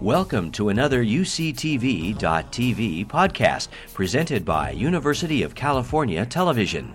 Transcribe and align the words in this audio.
Welcome 0.00 0.50
to 0.52 0.70
another 0.70 1.04
UCTV.tv 1.04 2.16
podcast 3.06 3.68
presented 3.92 4.46
by 4.46 4.70
University 4.70 5.42
of 5.42 5.54
California 5.54 6.24
Television. 6.24 6.94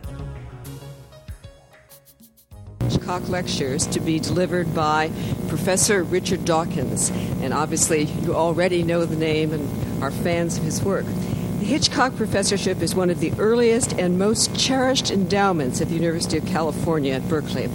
Hitchcock 2.81 3.29
Lectures 3.29 3.85
to 3.85 3.99
be 3.99 4.19
delivered 4.19 4.73
by 4.73 5.11
Professor 5.49 6.01
Richard 6.01 6.45
Dawkins. 6.45 7.11
And 7.41 7.53
obviously, 7.53 8.05
you 8.05 8.33
already 8.33 8.81
know 8.81 9.05
the 9.05 9.15
name 9.15 9.53
and 9.53 10.03
are 10.03 10.09
fans 10.09 10.57
of 10.57 10.63
his 10.63 10.81
work. 10.81 11.05
The 11.05 11.65
Hitchcock 11.65 12.15
Professorship 12.15 12.81
is 12.81 12.95
one 12.95 13.11
of 13.11 13.19
the 13.19 13.33
earliest 13.37 13.93
and 13.93 14.17
most 14.17 14.59
cherished 14.59 15.11
endowments 15.11 15.79
at 15.79 15.89
the 15.89 15.93
University 15.93 16.39
of 16.39 16.47
California 16.47 17.13
at 17.13 17.29
Berkeley. 17.29 17.69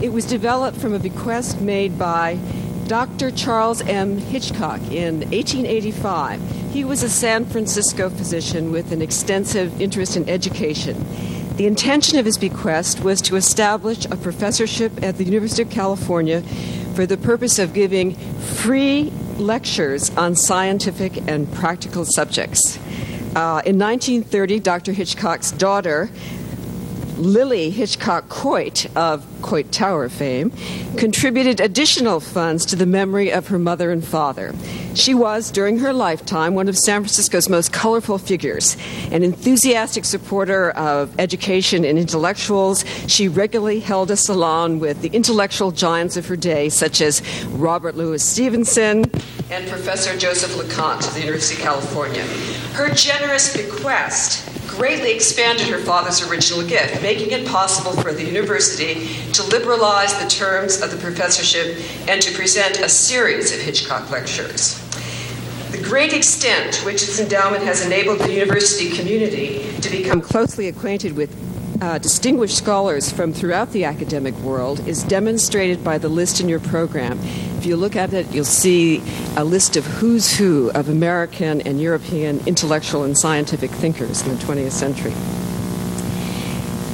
It 0.00 0.14
was 0.14 0.24
developed 0.24 0.78
from 0.78 0.94
a 0.94 0.98
bequest 0.98 1.60
made 1.60 1.98
by 1.98 2.38
Dr. 2.86 3.30
Charles 3.30 3.80
M. 3.82 4.18
Hitchcock 4.18 4.80
in 4.90 5.20
1885. 5.30 6.40
He 6.72 6.84
was 6.84 7.02
a 7.02 7.08
San 7.08 7.44
Francisco 7.44 8.10
physician 8.10 8.72
with 8.72 8.92
an 8.92 9.00
extensive 9.00 9.80
interest 9.80 10.16
in 10.16 10.28
education. 10.28 11.06
The 11.56 11.66
intention 11.66 12.18
of 12.18 12.24
his 12.24 12.38
bequest 12.38 13.00
was 13.02 13.20
to 13.22 13.36
establish 13.36 14.04
a 14.06 14.16
professorship 14.16 15.02
at 15.02 15.16
the 15.16 15.24
University 15.24 15.62
of 15.62 15.70
California 15.70 16.42
for 16.94 17.06
the 17.06 17.16
purpose 17.16 17.58
of 17.58 17.72
giving 17.72 18.14
free 18.14 19.12
lectures 19.38 20.10
on 20.16 20.34
scientific 20.34 21.16
and 21.28 21.50
practical 21.52 22.04
subjects. 22.04 22.78
Uh, 23.34 23.62
in 23.64 23.78
1930, 23.78 24.60
Dr. 24.60 24.92
Hitchcock's 24.92 25.52
daughter, 25.52 26.10
Lillie 27.22 27.70
Hitchcock 27.70 28.28
Coit 28.28 28.86
of 28.96 29.24
Coit 29.42 29.70
Tower 29.70 30.08
fame, 30.08 30.50
contributed 30.96 31.60
additional 31.60 32.20
funds 32.20 32.66
to 32.66 32.76
the 32.76 32.86
memory 32.86 33.32
of 33.32 33.48
her 33.48 33.58
mother 33.58 33.90
and 33.90 34.04
father. 34.04 34.52
She 34.94 35.14
was, 35.14 35.50
during 35.50 35.78
her 35.78 35.92
lifetime, 35.92 36.54
one 36.54 36.68
of 36.68 36.76
San 36.76 37.02
Francisco's 37.02 37.48
most 37.48 37.72
colorful 37.72 38.18
figures. 38.18 38.76
An 39.10 39.22
enthusiastic 39.22 40.04
supporter 40.04 40.70
of 40.72 41.18
education 41.18 41.84
and 41.84 41.98
intellectuals, 41.98 42.84
she 43.06 43.28
regularly 43.28 43.80
held 43.80 44.10
a 44.10 44.16
salon 44.16 44.80
with 44.80 45.00
the 45.00 45.08
intellectual 45.08 45.70
giants 45.70 46.16
of 46.16 46.26
her 46.26 46.36
day, 46.36 46.68
such 46.68 47.00
as 47.00 47.22
Robert 47.46 47.96
Louis 47.96 48.22
Stevenson 48.22 49.04
and 49.50 49.68
Professor 49.68 50.16
Joseph 50.16 50.56
LeConte 50.56 51.06
of 51.06 51.14
the 51.14 51.20
University 51.20 51.54
of 51.56 51.60
California. 51.60 52.22
Her 52.72 52.88
generous 52.94 53.54
bequest 53.56 54.51
greatly 54.76 55.12
expanded 55.12 55.66
her 55.68 55.78
father's 55.78 56.26
original 56.28 56.66
gift, 56.66 57.02
making 57.02 57.30
it 57.30 57.46
possible 57.46 57.92
for 58.02 58.12
the 58.12 58.24
university 58.24 59.06
to 59.32 59.42
liberalize 59.44 60.18
the 60.22 60.28
terms 60.28 60.80
of 60.80 60.90
the 60.90 60.96
professorship 60.96 61.76
and 62.08 62.22
to 62.22 62.32
present 62.32 62.80
a 62.80 62.88
series 62.88 63.54
of 63.54 63.60
Hitchcock 63.60 64.10
lectures. 64.10 64.80
The 65.70 65.82
great 65.82 66.12
extent 66.12 66.74
to 66.74 66.84
which 66.86 67.00
this 67.06 67.20
endowment 67.20 67.64
has 67.64 67.84
enabled 67.84 68.20
the 68.20 68.32
university 68.32 68.90
community 68.96 69.72
to 69.80 69.90
become 69.90 70.20
closely 70.20 70.68
acquainted 70.68 71.16
with 71.16 71.30
uh, 71.82 71.98
distinguished 71.98 72.56
scholars 72.56 73.10
from 73.10 73.32
throughout 73.32 73.72
the 73.72 73.84
academic 73.84 74.36
world 74.36 74.78
is 74.86 75.02
demonstrated 75.02 75.82
by 75.82 75.98
the 75.98 76.08
list 76.08 76.40
in 76.40 76.48
your 76.48 76.60
program. 76.60 77.18
If 77.58 77.66
you 77.66 77.76
look 77.76 77.96
at 77.96 78.12
it, 78.12 78.32
you'll 78.32 78.44
see 78.44 79.02
a 79.36 79.42
list 79.42 79.76
of 79.76 79.84
who's 79.84 80.36
who 80.36 80.70
of 80.76 80.88
American 80.88 81.60
and 81.62 81.80
European 81.80 82.40
intellectual 82.46 83.02
and 83.02 83.18
scientific 83.18 83.72
thinkers 83.72 84.22
in 84.22 84.28
the 84.28 84.36
20th 84.44 84.70
century. 84.70 85.12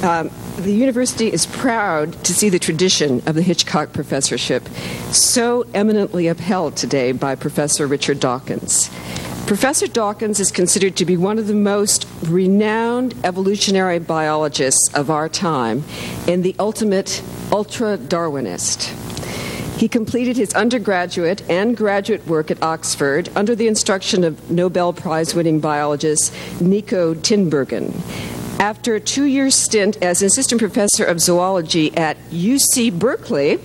Um, 0.01 0.31
the 0.57 0.73
university 0.73 1.31
is 1.31 1.45
proud 1.45 2.13
to 2.23 2.33
see 2.33 2.49
the 2.49 2.57
tradition 2.57 3.21
of 3.27 3.35
the 3.35 3.43
Hitchcock 3.43 3.93
Professorship 3.93 4.67
so 5.11 5.67
eminently 5.75 6.27
upheld 6.27 6.75
today 6.75 7.11
by 7.11 7.35
Professor 7.35 7.85
Richard 7.85 8.19
Dawkins. 8.19 8.89
Professor 9.49 9.87
Dawkins 9.87 10.39
is 10.39 10.51
considered 10.51 10.95
to 10.97 11.05
be 11.05 11.17
one 11.17 11.39
of 11.39 11.47
the 11.47 11.55
most 11.55 12.07
renowned 12.21 13.15
evolutionary 13.23 13.97
biologists 13.97 14.93
of 14.93 15.09
our 15.09 15.27
time 15.27 15.83
and 16.27 16.43
the 16.43 16.55
ultimate 16.59 17.23
ultra 17.51 17.97
Darwinist. 17.97 18.89
He 19.79 19.87
completed 19.87 20.37
his 20.37 20.53
undergraduate 20.53 21.41
and 21.49 21.75
graduate 21.75 22.27
work 22.27 22.51
at 22.51 22.61
Oxford 22.61 23.29
under 23.35 23.55
the 23.55 23.67
instruction 23.67 24.23
of 24.23 24.51
Nobel 24.51 24.93
Prize 24.93 25.33
winning 25.33 25.59
biologist 25.59 26.31
Niko 26.59 27.15
Tinbergen. 27.15 27.91
After 28.59 28.93
a 28.93 28.99
two 28.99 29.23
year 29.23 29.49
stint 29.49 29.97
as 30.03 30.21
assistant 30.21 30.61
professor 30.61 31.05
of 31.05 31.19
zoology 31.19 31.97
at 31.97 32.17
UC 32.29 32.99
Berkeley, 32.99 33.57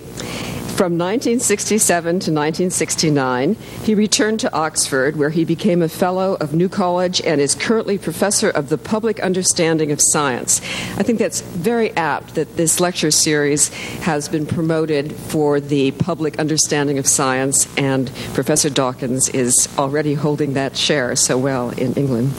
from 0.75 0.97
1967 0.97 2.03
to 2.03 2.31
1969, 2.31 3.55
he 3.83 3.95
returned 3.95 4.41
to 4.41 4.53
Oxford, 4.53 5.15
where 5.15 5.29
he 5.29 5.45
became 5.45 5.81
a 5.81 5.87
Fellow 5.87 6.35
of 6.41 6.53
New 6.53 6.67
College 6.67 7.21
and 7.21 7.39
is 7.39 7.55
currently 7.55 7.97
Professor 7.97 8.49
of 8.49 8.67
the 8.67 8.77
Public 8.77 9.21
Understanding 9.21 9.93
of 9.93 10.01
Science. 10.01 10.59
I 10.97 11.03
think 11.03 11.17
that's 11.17 11.39
very 11.39 11.95
apt 11.95 12.35
that 12.35 12.57
this 12.57 12.81
lecture 12.81 13.09
series 13.09 13.69
has 14.01 14.27
been 14.27 14.45
promoted 14.45 15.13
for 15.13 15.61
the 15.61 15.91
public 15.91 16.39
understanding 16.39 16.97
of 16.97 17.07
science, 17.07 17.73
and 17.77 18.11
Professor 18.33 18.69
Dawkins 18.69 19.29
is 19.29 19.69
already 19.77 20.13
holding 20.13 20.55
that 20.55 20.73
chair 20.73 21.15
so 21.15 21.37
well 21.37 21.69
in 21.69 21.93
England. 21.93 22.33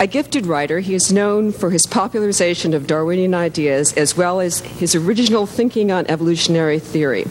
A 0.00 0.08
gifted 0.08 0.44
writer, 0.46 0.80
he 0.80 0.94
is 0.94 1.12
known 1.12 1.52
for 1.52 1.70
his 1.70 1.86
popularization 1.86 2.74
of 2.74 2.88
Darwinian 2.88 3.32
ideas 3.32 3.92
as 3.92 4.16
well 4.16 4.40
as 4.40 4.60
his 4.60 4.96
original 4.96 5.46
thinking 5.46 5.92
on 5.92 6.04
evolutionary 6.08 6.80
theory. 6.80 7.24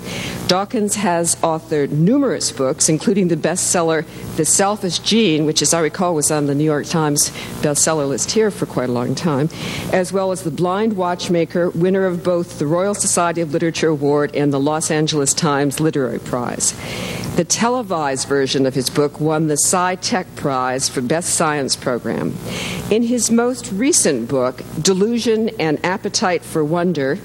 Dawkins 0.47 0.95
has 0.95 1.35
authored 1.37 1.91
numerous 1.91 2.51
books, 2.51 2.89
including 2.89 3.29
the 3.29 3.35
bestseller 3.35 4.05
The 4.35 4.45
Selfish 4.45 4.99
Gene, 4.99 5.45
which, 5.45 5.61
as 5.61 5.73
I 5.73 5.79
recall, 5.79 6.13
was 6.13 6.31
on 6.31 6.47
the 6.47 6.55
New 6.55 6.63
York 6.63 6.85
Times 6.85 7.29
bestseller 7.61 8.07
list 8.07 8.31
here 8.31 8.51
for 8.51 8.65
quite 8.65 8.89
a 8.89 8.91
long 8.93 9.15
time, 9.15 9.49
as 9.91 10.11
well 10.11 10.31
as 10.31 10.43
The 10.43 10.51
Blind 10.51 10.97
Watchmaker, 10.97 11.69
winner 11.71 12.05
of 12.05 12.23
both 12.23 12.59
the 12.59 12.67
Royal 12.67 12.93
Society 12.93 13.41
of 13.41 13.51
Literature 13.53 13.87
Award 13.87 14.35
and 14.35 14.53
the 14.53 14.59
Los 14.59 14.91
Angeles 14.91 15.33
Times 15.33 15.79
Literary 15.79 16.19
Prize. 16.19 16.73
The 17.35 17.45
televised 17.45 18.27
version 18.27 18.67
of 18.67 18.75
his 18.75 18.91
book 18.91 19.19
won 19.19 19.47
the 19.47 19.57
Sci-Tech 19.57 20.35
Prize 20.35 20.87
for 20.87 21.01
Best 21.01 21.31
Science 21.31 21.75
Program. 21.75 22.35
In 22.91 23.01
his 23.01 23.31
most 23.31 23.71
recent 23.71 24.29
book, 24.29 24.61
Delusion 24.79 25.49
and 25.59 25.83
Appetite 25.83 26.43
for 26.43 26.63
Wonder, 26.63 27.17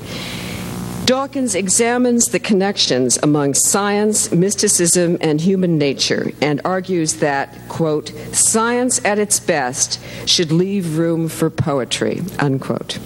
Dawkins 1.08 1.54
examines 1.54 2.26
the 2.26 2.38
connections 2.38 3.18
among 3.22 3.54
science, 3.54 4.30
mysticism, 4.30 5.16
and 5.22 5.40
human 5.40 5.78
nature 5.78 6.30
and 6.42 6.60
argues 6.66 7.14
that, 7.14 7.66
quote, 7.66 8.10
science 8.32 9.02
at 9.06 9.18
its 9.18 9.40
best 9.40 9.98
should 10.26 10.52
leave 10.52 10.98
room 10.98 11.30
for 11.30 11.48
poetry, 11.48 12.20
unquote. 12.38 12.98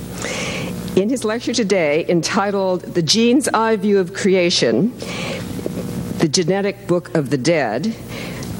In 0.96 1.10
his 1.10 1.24
lecture 1.24 1.54
today, 1.54 2.04
entitled 2.08 2.80
The 2.80 3.02
Gene's 3.02 3.46
Eye 3.46 3.76
View 3.76 4.00
of 4.00 4.14
Creation, 4.14 4.92
the 6.18 6.28
Genetic 6.28 6.88
Book 6.88 7.14
of 7.14 7.30
the 7.30 7.38
Dead, 7.38 7.94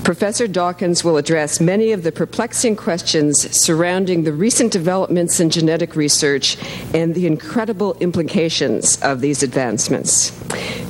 Professor 0.04 0.48
Dawkins 0.48 1.04
will 1.04 1.16
address 1.16 1.60
many 1.60 1.92
of 1.92 2.02
the 2.02 2.10
perplexing 2.10 2.74
questions 2.74 3.48
surrounding 3.56 4.24
the 4.24 4.32
recent 4.32 4.72
developments 4.72 5.38
in 5.38 5.48
genetic 5.48 5.94
research 5.94 6.56
and 6.92 7.14
the 7.14 7.28
incredible 7.28 7.96
implications 8.00 9.00
of 9.00 9.20
these 9.20 9.44
advancements. 9.44 10.32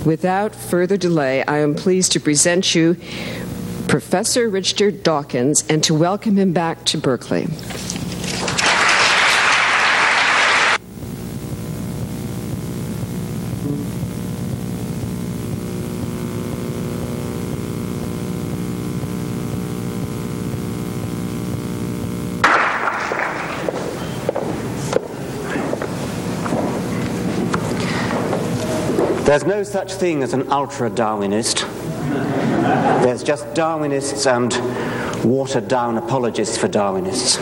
Without 0.06 0.54
further 0.54 0.96
delay, 0.96 1.44
I 1.44 1.58
am 1.58 1.74
pleased 1.74 2.12
to 2.12 2.20
present 2.20 2.74
you 2.74 2.96
Professor 3.86 4.48
Richard 4.48 5.02
Dawkins 5.02 5.62
and 5.68 5.84
to 5.84 5.94
welcome 5.94 6.36
him 6.36 6.54
back 6.54 6.82
to 6.86 6.96
Berkeley. 6.96 7.48
There's 29.32 29.46
no 29.46 29.62
such 29.62 29.94
thing 29.94 30.22
as 30.22 30.34
an 30.34 30.52
ultra 30.52 30.90
Darwinist. 30.90 31.62
There's 33.02 33.22
just 33.22 33.46
Darwinists 33.54 34.26
and 34.26 34.52
watered 35.24 35.68
down 35.68 35.96
apologists 35.96 36.58
for 36.58 36.68
Darwinists. 36.68 37.38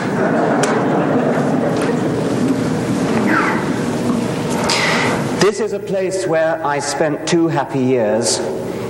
This 5.41 5.59
is 5.59 5.73
a 5.73 5.79
place 5.79 6.25
where 6.25 6.65
I 6.65 6.79
spent 6.79 7.27
two 7.27 7.49
happy 7.49 7.81
years 7.81 8.39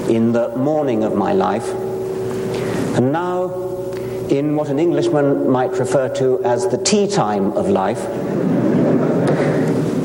in 0.07 0.31
the 0.31 0.55
morning 0.55 1.03
of 1.03 1.15
my 1.15 1.33
life, 1.33 1.67
and 2.95 3.11
now 3.11 3.45
in 4.29 4.55
what 4.55 4.69
an 4.69 4.77
Englishman 4.77 5.49
might 5.49 5.71
refer 5.71 6.07
to 6.17 6.39
as 6.43 6.67
the 6.67 6.77
tea 6.77 7.07
time 7.07 7.53
of 7.53 7.67
life. 7.67 8.05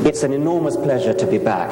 It's 0.03 0.23
an 0.23 0.33
enormous 0.33 0.75
pleasure 0.75 1.13
to 1.13 1.27
be 1.27 1.37
back 1.37 1.69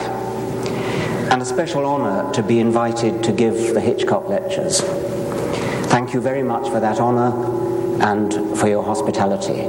and 1.32 1.42
a 1.42 1.46
special 1.46 1.86
honour 1.86 2.32
to 2.34 2.44
be 2.44 2.60
invited 2.60 3.24
to 3.24 3.32
give 3.32 3.74
the 3.74 3.82
Hitchcock 3.82 4.28
lectures. 4.30 4.82
Thank 5.90 6.14
you 6.14 6.22
very 6.22 6.44
much 6.44 6.70
for 6.70 6.80
that 6.80 7.00
honour 7.00 7.32
and 8.04 8.34
for 8.58 8.68
your 8.68 8.84
hospitality. 8.84 9.66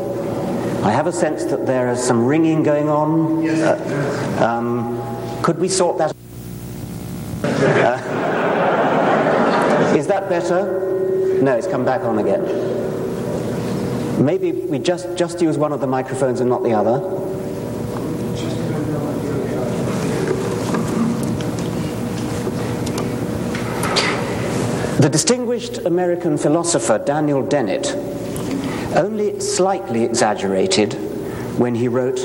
I 0.83 0.91
have 0.91 1.07
a 1.07 1.13
sense 1.13 1.45
that 1.45 1.67
there 1.67 1.91
is 1.91 2.03
some 2.03 2.25
ringing 2.25 2.63
going 2.63 2.89
on. 2.89 3.43
Yes. 3.43 3.61
Uh, 3.61 4.45
um, 4.45 5.43
could 5.43 5.59
we 5.59 5.69
sort 5.69 5.99
that? 5.99 6.15
Uh, 7.43 7.97
is 9.97 10.07
that 10.07 10.29
better? 10.29 11.41
No, 11.43 11.57
it's 11.57 11.67
come 11.67 11.85
back 11.85 12.03
on 12.03 12.19
again. 12.19 12.45
Maybe 14.25 14.53
we 14.53 14.79
just, 14.79 15.17
just 15.17 15.43
use 15.43 15.59
one 15.59 15.73
of 15.73 15.81
the 15.81 15.87
microphones 15.87 16.41
and 16.41 16.49
not 16.49 16.63
the 16.63 16.73
other. 16.73 17.26
The 24.99 25.11
distinguished 25.11 25.77
American 25.85 26.39
philosopher 26.39 26.97
Daniel 26.97 27.43
Dennett 27.43 27.95
only 28.97 29.39
slightly 29.41 30.05
exaggerated 30.05 30.95
when 31.59 31.75
he 31.75 31.87
wrote, 31.87 32.19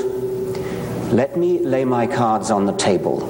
Let 1.12 1.36
me 1.36 1.58
lay 1.58 1.84
my 1.84 2.06
cards 2.06 2.50
on 2.50 2.64
the 2.64 2.72
table. 2.72 3.28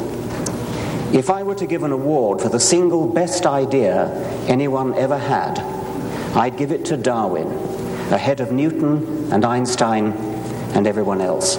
If 1.13 1.29
I 1.29 1.43
were 1.43 1.57
to 1.57 1.67
give 1.67 1.83
an 1.83 1.91
award 1.91 2.41
for 2.41 2.51
the 2.51 2.61
single 2.61 3.09
best 3.09 3.45
idea 3.45 4.13
anyone 4.47 4.95
ever 4.95 5.19
had, 5.19 5.59
I'd 6.37 6.57
give 6.57 6.71
it 6.71 6.85
to 6.87 6.97
Darwin, 6.97 7.49
ahead 8.13 8.39
of 8.39 8.53
Newton 8.53 9.33
and 9.33 9.45
Einstein 9.45 10.13
and 10.77 10.87
everyone 10.87 11.21
else. 11.21 11.57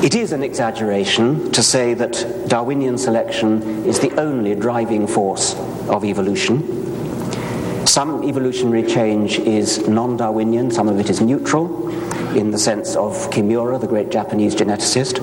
It 0.00 0.14
is 0.14 0.30
an 0.30 0.44
exaggeration 0.44 1.50
to 1.50 1.60
say 1.60 1.92
that 1.94 2.24
Darwinian 2.46 2.98
selection 2.98 3.84
is 3.84 3.98
the 3.98 4.12
only 4.12 4.54
driving 4.54 5.08
force 5.08 5.56
of 5.88 6.04
evolution. 6.04 7.84
Some 7.84 8.22
evolutionary 8.22 8.84
change 8.84 9.40
is 9.40 9.88
non 9.88 10.16
Darwinian, 10.16 10.70
some 10.70 10.86
of 10.86 11.00
it 11.00 11.10
is 11.10 11.20
neutral, 11.20 11.88
in 12.36 12.52
the 12.52 12.58
sense 12.58 12.94
of 12.94 13.14
Kimura, 13.30 13.80
the 13.80 13.88
great 13.88 14.08
Japanese 14.10 14.54
geneticist. 14.54 15.18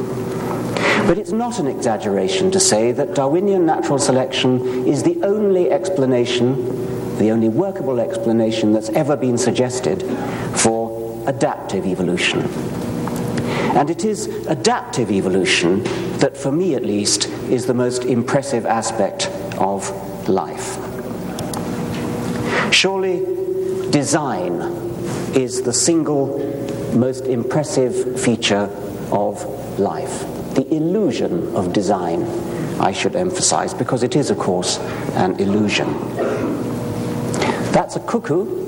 But 1.07 1.17
it's 1.17 1.31
not 1.31 1.57
an 1.57 1.67
exaggeration 1.67 2.51
to 2.51 2.59
say 2.59 2.91
that 2.91 3.15
Darwinian 3.15 3.65
natural 3.65 3.97
selection 3.97 4.85
is 4.85 5.03
the 5.03 5.23
only 5.23 5.71
explanation, 5.71 7.17
the 7.17 7.31
only 7.31 7.47
workable 7.47 8.01
explanation 8.01 8.73
that's 8.73 8.89
ever 8.89 9.15
been 9.15 9.37
suggested 9.37 10.03
for 10.53 11.23
adaptive 11.29 11.85
evolution. 11.85 12.84
And 13.75 13.89
it 13.89 14.05
is 14.05 14.27
adaptive 14.47 15.11
evolution 15.11 15.83
that, 16.19 16.37
for 16.37 16.51
me 16.51 16.75
at 16.75 16.83
least, 16.83 17.27
is 17.49 17.65
the 17.65 17.73
most 17.73 18.05
impressive 18.05 18.65
aspect 18.65 19.27
of 19.57 19.91
life. 20.29 20.77
Surely, 22.73 23.19
design 23.91 24.61
is 25.35 25.61
the 25.61 25.73
single 25.73 26.39
most 26.95 27.25
impressive 27.25 28.19
feature 28.19 28.69
of 29.11 29.43
life. 29.77 30.21
The 30.55 30.65
illusion 30.73 31.53
of 31.53 31.73
design, 31.73 32.23
I 32.79 32.93
should 32.93 33.17
emphasize, 33.17 33.73
because 33.73 34.03
it 34.03 34.15
is, 34.15 34.29
of 34.31 34.39
course, 34.39 34.79
an 35.15 35.37
illusion. 35.37 35.87
That's 37.73 37.97
a 37.97 37.99
cuckoo, 37.99 38.65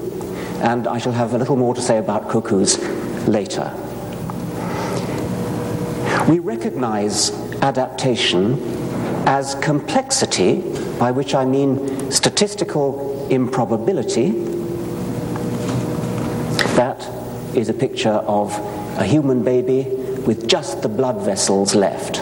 and 0.60 0.86
I 0.86 0.98
shall 0.98 1.14
have 1.14 1.34
a 1.34 1.38
little 1.38 1.56
more 1.56 1.74
to 1.76 1.82
say 1.82 1.98
about 1.98 2.30
cuckoos 2.30 2.78
later. 3.26 3.74
We 6.28 6.40
recognize 6.40 7.32
adaptation 7.62 8.60
as 9.26 9.56
complexity, 9.56 10.62
by 11.00 11.12
which 11.12 11.34
I 11.34 11.46
mean 11.46 12.12
statistical 12.12 13.30
improbability. 13.30 14.32
That 16.76 17.02
is 17.56 17.70
a 17.70 17.74
picture 17.74 18.10
of 18.10 18.52
a 19.00 19.06
human 19.06 19.42
baby 19.42 19.84
with 20.26 20.50
just 20.50 20.82
the 20.82 20.90
blood 20.90 21.22
vessels 21.22 21.74
left. 21.74 22.18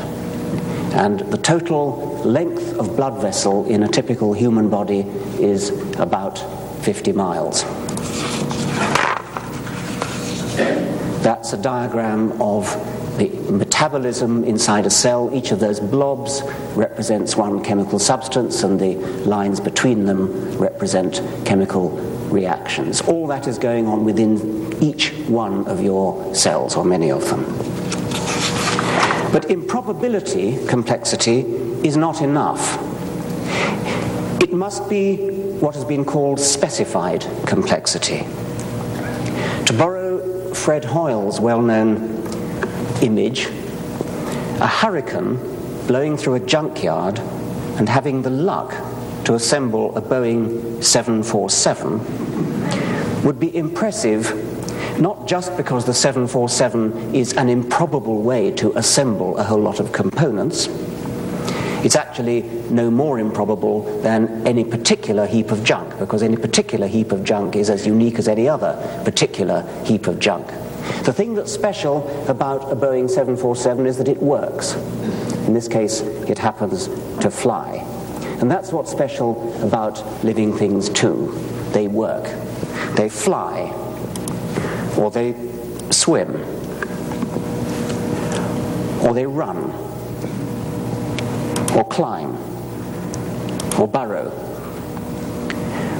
And 0.93 1.21
the 1.21 1.37
total 1.39 2.21
length 2.23 2.77
of 2.77 2.95
blood 2.95 3.19
vessel 3.19 3.65
in 3.67 3.81
a 3.81 3.87
typical 3.87 4.33
human 4.33 4.69
body 4.69 4.99
is 5.39 5.71
about 5.97 6.37
50 6.83 7.11
miles. 7.11 7.63
That's 11.23 11.53
a 11.53 11.57
diagram 11.57 12.39
of 12.39 12.65
the 13.17 13.29
metabolism 13.85 14.43
inside 14.45 14.87
a 14.87 14.89
cell. 14.89 15.29
Each 15.31 15.51
of 15.51 15.59
those 15.59 15.79
blobs 15.79 16.41
represents 16.75 17.35
one 17.35 17.63
chemical 17.63 17.99
substance, 17.99 18.63
and 18.63 18.79
the 18.79 18.95
lines 19.27 19.59
between 19.59 20.05
them 20.05 20.57
represent 20.57 21.21
chemical 21.45 21.91
reactions. 22.31 23.01
All 23.01 23.27
that 23.27 23.45
is 23.45 23.59
going 23.59 23.85
on 23.85 24.03
within 24.03 24.73
each 24.81 25.11
one 25.27 25.67
of 25.67 25.83
your 25.83 26.33
cells, 26.33 26.75
or 26.75 26.83
many 26.83 27.11
of 27.11 27.29
them. 27.29 27.43
But 29.31 29.51
improbability, 29.51 30.65
complexity, 30.65 31.41
is 31.87 31.95
not 31.95 32.23
enough. 32.23 32.79
It 34.41 34.51
must 34.51 34.89
be 34.89 35.17
what 35.59 35.75
has 35.75 35.85
been 35.85 36.05
called 36.05 36.39
specified 36.39 37.23
complexity. 37.45 38.25
To 39.67 39.75
borrow 39.77 40.55
Fred 40.55 40.85
Hoyle's 40.85 41.39
well 41.39 41.61
known 41.61 42.15
image 43.03 43.47
a 44.59 44.67
hurricane 44.67 45.37
blowing 45.87 46.17
through 46.17 46.35
a 46.35 46.39
junkyard 46.39 47.19
and 47.77 47.89
having 47.89 48.21
the 48.21 48.29
luck 48.29 48.69
to 49.25 49.33
assemble 49.33 49.97
a 49.97 50.01
Boeing 50.01 50.81
747 50.83 53.23
would 53.23 53.39
be 53.39 53.55
impressive 53.55 54.33
not 54.99 55.27
just 55.27 55.55
because 55.57 55.85
the 55.85 55.93
747 55.93 57.13
is 57.13 57.33
an 57.33 57.49
improbable 57.49 58.21
way 58.21 58.51
to 58.51 58.71
assemble 58.77 59.37
a 59.37 59.43
whole 59.43 59.59
lot 59.59 59.81
of 59.81 59.91
components. 59.91 60.69
It's 61.83 61.97
actually 61.97 62.43
no 62.69 62.89
more 62.89 63.19
improbable 63.19 63.81
than 64.01 64.47
any 64.47 64.63
particular 64.63 65.27
heap 65.27 65.51
of 65.51 65.63
junk, 65.63 65.99
because 65.99 66.23
any 66.23 66.37
particular 66.37 66.87
heap 66.87 67.11
of 67.11 67.23
junk 67.23 67.55
is 67.55 67.69
as 67.69 67.85
unique 67.85 68.17
as 68.19 68.27
any 68.27 68.47
other 68.47 68.73
particular 69.03 69.63
heap 69.83 70.07
of 70.07 70.19
junk. 70.19 70.47
The 71.05 71.13
thing 71.13 71.35
that's 71.35 71.51
special 71.51 72.07
about 72.27 72.71
a 72.71 72.75
Boeing 72.75 73.09
747 73.09 73.85
is 73.85 73.97
that 73.97 74.07
it 74.07 74.21
works. 74.21 74.73
In 75.45 75.53
this 75.53 75.67
case, 75.67 76.01
it 76.01 76.39
happens 76.39 76.87
to 77.21 77.29
fly. 77.29 77.85
And 78.39 78.49
that's 78.49 78.71
what's 78.71 78.91
special 78.91 79.53
about 79.63 80.03
living 80.23 80.57
things 80.57 80.89
too. 80.89 81.31
They 81.73 81.87
work. 81.87 82.23
They 82.95 83.09
fly. 83.09 83.71
Or 84.97 85.11
they 85.11 85.33
swim. 85.91 86.35
Or 89.05 89.13
they 89.13 89.25
run. 89.25 89.57
Or 91.75 91.85
climb. 91.87 92.35
Or 93.79 93.87
burrow. 93.87 94.31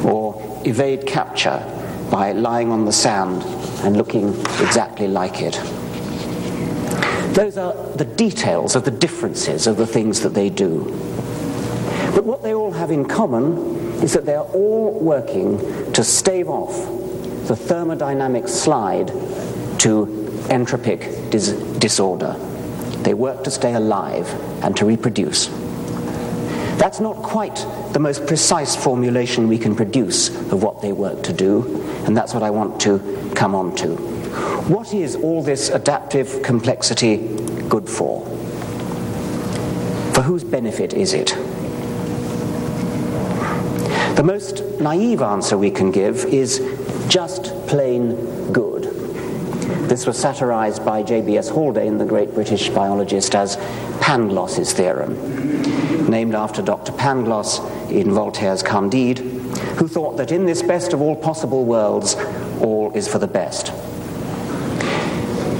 Or 0.04 0.62
evade 0.65 1.06
capture 1.06 1.63
by 2.10 2.32
lying 2.32 2.72
on 2.72 2.86
the 2.86 2.92
sand 2.92 3.44
and 3.86 3.96
looking 3.96 4.30
exactly 4.60 5.08
like 5.08 5.42
it. 5.42 5.54
Those 7.36 7.58
are 7.58 7.74
the 7.96 8.06
details 8.06 8.75
of 8.75 8.84
the 8.84 8.92
differences 8.92 9.68
of 9.68 9.77
the 9.77 9.86
things 9.86 10.22
that 10.22 10.34
they 10.34 10.50
do. 10.50 10.86
But 12.15 12.24
what 12.25 12.42
they 12.42 12.54
all 12.54 12.72
have 12.72 12.92
in 12.92 13.06
common 13.06 13.58
is 14.01 14.13
that 14.13 14.25
they 14.25 14.36
are 14.36 14.46
all 14.46 15.00
working 15.00 15.60
to 15.94 16.04
stave 16.04 16.50
off 16.50 16.74
the 17.48 17.56
thermodynamic 17.56 18.50
slide 18.50 19.08
to 19.80 20.06
entropic 20.50 21.30
dis- 21.30 21.51
disorder. 21.77 22.34
They 23.04 23.13
work 23.13 23.44
to 23.44 23.51
stay 23.51 23.75
alive 23.75 24.27
and 24.63 24.75
to 24.77 24.86
reproduce. 24.86 25.48
That's 26.77 27.00
not 27.00 27.15
quite 27.17 27.65
the 27.94 28.00
most 28.00 28.27
precise 28.27 28.75
formulation 28.75 29.48
we 29.48 29.58
can 29.58 29.75
produce 29.75 30.29
of 30.51 30.62
what 30.62 30.82
they 30.82 30.91
work 30.91 31.24
to 31.24 31.34
do, 31.34 31.82
and 32.05 32.15
that's 32.15 32.34
what 32.34 32.44
I 32.44 32.50
want 32.50 32.79
to 32.82 33.32
come 33.36 33.55
on 33.55 33.75
to. 33.77 33.96
What 34.67 34.94
is 34.94 35.15
all 35.15 35.41
this 35.41 35.70
adaptive 35.70 36.41
complexity 36.44 37.17
good 37.70 37.89
for? 37.89 38.25
For 40.13 40.22
whose 40.22 40.44
benefit 40.44 40.94
is 40.94 41.13
it? 41.13 41.29
The 44.15 44.24
most 44.24 44.63
naive 44.79 45.22
answer 45.22 45.58
we 45.58 45.72
can 45.72 45.91
give 45.91 46.25
is 46.25 46.60
just 47.08 47.46
plain 47.67 48.51
good. 48.51 48.85
This 49.88 50.08
was 50.08 50.18
satirized 50.18 50.84
by 50.84 51.04
J.B.S. 51.04 51.50
Haldane, 51.50 52.00
the 52.00 52.06
great 52.06 52.34
British 52.34 52.70
biologist, 52.70 53.36
as 53.36 53.56
Pangloss's 54.01 54.74
theorem, 54.74 56.10
named 56.10 56.34
after 56.34 56.63
Dr. 56.63 56.92
Pangloss 56.94 57.60
in 57.92 58.12
Voltaire's 58.12 58.63
Candide, 58.63 59.20
who 59.77 59.88
thought 59.88 60.18
that 60.18 60.32
in 60.32 60.48
this 60.48 60.63
best 60.63 60.94
of 60.94 61.01
all 61.01 61.15
possible 61.15 61.65
worlds, 61.65 62.15
all 62.62 62.92
is 62.96 63.08
for 63.08 63.20
the 63.20 63.27
best. 63.27 63.68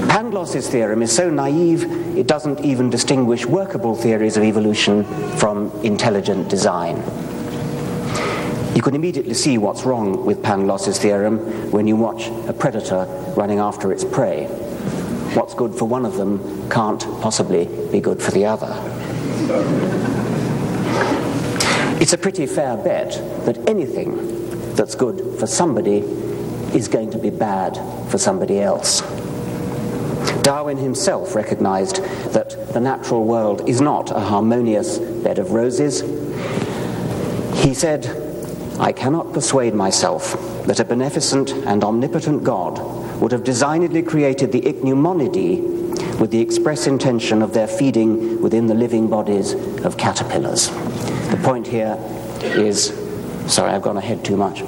Pangloss's 0.08 0.68
theorem 0.68 1.02
is 1.02 1.14
so 1.14 1.30
naive 1.30 1.84
it 2.18 2.26
doesn't 2.26 2.60
even 2.64 2.90
distinguish 2.90 3.46
workable 3.46 3.94
theories 3.94 4.36
of 4.36 4.42
evolution 4.42 5.04
from 5.36 5.70
intelligent 5.84 6.48
design. 6.48 6.96
You 8.76 8.82
can 8.82 8.94
immediately 8.94 9.32
see 9.32 9.56
what's 9.56 9.84
wrong 9.84 10.26
with 10.26 10.42
Pangloss's 10.42 10.98
theorem 10.98 11.38
when 11.70 11.86
you 11.86 11.96
watch 11.96 12.28
a 12.46 12.52
predator 12.52 13.06
running 13.34 13.58
after 13.58 13.90
its 13.90 14.04
prey. 14.04 14.44
What's 15.32 15.54
good 15.54 15.74
for 15.74 15.86
one 15.86 16.04
of 16.04 16.18
them 16.18 16.68
can't 16.68 17.00
possibly 17.22 17.64
be 17.90 18.00
good 18.00 18.20
for 18.20 18.32
the 18.32 18.44
other. 18.44 18.68
It's 22.02 22.12
a 22.12 22.18
pretty 22.18 22.44
fair 22.44 22.76
bet 22.76 23.12
that 23.46 23.66
anything 23.66 24.74
that's 24.74 24.94
good 24.94 25.38
for 25.38 25.46
somebody 25.46 26.00
is 26.76 26.86
going 26.86 27.10
to 27.12 27.18
be 27.18 27.30
bad 27.30 27.78
for 28.10 28.18
somebody 28.18 28.60
else. 28.60 29.00
Darwin 30.42 30.76
himself 30.76 31.34
recognized 31.34 32.04
that 32.34 32.74
the 32.74 32.80
natural 32.80 33.24
world 33.24 33.66
is 33.66 33.80
not 33.80 34.10
a 34.10 34.20
harmonious 34.20 34.98
bed 34.98 35.38
of 35.38 35.52
roses. 35.52 36.02
He 37.64 37.72
said, 37.72 38.25
I 38.78 38.92
cannot 38.92 39.32
persuade 39.32 39.74
myself 39.74 40.32
that 40.66 40.80
a 40.80 40.84
beneficent 40.84 41.52
and 41.52 41.82
omnipotent 41.82 42.44
God 42.44 42.78
would 43.20 43.32
have 43.32 43.44
designedly 43.44 44.02
created 44.02 44.52
the 44.52 44.60
ichneumonidae 44.60 46.20
with 46.20 46.30
the 46.30 46.40
express 46.40 46.86
intention 46.86 47.42
of 47.42 47.54
their 47.54 47.66
feeding 47.66 48.40
within 48.42 48.66
the 48.66 48.74
living 48.74 49.08
bodies 49.08 49.54
of 49.84 49.96
caterpillars. 49.96 50.68
The 51.30 51.40
point 51.42 51.66
here 51.66 51.98
is 52.42 52.92
sorry, 53.46 53.72
I've 53.72 53.82
gone 53.82 53.96
ahead 53.96 54.24
too 54.24 54.36
much. 54.36 54.60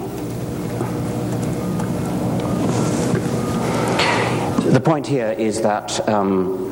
The 4.73 4.81
point 4.81 5.07
here 5.07 5.33
is 5.33 5.62
that 5.62 6.07
um, 6.09 6.71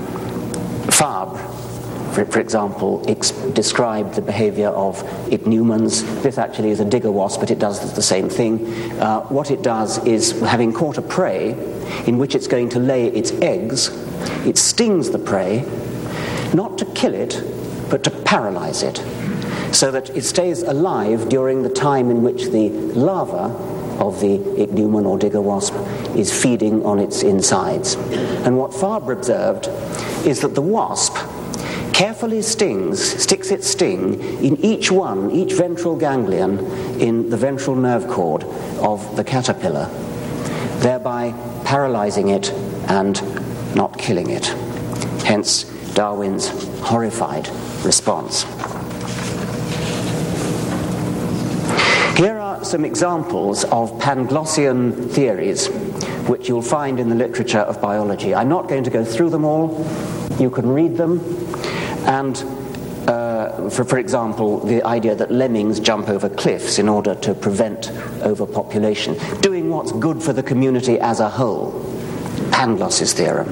Fabre, 0.90 1.38
for, 2.16 2.25
for 2.25 2.40
example, 2.40 3.04
ex- 3.08 3.32
described 3.52 4.14
the 4.14 4.23
behavior 4.23 4.68
of 4.68 5.02
ichneumons. 5.28 6.02
This 6.23 6.38
actually 6.38 6.70
is 6.70 6.80
a 6.80 6.85
digger 6.85 7.12
wasp, 7.12 7.40
but 7.40 7.50
it 7.50 7.58
does 7.58 7.94
the 7.94 8.00
same 8.02 8.30
thing. 8.30 8.66
Uh, 8.99 9.20
what 9.25 9.50
it 9.50 9.62
does 9.62 10.02
is, 10.06 10.40
having 10.40 10.73
caught 10.73 10.96
a 10.96 11.02
prey 11.02 11.50
in 12.06 12.16
which 12.16 12.35
it's 12.35 12.46
going 12.46 12.70
to 12.70 12.78
lay 12.78 13.08
its 13.08 13.32
eggs, 13.42 13.90
it 14.46 14.56
stings 14.56 15.11
the 15.11 15.18
prey, 15.18 15.62
not 16.54 16.78
to 16.78 16.87
kill 16.87 17.12
it, 17.12 17.42
but 17.90 18.02
to 18.04 18.11
paralyze 18.11 18.82
it, 18.82 18.96
so 19.75 19.90
that 19.90 20.08
it 20.16 20.23
stays 20.23 20.62
alive 20.62 21.28
during 21.28 21.62
the 21.62 21.68
time 21.68 22.11
in 22.11 22.23
which 22.23 22.46
the 22.46 22.70
larva 22.96 23.52
of 24.00 24.20
the 24.20 24.38
ichneumon 24.38 25.04
or 25.04 25.18
digger 25.18 25.42
wasp 25.42 25.75
is 26.16 26.32
feeding 26.32 26.82
on 26.87 26.99
its 26.99 27.23
insides. 27.23 27.94
And 28.46 28.56
what 28.56 28.73
Fabre 28.73 29.12
observed 29.12 29.68
is 30.26 30.40
that 30.40 30.54
the 30.54 30.62
wasp 30.62 31.14
carefully 31.97 32.43
stings, 32.43 33.03
sticks 33.23 33.50
its 33.50 33.67
sting 33.67 34.21
in 34.45 34.55
each 34.62 34.93
one, 34.93 35.31
each 35.31 35.55
ventral 35.55 35.97
ganglion 35.97 36.59
in 37.00 37.31
the 37.31 37.38
ventral 37.38 37.75
nerve 37.75 38.07
cord 38.07 38.45
of 38.83 39.17
the 39.17 39.25
caterpillar, 39.25 39.87
thereby 40.81 41.33
paralyzing 41.65 42.29
it 42.29 42.50
and 42.88 43.23
not 43.75 43.97
killing 43.97 44.29
it. 44.29 44.45
Hence 45.25 45.65
Darwin's 45.95 46.49
horrified 46.83 47.49
response. 47.83 48.43
Here 52.19 52.37
are 52.37 52.62
some 52.62 52.85
examples 52.85 53.65
of 53.65 53.91
Panglossian 53.93 55.11
theories 55.12 55.69
which 56.29 56.47
you'll 56.47 56.61
find 56.61 57.00
in 57.00 57.09
the 57.09 57.15
literature 57.15 57.61
of 57.61 57.81
biology. 57.81 58.35
I'm 58.35 58.50
not 58.50 58.69
going 58.69 58.85
to 58.85 58.91
go 58.91 59.03
through 59.03 59.31
them 59.31 59.47
all. 59.47 59.83
You 60.38 60.50
can 60.50 60.69
read 60.69 60.99
them. 60.99 61.21
And 62.06 62.36
uh, 63.08 63.70
for, 63.70 63.84
for 63.84 63.98
example, 63.98 64.60
the 64.60 64.82
idea 64.84 65.14
that 65.14 65.30
lemmings 65.30 65.80
jump 65.80 66.08
over 66.08 66.28
cliffs 66.28 66.78
in 66.78 66.88
order 66.88 67.14
to 67.16 67.34
prevent 67.34 67.90
overpopulation, 68.22 69.16
doing 69.40 69.70
what's 69.70 69.92
good 69.92 70.22
for 70.22 70.32
the 70.32 70.42
community 70.42 70.98
as 70.98 71.20
a 71.20 71.28
whole. 71.28 71.82
Pangloss's 72.50 73.12
theorem. 73.12 73.48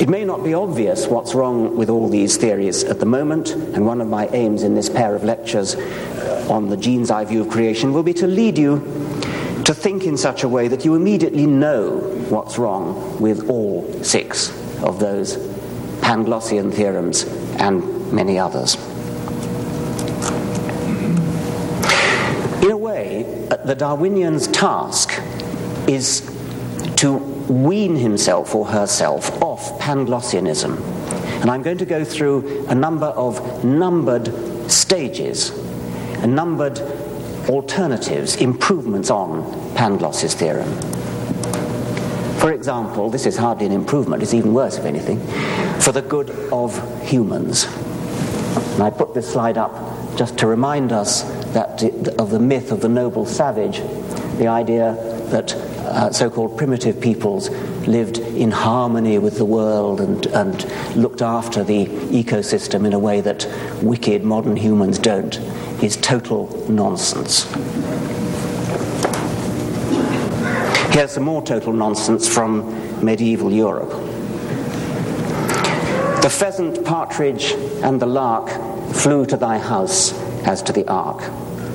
It 0.00 0.08
may 0.08 0.24
not 0.24 0.44
be 0.44 0.54
obvious 0.54 1.08
what's 1.08 1.34
wrong 1.34 1.76
with 1.76 1.90
all 1.90 2.08
these 2.08 2.36
theories 2.36 2.84
at 2.84 3.00
the 3.00 3.06
moment, 3.06 3.50
and 3.50 3.84
one 3.84 4.00
of 4.00 4.06
my 4.06 4.28
aims 4.28 4.62
in 4.62 4.74
this 4.74 4.88
pair 4.88 5.16
of 5.16 5.24
lectures 5.24 5.74
on 6.48 6.68
the 6.68 6.76
gene's 6.76 7.10
eye 7.10 7.24
view 7.24 7.42
of 7.42 7.48
creation 7.48 7.92
will 7.92 8.04
be 8.04 8.14
to 8.14 8.26
lead 8.26 8.56
you 8.56 8.78
to 9.64 9.74
think 9.74 10.04
in 10.04 10.16
such 10.16 10.44
a 10.44 10.48
way 10.48 10.68
that 10.68 10.84
you 10.84 10.94
immediately 10.94 11.46
know 11.46 11.98
what's 12.30 12.58
wrong 12.58 13.20
with 13.20 13.50
all 13.50 13.92
six 14.04 14.50
of 14.82 15.00
those 15.00 15.36
Panglossian 16.08 16.72
theorems 16.72 17.24
and 17.58 18.10
many 18.10 18.38
others. 18.38 18.76
In 22.64 22.70
a 22.70 22.76
way, 22.78 23.26
uh, 23.50 23.56
the 23.58 23.74
Darwinian's 23.74 24.48
task 24.48 25.20
is 25.86 26.22
to 26.96 27.18
wean 27.50 27.94
himself 27.94 28.54
or 28.54 28.64
herself 28.64 29.42
off 29.42 29.78
Panglossianism. 29.80 30.80
And 31.42 31.50
I'm 31.50 31.62
going 31.62 31.76
to 31.76 31.84
go 31.84 32.04
through 32.04 32.66
a 32.68 32.74
number 32.74 33.08
of 33.08 33.62
numbered 33.62 34.32
stages 34.70 35.52
numbered 36.26 36.78
alternatives, 37.50 38.36
improvements 38.36 39.10
on 39.10 39.42
Pangloss's 39.74 40.32
theorem. 40.32 40.72
For 42.38 42.52
example, 42.52 43.10
this 43.10 43.26
is 43.26 43.36
hardly 43.36 43.66
an 43.66 43.72
improvement, 43.72 44.22
it's 44.22 44.32
even 44.32 44.54
worse, 44.54 44.78
if 44.78 44.84
anything, 44.84 45.18
for 45.80 45.90
the 45.90 46.02
good 46.02 46.30
of 46.52 46.72
humans. 47.02 47.66
And 48.74 48.82
I 48.82 48.90
put 48.90 49.12
this 49.12 49.30
slide 49.32 49.58
up 49.58 49.72
just 50.16 50.38
to 50.38 50.46
remind 50.46 50.92
us 50.92 51.22
that 51.52 51.82
of 52.18 52.30
the 52.30 52.38
myth 52.38 52.70
of 52.70 52.80
the 52.80 52.88
noble 52.88 53.26
savage, 53.26 53.80
the 54.38 54.46
idea 54.46 54.94
that 55.30 55.54
uh, 55.54 56.12
so 56.12 56.30
called 56.30 56.56
primitive 56.56 57.00
peoples 57.00 57.50
lived 57.88 58.18
in 58.18 58.52
harmony 58.52 59.18
with 59.18 59.36
the 59.38 59.44
world 59.44 60.00
and, 60.00 60.26
and 60.26 60.64
looked 60.96 61.22
after 61.22 61.64
the 61.64 61.86
ecosystem 61.86 62.86
in 62.86 62.92
a 62.92 62.98
way 62.98 63.20
that 63.20 63.48
wicked 63.82 64.22
modern 64.22 64.56
humans 64.56 64.98
don't 64.98 65.38
is 65.82 65.96
total 65.96 66.46
nonsense. 66.68 67.46
Here's 70.98 71.12
some 71.12 71.22
more 71.22 71.42
total 71.42 71.72
nonsense 71.72 72.26
from 72.26 73.04
medieval 73.04 73.52
Europe. 73.52 73.90
The 76.22 76.28
pheasant, 76.28 76.84
partridge, 76.84 77.52
and 77.84 78.02
the 78.02 78.06
lark 78.06 78.50
flew 78.94 79.24
to 79.26 79.36
thy 79.36 79.58
house 79.58 80.12
as 80.42 80.60
to 80.62 80.72
the 80.72 80.84
ark. 80.88 81.20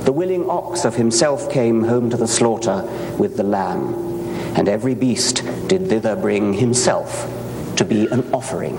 The 0.04 0.12
willing 0.12 0.50
ox 0.50 0.84
of 0.84 0.98
himself 0.98 1.50
came 1.50 1.86
home 1.86 2.10
to 2.10 2.18
the 2.18 2.28
slaughter 2.28 2.82
with 3.18 3.38
the 3.38 3.44
lamb, 3.44 3.94
and 4.58 4.68
every 4.68 4.94
beast 4.94 5.42
did 5.70 5.88
thither 5.88 6.18
bring 6.18 6.52
himself 6.52 7.26
to 7.78 7.86
be 7.86 8.08
an 8.08 8.30
offering. 8.34 8.76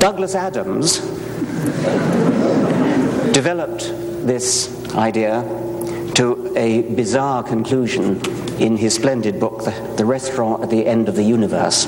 Douglas 0.00 0.34
Adams 0.34 1.00
developed 3.34 3.80
this 4.26 4.74
idea 4.94 5.57
a 6.58 6.82
bizarre 6.82 7.44
conclusion 7.44 8.20
in 8.60 8.76
his 8.76 8.92
splendid 8.92 9.38
book, 9.38 9.64
the, 9.64 9.94
the, 9.96 10.04
Restaurant 10.04 10.60
at 10.60 10.70
the 10.70 10.84
End 10.84 11.08
of 11.08 11.14
the 11.14 11.22
Universe. 11.22 11.86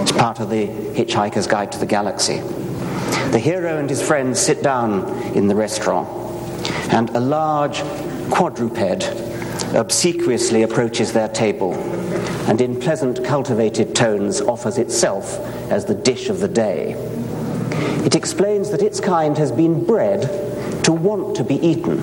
It's 0.00 0.10
part 0.10 0.40
of 0.40 0.50
the 0.50 0.66
Hitchhiker's 0.66 1.46
Guide 1.46 1.70
to 1.70 1.78
the 1.78 1.86
Galaxy. 1.86 2.38
The 3.30 3.38
hero 3.38 3.78
and 3.78 3.88
his 3.88 4.02
friends 4.02 4.40
sit 4.40 4.60
down 4.60 5.08
in 5.36 5.46
the 5.46 5.54
restaurant, 5.54 6.08
and 6.92 7.10
a 7.10 7.20
large 7.20 7.80
quadruped 8.30 9.08
obsequiously 9.74 10.64
approaches 10.64 11.12
their 11.12 11.28
table 11.28 11.74
and 12.48 12.60
in 12.60 12.80
pleasant, 12.80 13.24
cultivated 13.24 13.94
tones 13.94 14.40
offers 14.40 14.78
itself 14.78 15.38
as 15.70 15.84
the 15.84 15.94
dish 15.94 16.28
of 16.28 16.40
the 16.40 16.48
day. 16.48 16.94
It 18.04 18.16
explains 18.16 18.70
that 18.70 18.82
its 18.82 18.98
kind 18.98 19.36
has 19.38 19.52
been 19.52 19.84
bred 19.84 20.22
to 20.84 20.92
want 20.92 21.36
to 21.36 21.44
be 21.44 21.54
eaten 21.56 21.98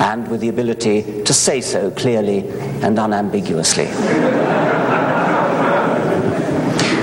and 0.00 0.26
with 0.28 0.40
the 0.40 0.48
ability 0.48 1.22
to 1.24 1.32
say 1.32 1.60
so 1.60 1.90
clearly 1.90 2.48
and 2.82 2.98
unambiguously. 2.98 3.86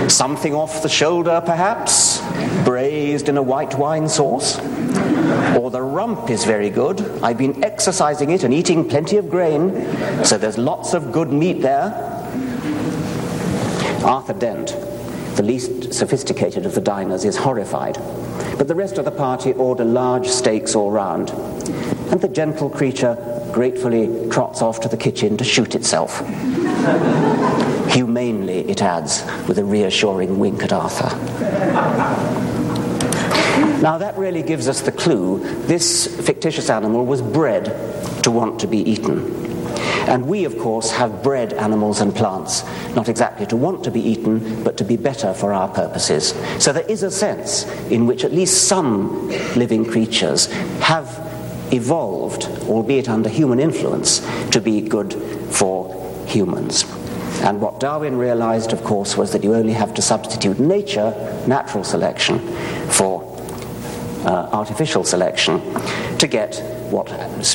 Something 0.10 0.56
off 0.56 0.82
the 0.82 0.90
shoulder, 0.90 1.42
perhaps, 1.46 2.22
braised 2.66 3.30
in 3.30 3.38
a 3.38 3.42
white 3.42 3.78
wine 3.78 4.10
sauce. 4.10 4.60
Or 5.56 5.70
the 5.70 5.82
rump 5.82 6.30
is 6.30 6.44
very 6.44 6.70
good. 6.70 7.02
I've 7.22 7.38
been 7.38 7.64
exercising 7.64 8.32
it 8.32 8.44
and 8.44 8.54
eating 8.54 8.88
plenty 8.88 9.18
of 9.18 9.30
grain, 9.30 9.72
so 10.26 10.38
there's 10.38 10.58
lots 10.58 10.94
of 10.94 11.12
good 11.12 11.32
meat 11.32 11.62
there. 11.62 11.94
Arthur 14.04 14.34
Dent 14.34 14.76
the 15.38 15.44
least 15.44 15.94
sophisticated 15.94 16.66
of 16.66 16.74
the 16.74 16.82
diners 16.82 17.24
is 17.24 17.38
horrified. 17.38 17.94
But 18.58 18.68
the 18.68 18.74
rest 18.74 18.98
of 18.98 19.06
the 19.06 19.12
party 19.12 19.54
order 19.54 19.86
large 19.86 20.28
steaks 20.28 20.74
all 20.74 20.90
round. 20.90 21.30
And 22.12 22.22
the 22.22 22.28
gentle 22.28 22.70
creature 22.70 23.16
gratefully 23.52 24.30
trots 24.30 24.62
off 24.62 24.80
to 24.82 24.88
the 24.88 24.98
kitchen 24.98 25.38
to 25.38 25.44
shoot 25.44 25.76
itself. 25.76 26.20
Humanely, 27.90 28.70
it 28.70 28.82
adds, 28.82 29.24
with 29.48 29.60
a 29.60 29.66
reassuring 29.66 30.40
wink 30.40 30.64
at 30.64 30.72
Arthur. 30.74 31.10
Now, 33.82 33.98
that 34.00 34.18
really 34.18 34.42
gives 34.42 34.68
us 34.68 34.82
the 34.82 34.92
clue. 34.92 35.40
This 35.68 36.08
fictitious 36.26 36.70
animal 36.70 37.06
was 37.06 37.22
bred 37.22 37.66
to 38.24 38.32
want 38.32 38.60
to 38.62 38.68
be 38.68 38.80
eaten. 38.80 39.48
And 40.08 40.26
we, 40.26 40.46
of 40.46 40.58
course, 40.58 40.90
have 40.92 41.22
bred 41.22 41.54
animals 41.54 42.00
and 42.00 42.16
plants, 42.16 42.64
not 42.96 43.10
exactly 43.10 43.46
to 43.48 43.58
want 43.58 43.84
to 43.84 43.92
be 43.92 44.00
eaten, 44.00 44.64
but 44.64 44.78
to 44.78 44.84
be 44.84 44.96
better 44.96 45.34
for 45.34 45.54
our 45.54 45.68
purposes. 45.68 46.34
So 46.60 46.72
there 46.72 46.86
is 46.90 47.04
a 47.04 47.12
sense 47.12 47.66
in 47.90 48.08
which 48.08 48.24
at 48.24 48.32
least 48.32 48.68
some 48.68 49.30
living 49.56 49.86
creatures 49.86 50.46
have 50.82 51.27
evolved, 51.72 52.46
albeit 52.68 53.10
under 53.10 53.30
human 53.30 53.60
influence, 53.60 54.20
to 54.52 54.62
be 54.62 54.82
good 54.82 55.14
for 55.52 56.26
humans. 56.28 56.84
And 57.42 57.62
what 57.62 57.80
Darwin 57.80 58.18
realized, 58.18 58.74
of 58.74 58.84
course, 58.84 59.16
was 59.16 59.32
that 59.34 59.44
you 59.44 59.54
only 59.54 59.74
have 59.74 59.94
to 59.96 60.02
substitute 60.02 60.60
nature, 60.60 61.12
natural 61.48 61.84
selection, 61.84 62.40
for 62.90 63.24
uh, 64.26 64.50
artificial 64.52 65.04
selection 65.04 65.62
to 66.18 66.28
get 66.28 66.56
what 66.90 67.10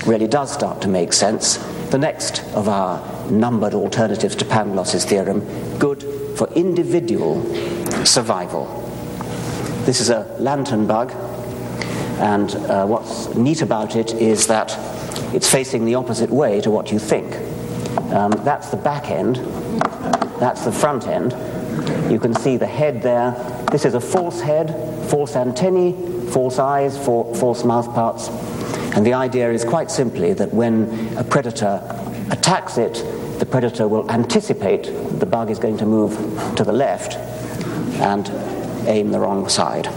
really 0.06 0.28
does 0.28 0.52
start 0.52 0.80
to 0.82 0.88
make 0.88 1.12
sense 1.12 1.58
the 1.90 1.98
next 1.98 2.42
of 2.54 2.68
our 2.68 3.30
numbered 3.30 3.74
alternatives 3.74 4.34
to 4.36 4.44
Pangloss's 4.46 5.04
theorem, 5.04 5.40
good 5.78 6.02
for 6.36 6.50
individual 6.54 7.42
survival. 8.06 8.66
This 9.84 10.00
is 10.00 10.08
a 10.08 10.34
lantern 10.38 10.86
bug, 10.86 11.12
and 12.22 12.54
uh, 12.54 12.86
what's 12.86 13.34
neat 13.34 13.62
about 13.62 13.96
it 13.96 14.14
is 14.14 14.46
that 14.46 14.78
it's 15.34 15.50
facing 15.50 15.84
the 15.84 15.96
opposite 15.96 16.30
way 16.30 16.60
to 16.60 16.70
what 16.70 16.92
you 16.92 17.00
think. 17.00 17.34
Um, 18.12 18.30
that's 18.44 18.68
the 18.70 18.76
back 18.76 19.10
end, 19.10 19.36
that's 20.38 20.64
the 20.64 20.70
front 20.70 21.08
end. 21.08 21.32
You 22.10 22.20
can 22.20 22.32
see 22.32 22.56
the 22.56 22.66
head 22.66 23.02
there. 23.02 23.32
This 23.72 23.84
is 23.84 23.94
a 23.94 24.00
false 24.00 24.40
head, 24.40 24.70
false 25.10 25.34
antennae, 25.34 25.92
false 26.30 26.60
eyes, 26.60 26.96
false 26.96 27.64
mouth 27.64 27.92
parts. 27.92 28.28
And 28.94 29.04
the 29.04 29.14
idea 29.14 29.50
is 29.50 29.64
quite 29.64 29.90
simply 29.90 30.32
that 30.34 30.54
when 30.54 31.16
a 31.16 31.24
predator 31.24 31.82
attacks 32.30 32.78
it, 32.78 32.94
the 33.40 33.46
predator 33.46 33.88
will 33.88 34.08
anticipate 34.10 34.84
the 35.18 35.26
bug 35.26 35.50
is 35.50 35.58
going 35.58 35.78
to 35.78 35.86
move 35.86 36.16
to 36.54 36.62
the 36.62 36.72
left 36.72 37.16
and 38.00 38.28
aim 38.86 39.10
the 39.10 39.18
wrong 39.18 39.48
side. 39.48 39.88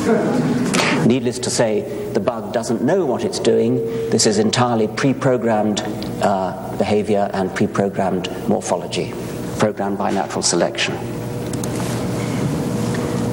Needless 1.06 1.38
to 1.40 1.50
say, 1.50 2.10
the 2.14 2.20
bug 2.20 2.54
doesn't 2.54 2.82
know 2.82 3.04
what 3.04 3.22
it's 3.22 3.38
doing. 3.38 3.76
This 4.08 4.26
is 4.26 4.38
entirely 4.38 4.88
pre 4.88 5.12
programmed 5.12 5.82
uh, 6.22 6.76
behavior 6.78 7.30
and 7.34 7.54
pre 7.54 7.66
programmed 7.66 8.30
morphology, 8.48 9.12
programmed 9.58 9.98
by 9.98 10.10
natural 10.10 10.42
selection. 10.42 10.94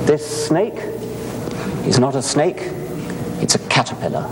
This 0.06 0.48
snake 0.48 0.78
is 1.86 2.00
not 2.00 2.16
a 2.16 2.22
snake, 2.22 2.58
it's 3.42 3.56
a 3.56 3.60
caterpillar. 3.70 4.30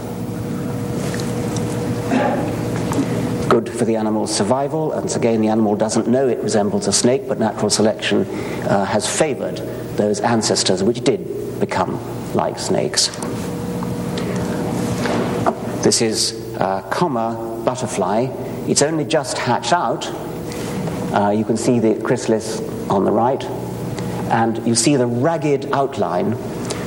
good 3.47 3.69
for 3.69 3.85
the 3.85 3.95
animal's 3.95 4.35
survival. 4.35 4.91
And 4.91 5.09
again, 5.15 5.39
the 5.39 5.47
animal 5.47 5.77
doesn't 5.77 6.09
know 6.09 6.27
it 6.27 6.39
resembles 6.39 6.87
a 6.87 6.91
snake, 6.91 7.25
but 7.25 7.39
natural 7.39 7.69
selection 7.69 8.25
uh, 8.65 8.83
has 8.83 9.07
favored 9.07 9.57
those 9.95 10.19
ancestors 10.19 10.83
which 10.83 11.05
did 11.05 11.57
become 11.61 11.97
like 12.35 12.59
snakes. 12.59 13.07
This 15.83 16.01
is 16.01 16.33
a 16.55 16.85
comma 16.91 17.61
butterfly. 17.65 18.27
It's 18.67 18.81
only 18.81 19.05
just 19.05 19.37
hatched 19.37 19.73
out. 19.73 20.05
Uh, 21.13 21.31
you 21.31 21.45
can 21.45 21.57
see 21.57 21.79
the 21.79 21.95
chrysalis 22.03 22.59
on 22.89 23.05
the 23.05 23.11
right, 23.11 23.43
and 24.31 24.65
you 24.67 24.75
see 24.75 24.95
the 24.95 25.07
ragged 25.07 25.71
outline, 25.71 26.33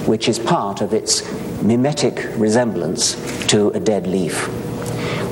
which 0.06 0.28
is 0.28 0.38
part 0.38 0.80
of 0.80 0.92
its 0.92 1.22
mimetic 1.62 2.28
resemblance 2.36 3.14
to 3.46 3.68
a 3.70 3.80
dead 3.80 4.06
leaf 4.06 4.48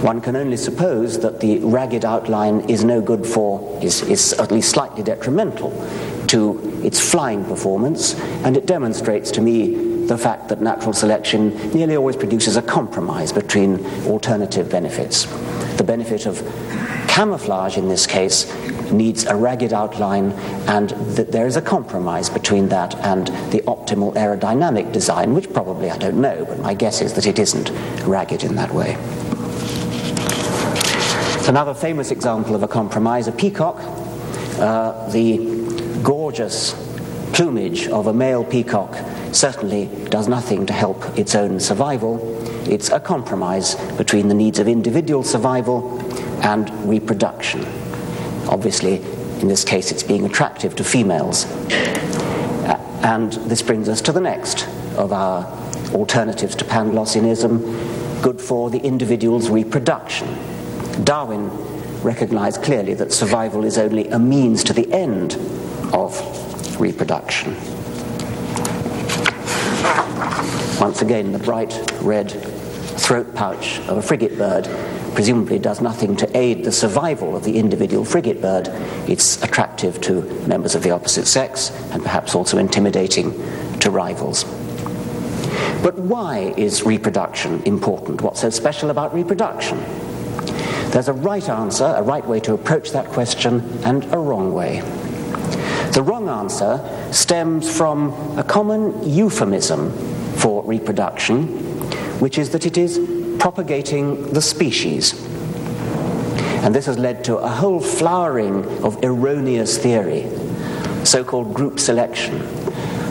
one 0.02 0.20
can 0.20 0.36
only 0.36 0.56
suppose 0.58 1.18
that 1.20 1.40
the 1.40 1.58
ragged 1.60 2.04
outline 2.04 2.60
is 2.68 2.84
no 2.84 3.00
good 3.00 3.26
for, 3.26 3.78
is, 3.82 4.02
is 4.02 4.34
at 4.34 4.52
least 4.52 4.70
slightly 4.70 5.02
detrimental 5.02 5.70
to 6.26 6.80
its 6.84 7.00
flying 7.00 7.44
performance, 7.44 8.14
and 8.44 8.56
it 8.56 8.66
demonstrates 8.66 9.30
to 9.32 9.40
me 9.40 9.95
the 10.06 10.16
fact 10.16 10.48
that 10.48 10.60
natural 10.60 10.92
selection 10.92 11.50
nearly 11.72 11.96
always 11.96 12.16
produces 12.16 12.56
a 12.56 12.62
compromise 12.62 13.32
between 13.32 13.84
alternative 14.06 14.70
benefits. 14.70 15.24
The 15.76 15.84
benefit 15.84 16.26
of 16.26 16.38
camouflage 17.08 17.76
in 17.76 17.88
this 17.88 18.06
case 18.06 18.52
needs 18.92 19.24
a 19.24 19.34
ragged 19.34 19.72
outline, 19.72 20.30
and 20.68 20.90
that 21.16 21.32
there 21.32 21.46
is 21.46 21.56
a 21.56 21.62
compromise 21.62 22.30
between 22.30 22.68
that 22.68 22.94
and 22.96 23.26
the 23.50 23.60
optimal 23.62 24.14
aerodynamic 24.14 24.92
design, 24.92 25.34
which 25.34 25.52
probably 25.52 25.90
I 25.90 25.98
don't 25.98 26.20
know, 26.20 26.44
but 26.44 26.60
my 26.60 26.74
guess 26.74 27.00
is 27.00 27.14
that 27.14 27.26
it 27.26 27.38
isn't 27.38 27.70
ragged 28.06 28.44
in 28.44 28.54
that 28.56 28.72
way. 28.72 28.94
Another 31.48 31.74
famous 31.74 32.10
example 32.10 32.54
of 32.54 32.62
a 32.62 32.68
compromise, 32.68 33.28
a 33.28 33.32
peacock, 33.32 33.76
uh, 34.58 35.08
the 35.10 36.00
gorgeous 36.02 36.74
plumage 37.32 37.88
of 37.88 38.06
a 38.06 38.12
male 38.12 38.44
peacock 38.44 38.94
certainly 39.32 39.86
does 40.08 40.28
nothing 40.28 40.66
to 40.66 40.72
help 40.72 41.18
its 41.18 41.34
own 41.34 41.60
survival. 41.60 42.20
It's 42.70 42.90
a 42.90 43.00
compromise 43.00 43.74
between 43.96 44.28
the 44.28 44.34
needs 44.34 44.58
of 44.58 44.68
individual 44.68 45.22
survival 45.22 46.00
and 46.42 46.70
reproduction. 46.88 47.64
Obviously, 48.48 48.96
in 49.40 49.48
this 49.48 49.64
case, 49.64 49.90
it's 49.90 50.02
being 50.02 50.24
attractive 50.24 50.76
to 50.76 50.84
females. 50.84 51.44
Uh, 51.44 53.00
and 53.02 53.32
this 53.50 53.62
brings 53.62 53.88
us 53.88 54.00
to 54.02 54.12
the 54.12 54.20
next 54.20 54.66
of 54.96 55.12
our 55.12 55.44
alternatives 55.92 56.54
to 56.56 56.64
Panglossianism 56.64 58.22
good 58.22 58.40
for 58.40 58.70
the 58.70 58.78
individual's 58.78 59.50
reproduction. 59.50 60.26
Darwin 61.04 61.50
recognized 62.02 62.62
clearly 62.62 62.94
that 62.94 63.12
survival 63.12 63.64
is 63.64 63.78
only 63.78 64.08
a 64.08 64.18
means 64.18 64.64
to 64.64 64.72
the 64.72 64.90
end 64.92 65.34
of 65.92 66.80
reproduction. 66.80 67.54
Once 70.86 71.02
again, 71.02 71.32
the 71.32 71.38
bright 71.40 71.74
red 72.00 72.30
throat 72.30 73.34
pouch 73.34 73.80
of 73.88 73.98
a 73.98 74.02
frigate 74.02 74.38
bird 74.38 74.68
presumably 75.16 75.58
does 75.58 75.80
nothing 75.80 76.14
to 76.14 76.36
aid 76.36 76.62
the 76.62 76.70
survival 76.70 77.34
of 77.34 77.42
the 77.42 77.58
individual 77.58 78.04
frigate 78.04 78.40
bird. 78.40 78.68
It's 79.08 79.42
attractive 79.42 80.00
to 80.02 80.22
members 80.46 80.76
of 80.76 80.84
the 80.84 80.92
opposite 80.92 81.26
sex 81.26 81.72
and 81.90 82.04
perhaps 82.04 82.36
also 82.36 82.56
intimidating 82.58 83.32
to 83.80 83.90
rivals. 83.90 84.44
But 85.82 85.98
why 85.98 86.54
is 86.56 86.84
reproduction 86.84 87.64
important? 87.64 88.22
What's 88.22 88.42
so 88.42 88.50
special 88.50 88.90
about 88.90 89.12
reproduction? 89.12 89.78
There's 90.92 91.08
a 91.08 91.14
right 91.14 91.48
answer, 91.48 91.86
a 91.96 92.02
right 92.02 92.24
way 92.24 92.38
to 92.38 92.54
approach 92.54 92.92
that 92.92 93.06
question, 93.06 93.60
and 93.82 94.04
a 94.14 94.18
wrong 94.18 94.54
way. 94.54 94.82
The 95.94 96.04
wrong 96.04 96.28
answer 96.28 96.78
stems 97.10 97.76
from 97.76 98.12
a 98.38 98.44
common 98.44 99.02
euphemism 99.02 100.05
for 100.46 100.62
reproduction, 100.62 101.48
which 102.20 102.38
is 102.38 102.50
that 102.50 102.66
it 102.66 102.78
is 102.78 103.00
propagating 103.40 104.32
the 104.32 104.40
species. 104.40 105.20
And 106.62 106.72
this 106.72 106.86
has 106.86 106.96
led 106.96 107.24
to 107.24 107.38
a 107.38 107.48
whole 107.48 107.80
flowering 107.80 108.64
of 108.84 109.02
erroneous 109.02 109.76
theory, 109.76 110.30
so 111.04 111.24
called 111.24 111.52
group 111.52 111.80
selection, 111.80 112.38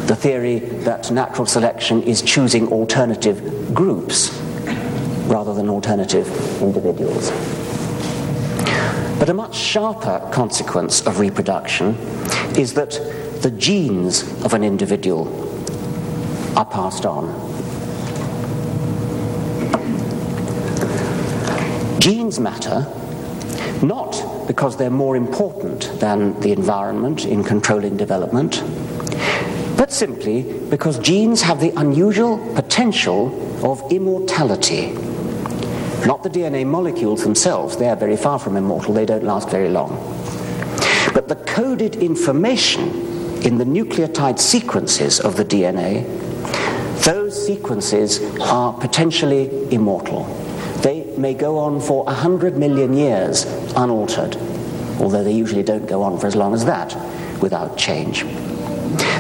the 0.07 0.15
theory 0.15 0.59
that 0.59 1.11
natural 1.11 1.45
selection 1.45 2.03
is 2.03 2.21
choosing 2.21 2.71
alternative 2.71 3.73
groups 3.73 4.31
rather 5.27 5.53
than 5.53 5.69
alternative 5.69 6.29
individuals. 6.61 7.31
But 9.19 9.27
a 9.27 9.33
much 9.33 9.57
sharper 9.57 10.25
consequence 10.31 11.05
of 11.05 11.19
reproduction 11.19 11.95
is 12.55 12.75
that 12.75 12.91
the 13.41 13.51
genes 13.51 14.23
of 14.45 14.53
an 14.53 14.63
individual 14.63 15.44
are 16.55 16.65
passed 16.65 17.05
on. 17.05 17.25
Genes 21.99 22.39
matter 22.39 22.85
not 23.81 24.47
because 24.47 24.77
they're 24.77 24.89
more 24.89 25.15
important 25.15 25.91
than 25.99 26.39
the 26.39 26.51
environment 26.51 27.25
in 27.25 27.43
controlling 27.43 27.97
development, 27.97 28.63
but 29.77 29.91
simply 29.91 30.43
because 30.69 30.97
genes 30.99 31.41
have 31.41 31.59
the 31.59 31.71
unusual 31.77 32.37
potential 32.55 33.29
of 33.65 33.81
immortality 33.91 34.95
not 36.05 36.21
the 36.21 36.29
DNA 36.29 36.67
molecules 36.67 37.23
themselves, 37.23 37.77
they 37.77 37.89
are 37.89 37.95
very 37.95 38.15
far 38.15 38.37
from 38.37 38.57
immortal, 38.57 38.93
they 38.93 39.07
don't 39.07 39.23
last 39.23 39.49
very 39.49 39.69
long. 39.69 39.89
But 41.15 41.27
the 41.27 41.35
coded 41.35 41.95
information 41.95 43.41
in 43.41 43.57
the 43.57 43.63
nucleotide 43.63 44.37
sequences 44.37 45.19
of 45.19 45.35
the 45.35 45.43
DNA, 45.43 46.05
those 47.05 47.45
sequences 47.45 48.19
are 48.41 48.73
potentially 48.73 49.71
immortal. 49.71 50.23
They 50.81 51.03
may 51.17 51.35
go 51.35 51.59
on 51.59 51.79
for 51.79 52.03
100 52.05 52.57
million 52.57 52.93
years 52.93 53.45
unaltered, 53.75 54.35
although 54.99 55.23
they 55.23 55.31
usually 55.31 55.61
don't 55.61 55.85
go 55.85 56.01
on 56.01 56.19
for 56.19 56.25
as 56.25 56.35
long 56.35 56.55
as 56.55 56.65
that 56.65 56.95
without 57.41 57.77
change. 57.77 58.23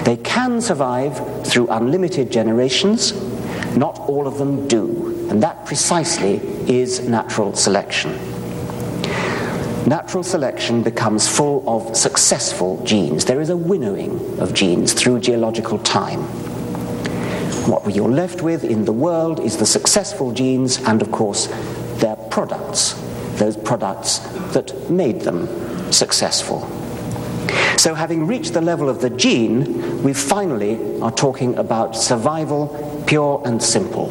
They 0.03 0.17
can 0.23 0.61
survive 0.61 1.45
through 1.45 1.67
unlimited 1.67 2.31
generations, 2.31 3.13
Not 3.75 3.99
all 3.99 4.25
of 4.25 4.37
them 4.37 4.67
do. 4.67 5.27
And 5.29 5.43
that 5.43 5.65
precisely 5.65 6.35
is 6.67 7.07
natural 7.07 7.55
selection. 7.55 8.11
Natural 9.85 10.23
selection 10.23 10.81
becomes 10.81 11.27
full 11.27 11.63
of 11.67 11.95
successful 11.95 12.83
genes. 12.83 13.25
There 13.25 13.41
is 13.41 13.49
a 13.49 13.57
winnowing 13.57 14.39
of 14.39 14.53
genes 14.53 14.93
through 14.93 15.19
geological 15.19 15.77
time. 15.79 16.44
What 17.67 17.95
you're 17.95 18.09
left 18.09 18.41
with 18.41 18.63
in 18.63 18.85
the 18.85 18.91
world 18.91 19.39
is 19.39 19.57
the 19.57 19.65
successful 19.65 20.31
genes 20.31 20.77
and, 20.77 21.01
of 21.01 21.11
course, 21.11 21.47
their 21.97 22.15
products, 22.15 22.93
those 23.37 23.57
products 23.57 24.19
that 24.53 24.89
made 24.89 25.21
them 25.21 25.47
successful. 25.91 26.61
So, 27.77 27.93
having 27.93 28.25
reached 28.25 28.53
the 28.53 28.61
level 28.61 28.89
of 28.89 29.01
the 29.01 29.09
gene, 29.09 30.01
we 30.03 30.13
finally 30.13 30.99
are 31.01 31.11
talking 31.11 31.55
about 31.57 31.95
survival, 31.95 33.03
pure 33.05 33.41
and 33.45 33.61
simple. 33.61 34.09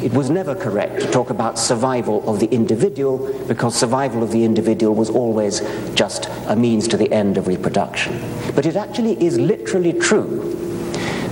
It 0.00 0.12
was 0.12 0.30
never 0.30 0.54
correct 0.54 1.00
to 1.00 1.10
talk 1.10 1.28
about 1.30 1.58
survival 1.58 2.22
of 2.30 2.38
the 2.38 2.46
individual 2.46 3.18
because 3.48 3.74
survival 3.74 4.22
of 4.22 4.30
the 4.30 4.44
individual 4.44 4.94
was 4.94 5.10
always 5.10 5.60
just 5.94 6.28
a 6.46 6.54
means 6.54 6.86
to 6.88 6.96
the 6.96 7.12
end 7.12 7.36
of 7.36 7.48
reproduction. 7.48 8.22
But 8.54 8.64
it 8.64 8.76
actually 8.76 9.20
is 9.22 9.40
literally 9.40 9.92
true 9.92 10.54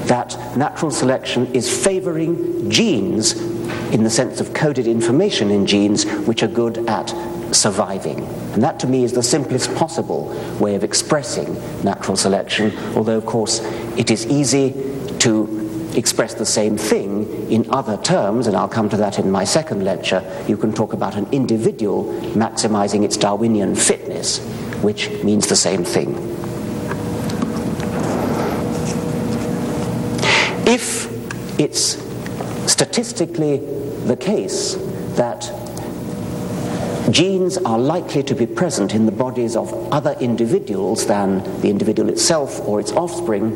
that 0.06 0.56
natural 0.56 0.90
selection 0.90 1.52
is 1.54 1.84
favoring 1.84 2.70
genes 2.70 3.32
in 3.92 4.04
the 4.04 4.10
sense 4.10 4.40
of 4.40 4.54
coded 4.54 4.86
information 4.86 5.50
in 5.50 5.66
genes 5.66 6.04
which 6.26 6.42
are 6.42 6.48
good 6.48 6.88
at 6.88 7.14
surviving. 7.52 8.24
And 8.52 8.62
that 8.62 8.80
to 8.80 8.86
me 8.86 9.04
is 9.04 9.12
the 9.12 9.22
simplest 9.22 9.74
possible 9.74 10.28
way 10.60 10.74
of 10.74 10.84
expressing 10.84 11.54
natural 11.84 12.16
selection, 12.16 12.76
although, 12.96 13.18
of 13.18 13.26
course, 13.26 13.60
it 13.96 14.10
is 14.10 14.26
easy 14.26 14.72
to 15.20 15.62
express 15.96 16.34
the 16.34 16.46
same 16.46 16.76
thing 16.76 17.50
in 17.50 17.68
other 17.70 17.96
terms, 17.98 18.46
and 18.46 18.56
I'll 18.56 18.68
come 18.68 18.88
to 18.90 18.96
that 18.98 19.18
in 19.18 19.30
my 19.30 19.44
second 19.44 19.84
lecture. 19.84 20.22
You 20.46 20.56
can 20.56 20.72
talk 20.72 20.92
about 20.92 21.16
an 21.16 21.26
individual 21.32 22.04
maximizing 22.34 23.04
its 23.04 23.16
Darwinian 23.16 23.74
fitness, 23.74 24.38
which 24.82 25.10
means 25.22 25.46
the 25.46 25.56
same 25.56 25.84
thing. 25.84 26.14
If 30.68 31.06
it's 31.58 32.02
statistically 32.70 33.58
the 34.06 34.16
case 34.16 34.74
that 35.16 35.50
genes 37.10 37.56
are 37.58 37.78
likely 37.78 38.22
to 38.22 38.34
be 38.34 38.46
present 38.46 38.94
in 38.94 39.06
the 39.06 39.12
bodies 39.12 39.56
of 39.56 39.72
other 39.92 40.16
individuals 40.20 41.06
than 41.06 41.38
the 41.60 41.70
individual 41.70 42.08
itself 42.08 42.60
or 42.66 42.80
its 42.80 42.92
offspring, 42.92 43.50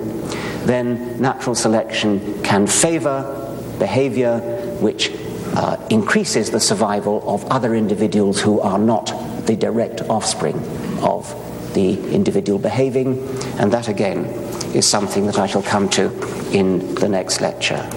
then 0.67 1.21
natural 1.21 1.55
selection 1.55 2.43
can 2.43 2.67
favor 2.67 3.37
behavior 3.79 4.39
which 4.81 5.11
uh, 5.57 5.77
increases 5.91 6.51
the 6.51 6.61
survival 6.61 7.23
of 7.29 7.45
other 7.47 7.75
individuals 7.75 8.41
who 8.41 8.61
are 8.61 8.79
not 8.79 9.13
the 9.47 9.57
direct 9.57 10.03
offspring 10.03 10.57
of 11.03 11.35
the 11.75 11.99
individual 12.13 12.59
behaving, 12.59 13.19
and 13.59 13.73
that 13.73 13.89
again 13.89 14.25
is 14.75 14.87
something 14.87 15.27
that 15.27 15.39
I 15.39 15.47
shall 15.47 15.63
come 15.63 15.89
to 15.91 16.07
in 16.53 16.95
the 16.97 17.09
next 17.09 17.41
lecture. 17.41 17.89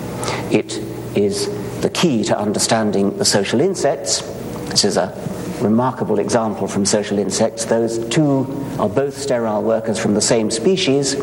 It 0.51 0.77
is 1.15 1.47
the 1.81 1.89
key 1.89 2.23
to 2.25 2.37
understanding 2.37 3.17
the 3.17 3.25
social 3.25 3.61
insects. 3.61 4.21
This 4.69 4.85
is 4.85 4.97
a 4.97 5.13
remarkable 5.61 6.19
example 6.19 6.67
from 6.67 6.85
social 6.85 7.19
insects. 7.19 7.65
Those 7.65 8.05
two 8.09 8.45
are 8.79 8.89
both 8.89 9.17
sterile 9.17 9.63
workers 9.63 9.99
from 9.99 10.13
the 10.13 10.21
same 10.21 10.51
species. 10.51 11.15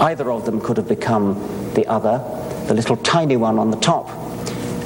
Either 0.00 0.30
of 0.30 0.44
them 0.44 0.60
could 0.60 0.76
have 0.76 0.88
become 0.88 1.34
the 1.74 1.86
other. 1.86 2.18
The 2.66 2.74
little 2.74 2.96
tiny 2.98 3.36
one 3.36 3.58
on 3.58 3.70
the 3.70 3.78
top 3.78 4.08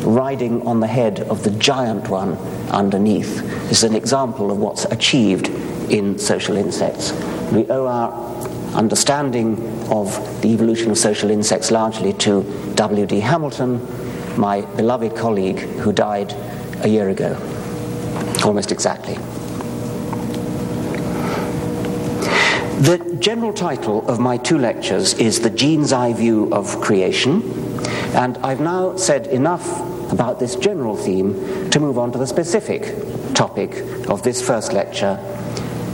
riding 0.03 0.67
on 0.67 0.81
the 0.81 0.87
head 0.87 1.21
of 1.21 1.43
the 1.43 1.51
giant 1.53 2.09
one 2.09 2.35
underneath 2.71 3.43
is 3.71 3.83
an 3.83 3.95
example 3.95 4.51
of 4.51 4.59
what's 4.59 4.85
achieved 4.87 5.49
in 5.91 6.19
social 6.19 6.57
insects. 6.57 7.13
We 7.53 7.67
owe 7.69 7.87
our 7.87 8.38
understanding 8.79 9.59
of 9.91 10.41
the 10.41 10.49
evolution 10.49 10.91
of 10.91 10.97
social 10.97 11.31
insects 11.31 11.71
largely 11.71 12.13
to 12.15 12.43
W.D. 12.77 13.21
Hamilton, 13.21 13.81
my 14.39 14.61
beloved 14.77 15.17
colleague 15.17 15.59
who 15.59 15.93
died 15.93 16.33
a 16.85 16.89
year 16.89 17.09
ago 17.11 17.37
almost 18.45 18.73
exactly. 18.73 19.15
The 22.81 23.17
general 23.19 23.53
title 23.53 24.09
of 24.09 24.21
my 24.21 24.37
two 24.37 24.57
lectures 24.57 25.15
is 25.15 25.41
The 25.41 25.51
Gene's 25.51 25.93
Eye 25.93 26.13
View 26.13 26.49
of 26.53 26.81
Creation, 26.81 27.43
and 28.15 28.39
I've 28.39 28.61
now 28.61 28.97
said 28.97 29.27
enough 29.27 29.67
about 30.13 30.39
this 30.39 30.55
general 30.55 30.97
theme 30.97 31.69
to 31.71 31.81
move 31.81 31.99
on 31.99 32.13
to 32.13 32.19
the 32.19 32.27
specific 32.27 32.95
topic 33.35 33.71
of 34.09 34.23
this 34.23 34.41
first 34.41 34.73
lecture 34.73 35.17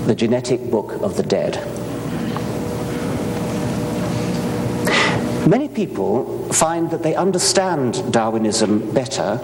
the 0.07 0.15
genetic 0.15 0.71
book 0.71 0.93
of 1.01 1.17
the 1.17 1.23
dead. 1.23 1.57
Many 5.47 5.69
people 5.69 6.49
find 6.55 6.91
that 6.91 7.03
they 7.03 7.15
understand 7.15 8.11
Darwinism 8.11 8.91
better 8.95 9.39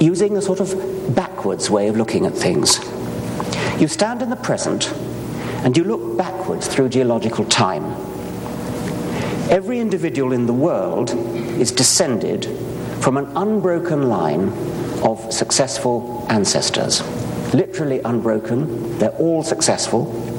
using 0.00 0.38
a 0.38 0.42
sort 0.42 0.60
of 0.60 1.14
backwards 1.14 1.68
way 1.68 1.88
of 1.88 1.98
looking 1.98 2.24
at 2.24 2.32
things. 2.32 2.78
You 3.78 3.88
stand 3.88 4.22
in 4.22 4.30
the 4.30 4.36
present 4.36 4.90
and 5.64 5.76
you 5.76 5.84
look 5.84 6.16
backwards 6.16 6.66
through 6.66 6.88
geological 6.88 7.44
time. 7.44 7.84
Every 9.50 9.80
individual 9.80 10.32
in 10.32 10.46
the 10.46 10.54
world 10.54 11.10
is 11.60 11.72
descended 11.72 12.46
from 13.02 13.18
an 13.18 13.26
unbroken 13.36 14.08
line 14.08 14.48
of 15.02 15.30
successful 15.30 16.26
ancestors. 16.30 17.02
Literally 17.52 18.00
unbroken, 18.00 18.98
they're 18.98 19.10
all 19.18 19.42
successful 19.42 20.35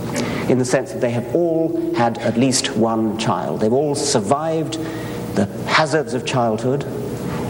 in 0.50 0.58
the 0.58 0.66
sense 0.66 0.92
that 0.94 1.02
they 1.02 1.12
have 1.12 1.36
all 1.36 1.94
had 1.96 2.18
at 2.20 2.38
least 2.38 2.76
one 2.76 3.18
child. 3.18 3.62
They've 3.62 3.74
all 3.74 3.96
survived 3.96 4.74
the 5.36 5.46
hazards 5.68 6.14
of 6.14 6.26
childhood 6.26 6.84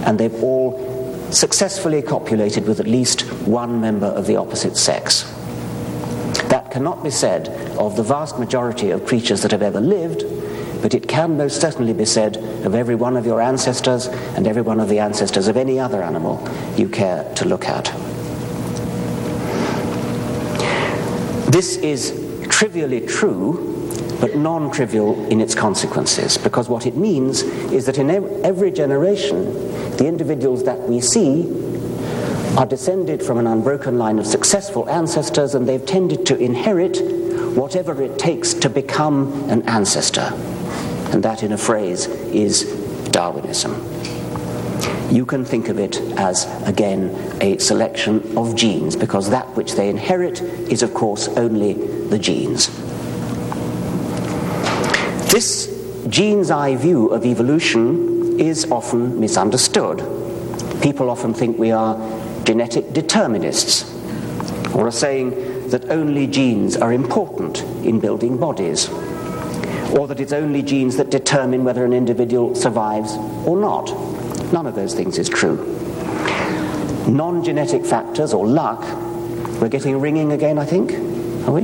and 0.06 0.20
they've 0.20 0.44
all 0.44 0.84
successfully 1.32 2.02
copulated 2.02 2.68
with 2.68 2.80
at 2.80 2.88
least 2.88 3.22
one 3.46 3.82
member 3.82 4.08
of 4.08 4.28
the 4.28 4.36
opposite 4.36 4.78
sex. 4.78 5.24
That 6.50 6.72
cannot 6.72 7.04
be 7.04 7.10
said 7.10 7.50
of 7.78 7.98
the 7.98 8.04
vast 8.04 8.40
majority 8.40 8.92
of 8.92 9.06
creatures 9.06 9.42
that 9.42 9.52
have 9.52 9.62
ever 9.62 9.82
lived, 9.82 10.24
but 10.82 10.94
it 10.94 11.08
can 11.08 11.38
most 11.38 11.60
certainly 11.60 11.94
be 11.94 12.06
said 12.06 12.38
of 12.66 12.76
every 12.76 12.96
one 12.96 13.18
of 13.18 13.26
your 13.26 13.42
ancestors 13.42 14.08
and 14.08 14.48
every 14.48 14.62
one 14.62 14.80
of 14.80 14.88
the 14.88 15.00
ancestors 15.00 15.48
of 15.48 15.58
any 15.58 15.80
other 15.80 16.02
animal 16.02 16.42
you 16.78 16.88
care 16.88 17.32
to 17.36 17.46
look 17.46 17.66
at. 17.66 17.86
This 21.52 21.78
is 21.78 22.27
trivially 22.58 23.02
true, 23.02 23.54
but 24.20 24.36
non 24.36 24.72
trivial 24.72 25.24
in 25.28 25.40
its 25.40 25.54
consequences, 25.54 26.40
because 26.40 26.68
what 26.68 26.88
it 26.88 26.98
means 26.98 27.44
is 27.72 27.86
that 27.86 28.00
in 28.00 28.10
every 28.44 28.72
generation, 28.72 29.46
the 29.98 30.08
individuals 30.08 30.64
that 30.64 30.80
we 30.90 31.00
see 31.00 31.46
are 32.58 32.66
descended 32.66 33.22
from 33.22 33.38
an 33.38 33.46
unbroken 33.46 34.00
line 34.00 34.18
of 34.18 34.26
successful 34.26 34.90
ancestors, 34.90 35.54
and 35.54 35.70
they've 35.70 35.86
tended 35.86 36.26
to 36.26 36.36
inherit 36.36 36.98
whatever 37.56 38.02
it 38.02 38.18
takes 38.18 38.56
to 38.56 38.72
become 38.72 39.48
an 39.52 39.62
ancestor. 39.70 40.32
And 41.14 41.22
that, 41.22 41.44
in 41.44 41.52
a 41.52 41.60
phrase, 41.60 42.08
is 42.08 42.64
Darwinism. 43.12 43.76
You 45.10 45.26
can 45.26 45.46
think 45.46 45.70
of 45.70 45.80
it 45.80 46.00
as, 46.18 46.46
again, 46.68 47.16
a 47.42 47.58
selection 47.60 48.38
of 48.38 48.56
genes, 48.56 48.96
because 48.96 49.30
that 49.30 49.48
which 49.56 49.76
they 49.76 49.90
inherit 49.90 50.42
is, 50.42 50.84
of 50.84 50.94
course, 50.94 51.28
only 51.30 51.74
the 51.74 52.20
genes. 52.20 52.68
This 55.32 55.74
gene's 56.10 56.52
eye 56.52 56.76
view 56.76 57.08
of 57.08 57.26
evolution 57.26 58.40
is 58.40 58.70
often 58.72 59.20
misunderstood. 59.20 60.00
People 60.82 61.10
often 61.10 61.34
think 61.34 61.58
we 61.58 61.72
are 61.72 61.96
genetic 62.44 62.92
determinists, 62.94 63.94
or 64.76 64.88
are 64.88 64.92
saying 64.92 65.70
that 65.70 65.90
only 65.90 66.28
genes 66.28 66.76
are 66.78 66.92
important 66.94 67.62
in 67.86 68.00
building 68.00 68.38
bodies, 68.38 68.90
or 69.98 70.08
that 70.08 70.20
it's 70.20 70.34
only 70.34 70.62
genes 70.62 70.98
that 70.98 71.10
determine 71.10 71.64
whether 71.64 71.86
an 71.86 71.94
individual 71.94 72.54
survives 72.56 73.14
or 73.46 73.58
not. 73.58 73.90
None 74.52 74.66
of 74.66 74.76
those 74.76 74.94
things 74.94 75.18
is 75.18 75.28
true. 75.28 75.58
Non 77.08 77.44
genetic 77.44 77.86
factors 77.86 78.34
or 78.34 78.48
luck, 78.48 78.82
we're 79.62 79.70
getting 79.70 80.00
ringing 80.00 80.32
again, 80.32 80.58
I 80.58 80.66
think, 80.66 80.92
are 81.48 81.52
we? 81.52 81.62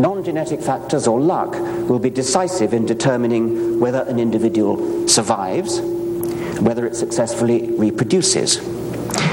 Non 0.00 0.22
genetic 0.24 0.60
factors 0.60 1.06
or 1.06 1.20
luck 1.20 1.52
will 1.88 1.98
be 1.98 2.10
decisive 2.10 2.74
in 2.74 2.86
determining 2.86 3.80
whether 3.80 4.02
an 4.02 4.18
individual 4.18 5.08
survives, 5.08 5.80
whether 6.60 6.86
it 6.86 6.96
successfully 6.96 7.70
reproduces. 7.72 8.58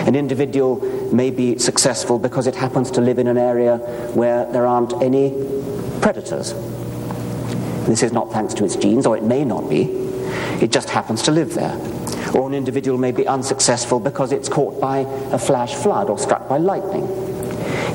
An 0.08 0.16
individual 0.16 0.78
may 1.14 1.32
be 1.32 1.58
successful 1.58 2.20
because 2.20 2.48
it 2.48 2.56
happens 2.56 2.92
to 2.92 3.02
live 3.02 3.20
in 3.20 3.28
an 3.28 3.38
area 3.38 3.78
where 4.14 4.46
there 4.52 4.66
aren't 4.66 4.94
any 5.02 5.32
predators. 6.02 6.54
This 7.88 8.04
is 8.04 8.12
not 8.12 8.32
thanks 8.32 8.54
to 8.56 8.66
its 8.66 8.76
genes, 8.76 9.06
or 9.06 9.18
it 9.18 9.24
may 9.24 9.44
not 9.44 9.70
be. 9.70 10.03
It 10.62 10.72
just 10.72 10.90
happens 10.90 11.22
to 11.24 11.32
live 11.32 11.54
there. 11.54 11.78
Or 12.34 12.48
an 12.48 12.54
individual 12.54 12.98
may 12.98 13.12
be 13.12 13.28
unsuccessful 13.28 14.00
because 14.00 14.32
it's 14.32 14.50
caught 14.50 14.80
by 14.80 15.00
a 15.32 15.38
flash 15.38 15.74
flood 15.76 16.10
or 16.10 16.18
struck 16.18 16.48
by 16.50 16.58
lightning. 16.58 17.08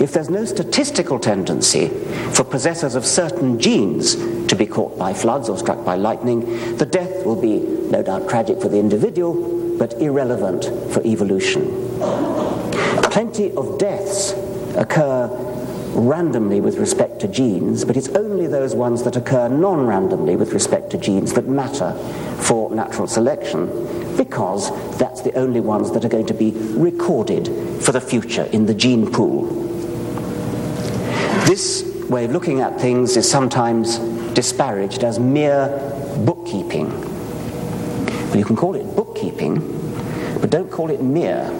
If 0.00 0.12
there's 0.12 0.30
no 0.30 0.44
statistical 0.44 1.18
tendency 1.18 1.88
for 2.32 2.44
possessors 2.44 2.94
of 2.94 3.04
certain 3.04 3.58
genes 3.58 4.14
to 4.46 4.54
be 4.54 4.64
caught 4.66 4.96
by 4.96 5.12
floods 5.12 5.48
or 5.48 5.58
struck 5.58 5.84
by 5.84 5.96
lightning, 5.96 6.76
the 6.76 6.86
death 6.86 7.24
will 7.26 7.40
be 7.40 7.58
no 7.90 8.02
doubt 8.02 8.28
tragic 8.28 8.60
for 8.60 8.68
the 8.68 8.78
individual, 8.78 9.76
but 9.76 9.94
irrelevant 9.94 10.66
for 10.92 11.02
evolution. 11.04 11.64
Plenty 13.02 13.52
of 13.54 13.78
deaths 13.78 14.34
occur 14.76 15.26
randomly 15.94 16.60
with 16.60 16.78
respect 16.78 17.20
to 17.20 17.28
genes, 17.28 17.84
but 17.84 17.96
it's 17.96 18.08
only 18.10 18.46
those 18.46 18.74
ones 18.74 19.02
that 19.04 19.16
occur 19.16 19.48
non 19.48 19.86
randomly 19.86 20.36
with 20.36 20.52
respect 20.52 20.90
to 20.90 20.98
genes 20.98 21.32
that 21.34 21.46
matter 21.46 21.92
for 22.42 22.70
natural 22.70 23.06
selection, 23.06 23.66
because 24.16 24.70
that's 24.98 25.22
the 25.22 25.32
only 25.34 25.60
ones 25.60 25.90
that 25.92 26.04
are 26.04 26.08
going 26.08 26.26
to 26.26 26.34
be 26.34 26.52
recorded 26.74 27.48
for 27.82 27.92
the 27.92 28.00
future 28.00 28.44
in 28.44 28.66
the 28.66 28.74
gene 28.74 29.10
pool. 29.10 29.46
This 31.46 31.84
way 32.08 32.24
of 32.24 32.32
looking 32.32 32.60
at 32.60 32.80
things 32.80 33.16
is 33.16 33.30
sometimes 33.30 33.98
disparaged 34.34 35.04
as 35.04 35.18
mere 35.18 35.68
bookkeeping. 36.24 36.88
Well, 38.28 38.36
you 38.36 38.44
can 38.44 38.56
call 38.56 38.74
it 38.74 38.84
bookkeeping, 38.94 39.56
but 40.40 40.50
don't 40.50 40.70
call 40.70 40.90
it 40.90 41.02
mere. 41.02 41.50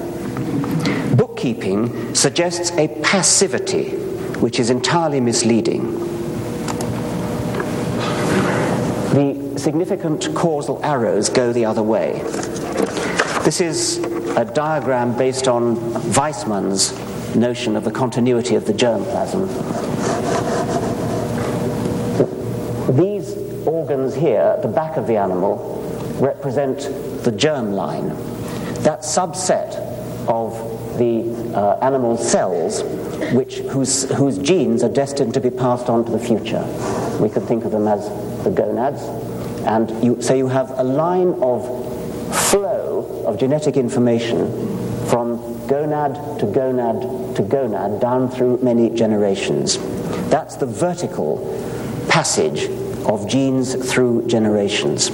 Bookkeeping 1.16 2.14
suggests 2.14 2.70
a 2.72 2.88
passivity 3.02 4.07
which 4.40 4.60
is 4.60 4.70
entirely 4.70 5.20
misleading. 5.20 5.98
The 9.14 9.58
significant 9.58 10.34
causal 10.34 10.80
arrows 10.84 11.28
go 11.28 11.52
the 11.52 11.64
other 11.64 11.82
way. 11.82 12.20
This 13.44 13.60
is 13.60 13.98
a 14.36 14.44
diagram 14.44 15.16
based 15.16 15.48
on 15.48 15.76
Weismann's 16.12 16.92
notion 17.34 17.76
of 17.76 17.84
the 17.84 17.90
continuity 17.90 18.54
of 18.54 18.66
the 18.66 18.72
germplasm. 18.72 19.48
These 22.96 23.36
organs 23.66 24.14
here 24.14 24.40
at 24.40 24.62
the 24.62 24.68
back 24.68 24.96
of 24.96 25.06
the 25.06 25.16
animal 25.16 25.82
represent 26.20 26.80
the 27.24 27.32
germ 27.32 27.72
line, 27.72 28.08
that 28.82 29.00
subset 29.00 29.76
of 30.28 30.52
the 30.98 31.47
uh, 31.58 31.76
animal 31.82 32.16
cells 32.16 32.84
which, 33.32 33.58
whose, 33.58 34.08
whose 34.14 34.38
genes 34.38 34.84
are 34.84 34.88
destined 34.88 35.34
to 35.34 35.40
be 35.40 35.50
passed 35.50 35.88
on 35.88 36.04
to 36.04 36.12
the 36.12 36.18
future. 36.18 36.62
We 37.20 37.28
can 37.28 37.44
think 37.46 37.64
of 37.64 37.72
them 37.72 37.88
as 37.88 38.08
the 38.44 38.50
gonads. 38.50 39.02
And 39.66 40.04
you, 40.04 40.22
so 40.22 40.34
you 40.34 40.46
have 40.46 40.70
a 40.78 40.84
line 40.84 41.34
of 41.42 41.66
flow 42.50 43.24
of 43.26 43.38
genetic 43.38 43.76
information 43.76 44.46
from 45.08 45.38
gonad 45.66 46.38
to 46.38 46.46
gonad 46.46 47.34
to 47.36 47.42
gonad 47.42 48.00
down 48.00 48.30
through 48.30 48.58
many 48.62 48.88
generations. 48.90 49.78
That's 50.30 50.56
the 50.56 50.66
vertical 50.66 51.38
passage 52.08 52.70
of 53.04 53.28
genes 53.28 53.74
through 53.92 54.28
generations. 54.28 55.10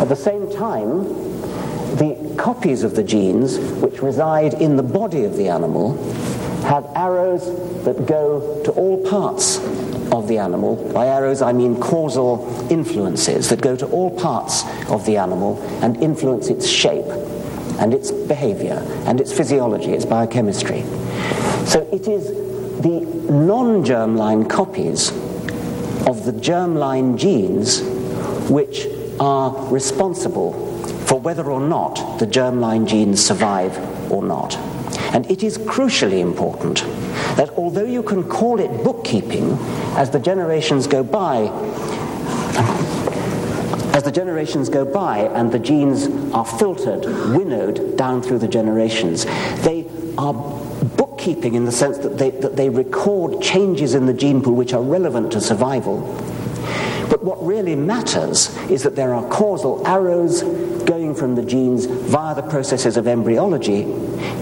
At 0.00 0.08
the 0.08 0.16
same 0.16 0.50
time, 0.50 1.04
the 1.96 2.16
copies 2.40 2.82
of 2.82 2.96
the 2.96 3.04
genes 3.04 3.58
which 3.82 4.00
reside 4.00 4.54
in 4.54 4.76
the 4.76 4.82
body 4.82 5.24
of 5.24 5.36
the 5.36 5.46
animal 5.46 5.92
have 6.62 6.86
arrows 6.94 7.44
that 7.84 8.06
go 8.06 8.62
to 8.64 8.70
all 8.72 9.06
parts 9.06 9.58
of 10.10 10.26
the 10.26 10.38
animal. 10.38 10.76
By 10.92 11.06
arrows, 11.06 11.42
I 11.42 11.52
mean 11.52 11.78
causal 11.78 12.66
influences 12.70 13.50
that 13.50 13.60
go 13.60 13.76
to 13.76 13.86
all 13.88 14.10
parts 14.18 14.64
of 14.88 15.04
the 15.04 15.18
animal 15.18 15.60
and 15.82 16.02
influence 16.02 16.48
its 16.48 16.66
shape 16.66 17.04
and 17.78 17.92
its 17.92 18.10
behavior 18.10 18.82
and 19.04 19.20
its 19.20 19.32
physiology, 19.32 19.92
its 19.92 20.06
biochemistry. 20.06 20.80
So 21.66 21.86
it 21.92 22.08
is 22.08 22.28
the 22.80 23.00
non 23.30 23.84
germline 23.84 24.48
copies 24.48 25.10
of 26.06 26.24
the 26.24 26.32
germline 26.32 27.18
genes 27.18 27.82
which 28.48 28.86
are 29.20 29.70
responsible 29.70 30.69
for 31.10 31.18
whether 31.18 31.50
or 31.50 31.60
not 31.60 32.20
the 32.20 32.26
germline 32.26 32.86
genes 32.86 33.20
survive 33.20 33.76
or 34.12 34.22
not. 34.22 34.56
And 35.12 35.28
it 35.28 35.42
is 35.42 35.58
crucially 35.58 36.20
important 36.20 36.84
that 37.36 37.50
although 37.58 37.84
you 37.84 38.04
can 38.04 38.22
call 38.22 38.60
it 38.60 38.84
bookkeeping, 38.84 39.58
as 39.96 40.10
the 40.10 40.20
generations 40.20 40.86
go 40.86 41.02
by, 41.02 41.48
as 43.92 44.04
the 44.04 44.12
generations 44.12 44.68
go 44.68 44.84
by 44.84 45.22
and 45.34 45.50
the 45.50 45.58
genes 45.58 46.06
are 46.32 46.46
filtered, 46.46 47.04
winnowed 47.36 47.96
down 47.96 48.22
through 48.22 48.38
the 48.38 48.46
generations, 48.46 49.24
they 49.64 49.84
are 50.16 50.32
bookkeeping 50.96 51.54
in 51.54 51.64
the 51.64 51.72
sense 51.72 51.98
that 51.98 52.18
they, 52.18 52.30
that 52.30 52.54
they 52.54 52.68
record 52.68 53.42
changes 53.42 53.94
in 53.94 54.06
the 54.06 54.14
gene 54.14 54.40
pool 54.40 54.54
which 54.54 54.72
are 54.72 54.82
relevant 54.82 55.32
to 55.32 55.40
survival. 55.40 55.98
But 57.20 57.36
what 57.36 57.46
really 57.46 57.76
matters 57.76 58.56
is 58.70 58.82
that 58.82 58.96
there 58.96 59.12
are 59.12 59.22
causal 59.28 59.86
arrows 59.86 60.42
going 60.84 61.14
from 61.14 61.34
the 61.34 61.42
genes 61.42 61.84
via 61.84 62.34
the 62.34 62.40
processes 62.40 62.96
of 62.96 63.06
embryology, 63.06 63.82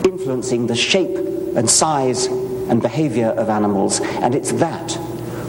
influencing 0.05 0.69
the 0.69 0.77
shape 0.77 1.17
and 1.57 1.69
size 1.69 2.27
and 2.27 2.81
behavior 2.81 3.31
of 3.31 3.49
animals, 3.49 4.01
and 4.01 4.33
it's 4.33 4.53
that 4.53 4.93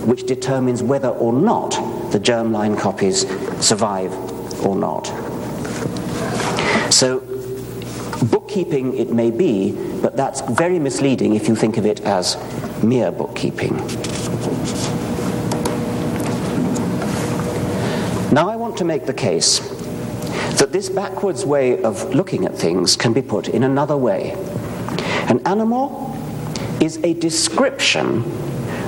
which 0.08 0.26
determines 0.26 0.82
whether 0.82 1.10
or 1.10 1.32
not 1.32 1.70
the 2.12 2.20
germline 2.20 2.76
copies 2.80 3.28
survive 3.64 4.12
or 4.66 4.76
not. 4.76 5.06
So, 6.92 7.20
bookkeeping 8.32 8.98
it 8.98 9.12
may 9.12 9.30
be, 9.30 9.74
but 10.02 10.18
that's 10.18 10.42
very 10.42 10.80
misleading 10.80 11.36
if 11.36 11.48
you 11.48 11.56
think 11.56 11.78
of 11.78 11.86
it 11.86 12.02
as 12.02 12.38
mere 12.84 13.12
bookkeeping. 13.12 13.78
Now, 18.32 18.48
I 18.48 18.56
want 18.58 18.69
to 18.80 18.86
make 18.86 19.06
the 19.06 19.14
case 19.14 19.60
that 20.58 20.72
this 20.72 20.88
backwards 20.88 21.46
way 21.46 21.84
of 21.84 22.16
looking 22.16 22.46
at 22.46 22.56
things 22.56 22.96
can 22.96 23.12
be 23.12 23.22
put 23.22 23.50
in 23.50 23.64
another 23.64 23.98
way. 23.98 24.32
An 25.28 25.46
animal 25.46 26.16
is 26.82 26.98
a 27.04 27.14
description 27.14 28.24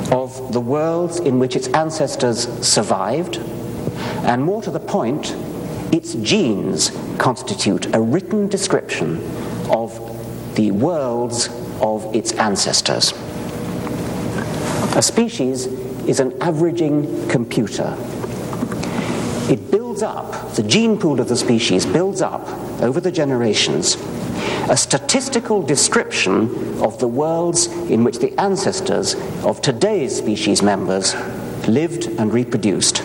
of 0.10 0.54
the 0.54 0.62
worlds 0.62 1.20
in 1.20 1.40
which 1.40 1.58
its 1.58 1.68
ancestors 1.70 2.48
survived, 2.66 3.38
and 4.24 4.42
more 4.44 4.62
to 4.62 4.72
the 4.72 4.80
point, 4.80 5.36
its 5.92 6.14
genes 6.16 6.92
constitute 7.18 7.94
a 7.94 8.00
written 8.00 8.48
description 8.48 9.18
of 9.70 10.56
the 10.56 10.72
worlds 10.72 11.50
of 11.82 12.16
its 12.16 12.32
ancestors. 12.34 13.12
A 14.96 15.02
species 15.02 15.66
is 16.08 16.22
an 16.22 16.42
averaging 16.42 17.28
computer. 17.28 17.94
It 19.50 19.70
builds 20.02 20.04
up, 20.04 20.56
the 20.56 20.64
gene 20.64 20.98
pool 20.98 21.20
of 21.20 21.28
the 21.28 21.36
species 21.36 21.86
builds 21.86 22.22
up 22.22 22.48
over 22.82 23.00
the 23.00 23.12
generations 23.12 23.96
a 24.70 24.76
statistical 24.76 25.62
description 25.62 26.82
of 26.82 26.98
the 27.00 27.08
worlds 27.08 27.68
in 27.68 28.04
which 28.04 28.18
the 28.18 28.34
ancestors 28.40 29.16
of 29.44 29.62
today's 29.62 30.16
species 30.16 30.64
members 30.64 31.14
lived 31.68 32.08
and 32.20 32.34
reproduced. 32.34 33.04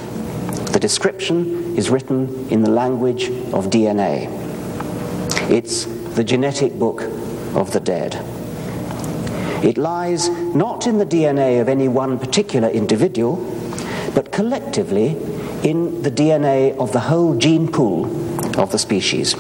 The 0.73 0.79
description 0.81 1.77
is 1.77 1.91
written 1.91 2.49
in 2.51 2.63
the 2.63 2.71
language 2.71 3.25
of 3.53 3.67
DNA. 3.67 4.29
It's 5.51 5.85
the 6.15 6.25
genetic 6.25 6.79
book 6.79 7.03
of 7.55 7.73
the 7.73 7.81
dead. 7.81 8.15
It 9.63 9.77
lies 9.77 10.29
not 10.29 10.87
in 10.87 10.99
the 10.99 11.07
DNA 11.07 11.61
of 11.61 11.69
any 11.69 11.89
one 11.89 12.19
particular 12.19 12.69
individual, 12.69 13.37
but 14.15 14.33
collectively 14.33 15.17
in 15.67 16.01
the 16.03 16.11
DNA 16.13 16.77
of 16.77 16.93
the 16.93 17.01
whole 17.01 17.35
gene 17.35 17.67
pool 17.67 18.05
of 18.57 18.71
the 18.71 18.79
species. 18.79 19.35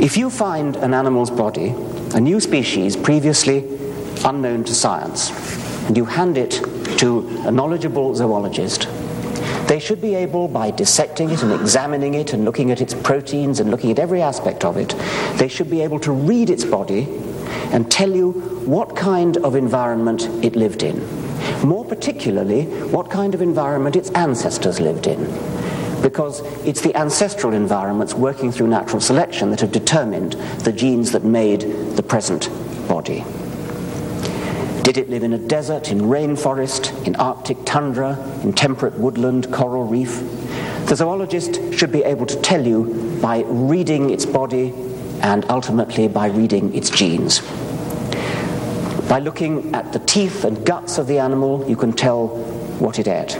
If 0.00 0.16
you 0.16 0.30
find 0.30 0.76
an 0.76 0.94
animal's 0.94 1.28
body, 1.30 1.74
a 2.14 2.20
new 2.20 2.38
species 2.38 2.96
previously 2.96 3.64
unknown 4.24 4.62
to 4.62 4.74
science, 4.76 5.32
and 5.88 5.96
you 5.96 6.04
hand 6.04 6.38
it 6.38 6.52
to 6.98 7.26
a 7.48 7.50
knowledgeable 7.50 8.14
zoologist, 8.14 8.86
they 9.66 9.80
should 9.80 10.00
be 10.00 10.14
able, 10.14 10.46
by 10.46 10.70
dissecting 10.70 11.30
it 11.30 11.42
and 11.42 11.52
examining 11.52 12.14
it 12.14 12.32
and 12.32 12.44
looking 12.44 12.70
at 12.70 12.80
its 12.80 12.94
proteins 12.94 13.58
and 13.58 13.72
looking 13.72 13.90
at 13.90 13.98
every 13.98 14.22
aspect 14.22 14.64
of 14.64 14.76
it, 14.76 14.94
they 15.36 15.48
should 15.48 15.68
be 15.68 15.80
able 15.80 15.98
to 15.98 16.12
read 16.12 16.48
its 16.48 16.64
body 16.64 17.08
and 17.72 17.90
tell 17.90 18.14
you 18.14 18.30
what 18.64 18.94
kind 18.94 19.36
of 19.38 19.56
environment 19.56 20.28
it 20.44 20.54
lived 20.54 20.84
in. 20.84 21.27
More 21.64 21.84
particularly, 21.84 22.64
what 22.86 23.10
kind 23.10 23.34
of 23.34 23.42
environment 23.42 23.96
its 23.96 24.10
ancestors 24.10 24.80
lived 24.80 25.06
in 25.06 25.26
because 26.02 26.40
it's 26.64 26.80
the 26.80 26.94
ancestral 26.96 27.52
environments 27.52 28.14
working 28.14 28.52
through 28.52 28.68
natural 28.68 29.00
selection 29.00 29.50
that 29.50 29.60
have 29.60 29.72
determined 29.72 30.34
the 30.60 30.72
genes 30.72 31.12
that 31.12 31.24
made 31.24 31.60
the 31.96 32.02
present 32.02 32.48
body. 32.86 33.24
Did 34.82 34.96
it 34.96 35.10
live 35.10 35.22
in 35.22 35.34
a 35.34 35.38
desert, 35.38 35.90
in 35.90 36.00
rainforest, 36.00 37.06
in 37.06 37.14
Arctic 37.16 37.58
tundra, 37.66 38.16
in 38.42 38.52
temperate 38.52 38.94
woodland, 38.94 39.52
coral 39.52 39.84
reef? 39.84 40.20
The 40.86 40.96
zoologist 40.96 41.74
should 41.74 41.92
be 41.92 42.04
able 42.04 42.24
to 42.26 42.40
tell 42.40 42.66
you 42.66 43.18
by 43.20 43.44
reading 43.46 44.10
its 44.10 44.24
body 44.24 44.72
and 45.20 45.44
ultimately 45.50 46.08
by 46.08 46.28
reading 46.28 46.74
its 46.74 46.88
genes. 46.88 47.42
By 49.08 49.20
looking 49.20 49.74
at 49.74 49.94
the 49.94 50.00
teeth 50.00 50.44
and 50.44 50.66
guts 50.66 50.98
of 50.98 51.06
the 51.06 51.18
animal, 51.18 51.64
you 51.66 51.76
can 51.76 51.94
tell 51.94 52.28
what 52.78 52.98
it 52.98 53.08
ate. 53.08 53.38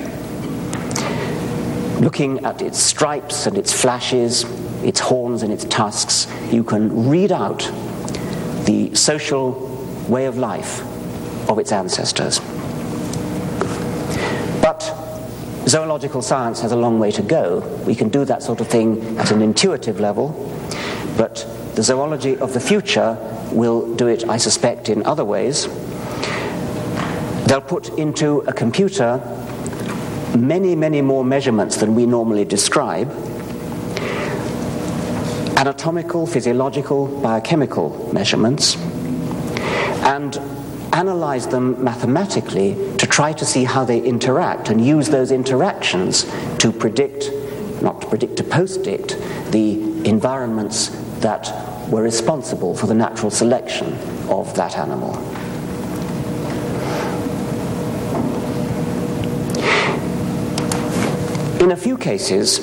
Looking 2.00 2.42
at 2.46 2.62
its 2.62 2.78
stripes 2.78 3.46
and 3.46 3.58
its 3.58 3.70
flashes, 3.70 4.44
its 4.82 4.98
horns 4.98 5.42
and 5.42 5.52
its 5.52 5.64
tusks, 5.64 6.26
you 6.50 6.64
can 6.64 7.10
read 7.10 7.32
out 7.32 7.70
the 8.64 8.94
social 8.94 9.52
way 10.08 10.24
of 10.24 10.38
life 10.38 10.80
of 11.50 11.58
its 11.58 11.70
ancestors. 11.70 12.40
But 14.62 14.80
zoological 15.66 16.22
science 16.22 16.62
has 16.62 16.72
a 16.72 16.76
long 16.76 16.98
way 16.98 17.10
to 17.10 17.22
go. 17.22 17.58
We 17.86 17.94
can 17.94 18.08
do 18.08 18.24
that 18.24 18.42
sort 18.42 18.62
of 18.62 18.68
thing 18.68 19.18
at 19.18 19.32
an 19.32 19.42
intuitive 19.42 20.00
level, 20.00 20.28
but 21.18 21.46
the 21.78 21.84
zoology 21.84 22.36
of 22.38 22.54
the 22.54 22.58
future 22.58 23.16
will 23.52 23.94
do 23.94 24.08
it, 24.08 24.28
I 24.28 24.36
suspect, 24.36 24.88
in 24.88 25.06
other 25.06 25.24
ways. 25.24 25.68
They'll 27.46 27.60
put 27.60 27.90
into 27.90 28.40
a 28.48 28.52
computer 28.52 29.18
many, 30.36 30.74
many 30.74 31.02
more 31.02 31.22
measurements 31.24 31.76
than 31.76 31.94
we 31.94 32.04
normally 32.04 32.44
describe 32.44 33.08
anatomical, 35.56 36.26
physiological, 36.26 37.06
biochemical 37.20 38.10
measurements, 38.12 38.74
and 40.02 40.36
analyze 40.92 41.46
them 41.46 41.84
mathematically 41.84 42.74
to 42.96 43.06
try 43.06 43.32
to 43.34 43.44
see 43.44 43.62
how 43.62 43.84
they 43.84 44.00
interact 44.00 44.68
and 44.68 44.84
use 44.84 45.10
those 45.10 45.30
interactions 45.30 46.24
to 46.58 46.72
predict, 46.72 47.30
not 47.80 48.00
to 48.00 48.08
predict, 48.08 48.36
to 48.36 48.42
post-dict 48.42 49.16
the 49.52 49.80
environments 50.04 50.90
that 51.20 51.88
were 51.88 52.02
responsible 52.02 52.76
for 52.76 52.86
the 52.86 52.94
natural 52.94 53.30
selection 53.30 53.94
of 54.28 54.54
that 54.54 54.76
animal. 54.76 55.16
In 61.62 61.72
a 61.72 61.76
few 61.76 61.98
cases, 61.98 62.58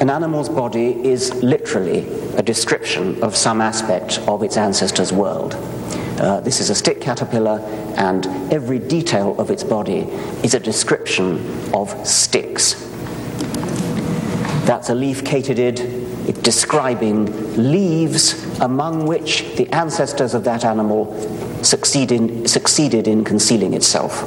an 0.00 0.08
animal's 0.08 0.48
body 0.48 0.92
is 1.06 1.34
literally 1.42 2.08
a 2.36 2.42
description 2.42 3.22
of 3.22 3.36
some 3.36 3.60
aspect 3.60 4.18
of 4.20 4.42
its 4.42 4.56
ancestor's 4.56 5.12
world. 5.12 5.54
Uh, 6.18 6.40
this 6.40 6.60
is 6.60 6.70
a 6.70 6.74
stick 6.74 7.00
caterpillar, 7.00 7.60
and 7.96 8.26
every 8.52 8.78
detail 8.78 9.38
of 9.38 9.50
its 9.50 9.62
body 9.62 10.00
is 10.42 10.54
a 10.54 10.60
description 10.60 11.38
of 11.74 12.06
sticks. 12.06 12.74
That's 14.64 14.88
a 14.88 14.94
leaf 14.94 15.24
describing 16.32 17.26
leaves 17.56 18.58
among 18.60 19.06
which 19.06 19.56
the 19.56 19.68
ancestors 19.74 20.34
of 20.34 20.44
that 20.44 20.64
animal 20.64 21.14
succeeded 21.62 23.08
in 23.08 23.24
concealing 23.24 23.74
itself. 23.74 24.20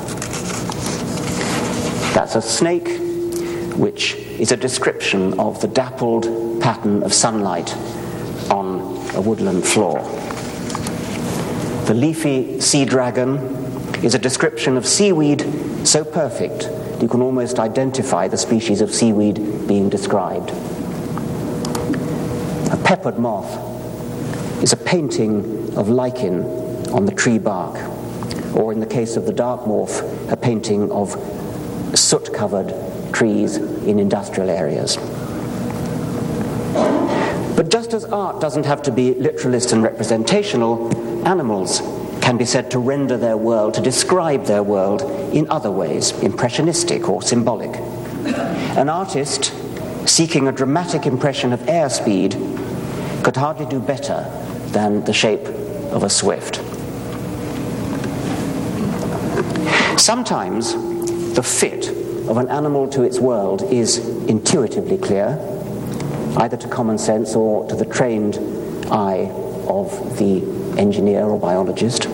That's 2.13 2.35
a 2.35 2.41
snake, 2.41 2.87
which 3.75 4.15
is 4.15 4.51
a 4.51 4.57
description 4.57 5.39
of 5.39 5.61
the 5.61 5.67
dappled 5.67 6.61
pattern 6.61 7.03
of 7.03 7.13
sunlight 7.13 7.75
on 8.51 8.81
a 9.15 9.21
woodland 9.21 9.65
floor. 9.65 9.99
The 11.85 11.93
leafy 11.93 12.61
sea 12.61 12.85
dragon 12.85 13.37
is 14.03 14.15
a 14.15 14.19
description 14.19 14.77
of 14.77 14.85
seaweed 14.85 15.41
so 15.83 16.03
perfect 16.03 16.69
you 17.01 17.07
can 17.07 17.21
almost 17.21 17.59
identify 17.59 18.27
the 18.27 18.37
species 18.37 18.79
of 18.79 18.93
seaweed 18.93 19.67
being 19.67 19.89
described 19.89 20.51
peppered 22.93 23.17
moth 23.17 23.51
is 24.61 24.71
a 24.71 24.77
painting 24.77 25.75
of 25.75 25.89
lichen 25.89 26.43
on 26.89 27.07
the 27.07 27.11
tree 27.11 27.39
bark, 27.39 27.75
or 28.55 28.71
in 28.71 28.79
the 28.79 28.85
case 28.85 29.15
of 29.15 29.25
the 29.25 29.33
dark 29.33 29.61
morph, 29.61 30.31
a 30.31 30.37
painting 30.37 30.91
of 30.91 31.09
soot 31.97 32.31
covered 32.31 32.71
trees 33.11 33.55
in 33.55 33.97
industrial 33.97 34.47
areas. 34.47 34.97
But 37.57 37.71
just 37.71 37.95
as 37.95 38.05
art 38.05 38.39
doesn't 38.39 38.67
have 38.67 38.83
to 38.83 38.91
be 38.91 39.15
literalist 39.15 39.71
and 39.71 39.81
representational, 39.81 41.27
animals 41.27 41.79
can 42.21 42.37
be 42.37 42.45
said 42.45 42.69
to 42.69 42.77
render 42.77 43.17
their 43.17 43.37
world, 43.37 43.73
to 43.73 43.81
describe 43.81 44.45
their 44.45 44.61
world 44.61 45.01
in 45.33 45.49
other 45.49 45.71
ways, 45.71 46.11
impressionistic 46.21 47.09
or 47.09 47.23
symbolic. 47.23 47.75
An 48.77 48.87
artist 48.87 49.51
seeking 50.07 50.47
a 50.47 50.51
dramatic 50.51 51.07
impression 51.07 51.53
of 51.53 51.59
airspeed 51.61 52.62
could 53.23 53.35
hardly 53.37 53.65
do 53.65 53.79
better 53.79 54.29
than 54.67 55.03
the 55.05 55.13
shape 55.13 55.45
of 55.93 56.03
a 56.03 56.09
swift. 56.09 56.57
Sometimes 59.99 60.73
the 61.35 61.43
fit 61.43 61.87
of 62.27 62.37
an 62.37 62.49
animal 62.49 62.87
to 62.89 63.03
its 63.03 63.19
world 63.19 63.61
is 63.63 63.99
intuitively 64.27 64.97
clear, 64.97 65.39
either 66.37 66.57
to 66.57 66.67
common 66.67 66.97
sense 66.97 67.35
or 67.35 67.67
to 67.69 67.75
the 67.75 67.85
trained 67.85 68.37
eye 68.91 69.29
of 69.67 70.17
the 70.17 70.41
engineer 70.77 71.23
or 71.23 71.39
biologist. 71.39 72.07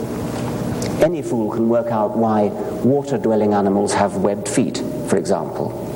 Any 1.01 1.21
fool 1.21 1.49
can 1.51 1.69
work 1.69 1.87
out 1.87 2.15
why 2.17 2.47
water 2.83 3.17
dwelling 3.17 3.53
animals 3.53 3.93
have 3.93 4.17
webbed 4.17 4.47
feet, 4.47 4.77
for 5.07 5.17
example. 5.17 5.88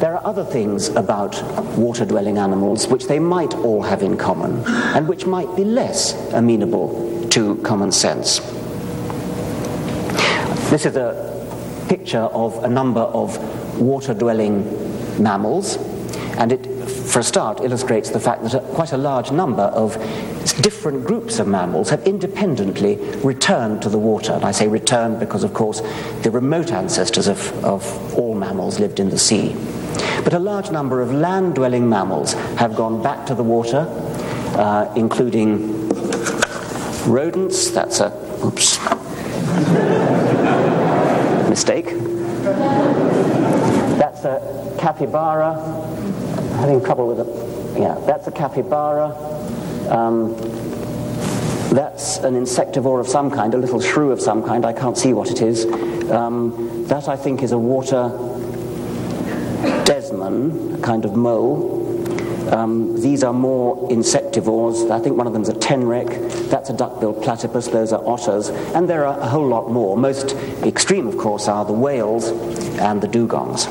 There 0.00 0.16
are 0.16 0.26
other 0.26 0.46
things 0.46 0.88
about 0.88 1.42
water 1.76 2.06
dwelling 2.06 2.38
animals 2.38 2.88
which 2.88 3.06
they 3.06 3.18
might 3.18 3.52
all 3.56 3.82
have 3.82 4.02
in 4.02 4.16
common 4.16 4.64
and 4.66 5.06
which 5.06 5.26
might 5.26 5.54
be 5.54 5.62
less 5.62 6.14
amenable 6.32 7.28
to 7.28 7.56
common 7.56 7.92
sense. 7.92 8.38
This 10.70 10.86
is 10.86 10.96
a 10.96 11.84
picture 11.86 12.30
of 12.32 12.64
a 12.64 12.68
number 12.68 13.02
of 13.02 13.36
water 13.78 14.14
dwelling 14.14 14.64
mammals, 15.22 15.76
and 16.38 16.52
it, 16.52 16.64
for 16.88 17.18
a 17.18 17.22
start, 17.22 17.60
illustrates 17.60 18.08
the 18.08 18.20
fact 18.20 18.42
that 18.44 18.62
quite 18.72 18.92
a 18.92 18.96
large 18.96 19.30
number 19.30 19.64
of 19.64 19.98
different 20.62 21.04
groups 21.06 21.38
of 21.38 21.46
mammals 21.46 21.90
have 21.90 22.06
independently 22.06 22.96
returned 23.18 23.82
to 23.82 23.90
the 23.90 23.98
water. 23.98 24.32
And 24.32 24.46
I 24.46 24.52
say 24.52 24.66
returned 24.66 25.20
because, 25.20 25.44
of 25.44 25.52
course, 25.52 25.82
the 26.22 26.30
remote 26.30 26.72
ancestors 26.72 27.28
of, 27.28 27.52
of 27.62 28.14
all 28.18 28.34
mammals 28.34 28.80
lived 28.80 28.98
in 28.98 29.10
the 29.10 29.18
sea. 29.18 29.54
But 30.24 30.34
a 30.34 30.38
large 30.38 30.70
number 30.70 31.00
of 31.00 31.12
land 31.12 31.54
dwelling 31.54 31.88
mammals 31.88 32.34
have 32.58 32.76
gone 32.76 33.02
back 33.02 33.26
to 33.26 33.34
the 33.34 33.42
water, 33.42 33.86
uh, 34.56 34.92
including 34.94 35.88
rodents, 37.06 37.70
that's 37.70 38.00
a, 38.00 38.12
oops, 38.44 38.78
mistake. 41.48 41.86
That's 43.98 44.24
a 44.24 44.76
capybara, 44.78 45.54
having 46.56 46.82
trouble 46.84 47.08
with 47.08 47.20
it. 47.20 47.80
Yeah, 47.80 47.94
that's 48.06 48.26
a 48.26 48.32
capybara. 48.32 49.14
Um, 49.90 50.36
that's 51.70 52.18
an 52.18 52.34
insectivore 52.34 53.00
of 53.00 53.08
some 53.08 53.30
kind, 53.30 53.54
a 53.54 53.56
little 53.56 53.80
shrew 53.80 54.10
of 54.12 54.20
some 54.20 54.42
kind. 54.42 54.64
I 54.64 54.72
can't 54.72 54.98
see 54.98 55.12
what 55.12 55.30
it 55.30 55.40
is. 55.40 55.64
Um, 56.10 56.84
that, 56.88 57.08
I 57.08 57.16
think, 57.16 57.42
is 57.42 57.52
a 57.52 57.58
water 57.58 58.08
a 60.10 60.78
kind 60.82 61.04
of 61.04 61.14
mole. 61.14 61.78
Um, 62.52 63.00
these 63.00 63.22
are 63.22 63.32
more 63.32 63.88
insectivores. 63.90 64.90
I 64.90 64.98
think 64.98 65.16
one 65.16 65.26
of 65.26 65.32
them 65.32 65.42
is 65.42 65.48
a 65.48 65.54
tenrec. 65.54 66.50
That's 66.50 66.68
a 66.68 66.76
duck-billed 66.76 67.22
platypus. 67.22 67.68
Those 67.68 67.92
are 67.92 68.04
otters. 68.06 68.48
And 68.48 68.88
there 68.88 69.06
are 69.06 69.18
a 69.20 69.28
whole 69.28 69.46
lot 69.46 69.70
more. 69.70 69.96
Most 69.96 70.32
extreme, 70.64 71.06
of 71.06 71.16
course, 71.16 71.46
are 71.46 71.64
the 71.64 71.72
whales 71.72 72.28
and 72.78 73.00
the 73.00 73.06
dugongs. 73.06 73.66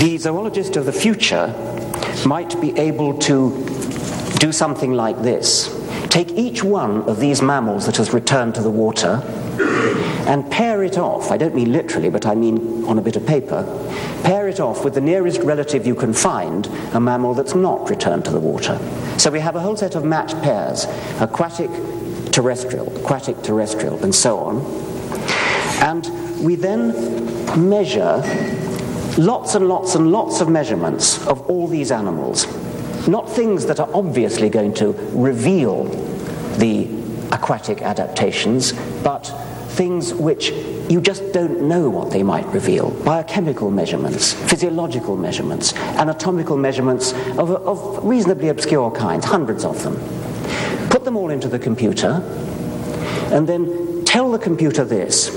The 0.00 0.18
zoologist 0.18 0.76
of 0.76 0.84
the 0.84 0.92
future 0.92 1.54
might 2.26 2.60
be 2.60 2.76
able 2.78 3.16
to 3.20 3.50
do 4.38 4.52
something 4.52 4.92
like 4.92 5.22
this. 5.22 5.72
Take 6.08 6.32
each 6.32 6.64
one 6.64 7.02
of 7.02 7.20
these 7.20 7.40
mammals 7.40 7.86
that 7.86 7.96
has 7.98 8.12
returned 8.12 8.54
to 8.56 8.62
the 8.62 8.70
water 8.70 9.22
and 10.26 10.50
pair 10.50 10.82
it 10.82 10.98
off, 10.98 11.30
I 11.30 11.36
don't 11.36 11.54
mean 11.54 11.72
literally, 11.72 12.10
but 12.10 12.26
I 12.26 12.34
mean 12.34 12.84
on 12.86 12.98
a 12.98 13.02
bit 13.02 13.16
of 13.16 13.24
paper, 13.26 13.62
pair 14.24 14.48
it 14.48 14.58
off 14.58 14.84
with 14.84 14.94
the 14.94 15.00
nearest 15.00 15.40
relative 15.42 15.86
you 15.86 15.94
can 15.94 16.12
find, 16.12 16.66
a 16.92 17.00
mammal 17.00 17.34
that's 17.34 17.54
not 17.54 17.88
returned 17.88 18.24
to 18.24 18.32
the 18.32 18.40
water. 18.40 18.78
So 19.18 19.30
we 19.30 19.40
have 19.40 19.54
a 19.54 19.60
whole 19.60 19.76
set 19.76 19.94
of 19.94 20.04
matched 20.04 20.40
pairs, 20.42 20.84
aquatic, 21.20 21.70
terrestrial, 22.32 22.94
aquatic, 22.98 23.40
terrestrial, 23.42 24.02
and 24.02 24.14
so 24.14 24.38
on. 24.38 24.56
And 25.80 26.44
we 26.44 26.56
then 26.56 26.88
measure 27.68 28.22
lots 29.16 29.54
and 29.54 29.68
lots 29.68 29.94
and 29.94 30.10
lots 30.10 30.40
of 30.40 30.48
measurements 30.48 31.24
of 31.26 31.48
all 31.48 31.68
these 31.68 31.92
animals. 31.92 32.46
Not 33.06 33.30
things 33.30 33.66
that 33.66 33.78
are 33.78 33.88
obviously 33.94 34.50
going 34.50 34.74
to 34.74 34.92
reveal 35.12 35.84
the 36.58 36.88
aquatic 37.32 37.80
adaptations, 37.82 38.72
but 39.02 39.32
things 39.76 40.14
which 40.14 40.50
you 40.88 41.00
just 41.00 41.32
don't 41.32 41.60
know 41.60 41.90
what 41.90 42.10
they 42.10 42.22
might 42.22 42.46
reveal. 42.46 42.90
Biochemical 43.04 43.70
measurements, 43.70 44.32
physiological 44.32 45.16
measurements, 45.16 45.74
anatomical 45.74 46.56
measurements 46.56 47.12
of, 47.38 47.50
of 47.50 48.02
reasonably 48.02 48.48
obscure 48.48 48.90
kinds, 48.90 49.26
hundreds 49.26 49.64
of 49.64 49.82
them. 49.82 49.96
Put 50.88 51.04
them 51.04 51.16
all 51.16 51.30
into 51.30 51.48
the 51.48 51.58
computer, 51.58 52.22
and 53.32 53.46
then 53.46 54.04
tell 54.04 54.30
the 54.32 54.38
computer 54.38 54.84
this. 54.84 55.28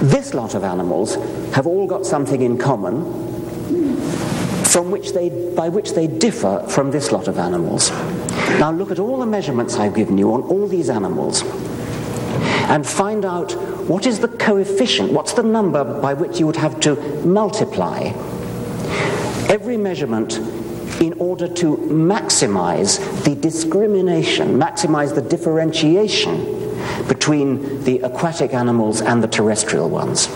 This 0.00 0.32
lot 0.32 0.54
of 0.54 0.64
animals 0.64 1.16
have 1.54 1.66
all 1.66 1.86
got 1.86 2.06
something 2.06 2.40
in 2.40 2.56
common 2.56 3.28
from 4.64 4.90
which 4.90 5.12
they, 5.12 5.28
by 5.54 5.68
which 5.68 5.92
they 5.92 6.06
differ 6.06 6.64
from 6.68 6.92
this 6.92 7.12
lot 7.12 7.28
of 7.28 7.38
animals. 7.38 7.90
Now 8.58 8.70
look 8.70 8.90
at 8.90 8.98
all 8.98 9.18
the 9.18 9.26
measurements 9.26 9.74
I've 9.76 9.94
given 9.94 10.16
you 10.16 10.32
on 10.32 10.42
all 10.42 10.66
these 10.66 10.88
animals 10.88 11.42
and 12.70 12.86
find 12.86 13.24
out 13.24 13.52
what 13.88 14.06
is 14.06 14.20
the 14.20 14.28
coefficient, 14.28 15.12
what's 15.12 15.32
the 15.32 15.42
number 15.42 15.82
by 16.00 16.14
which 16.14 16.38
you 16.38 16.46
would 16.46 16.56
have 16.56 16.78
to 16.80 16.94
multiply 17.26 18.12
every 19.50 19.76
measurement 19.76 20.38
in 21.00 21.12
order 21.14 21.48
to 21.48 21.76
maximize 21.88 23.24
the 23.24 23.34
discrimination, 23.34 24.56
maximize 24.56 25.12
the 25.12 25.22
differentiation 25.22 26.56
between 27.08 27.82
the 27.82 27.98
aquatic 28.00 28.54
animals 28.54 29.00
and 29.00 29.20
the 29.20 29.28
terrestrial 29.28 29.90
ones. 29.90 30.28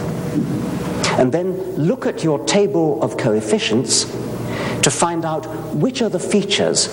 And 1.19 1.31
then 1.31 1.57
look 1.77 2.05
at 2.05 2.25
your 2.25 2.45
table 2.47 3.01
of 3.01 3.17
coefficients 3.17 4.05
to 4.83 4.91
find 4.91 5.25
out 5.25 5.47
which 5.77 6.03
are 6.03 6.09
the 6.11 6.19
features 6.19 6.89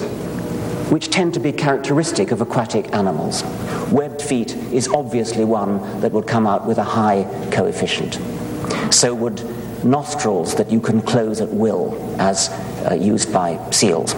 which 0.92 1.10
tend 1.10 1.34
to 1.34 1.40
be 1.40 1.54
characteristic 1.54 2.32
of 2.32 2.42
aquatic 2.42 2.94
animals. 2.94 3.44
Webbed 3.94 4.22
feet 4.22 4.54
is 4.74 4.90
obviously 4.90 5.46
one 5.46 5.80
that 6.02 6.12
would 6.12 6.28
come 6.28 6.46
out 6.46 6.68
with 6.68 6.80
a 6.80 6.84
high 6.84 7.24
coefficient. 7.50 8.20
So 8.94 9.16
would 9.16 9.42
nostrils 9.86 10.54
that 10.56 10.70
you 10.70 10.82
can 10.82 11.02
close 11.02 11.40
at 11.40 11.48
will, 11.48 11.98
as 12.20 12.50
uh, 12.90 12.94
used 12.94 13.32
by 13.32 13.58
seals. 13.72 14.16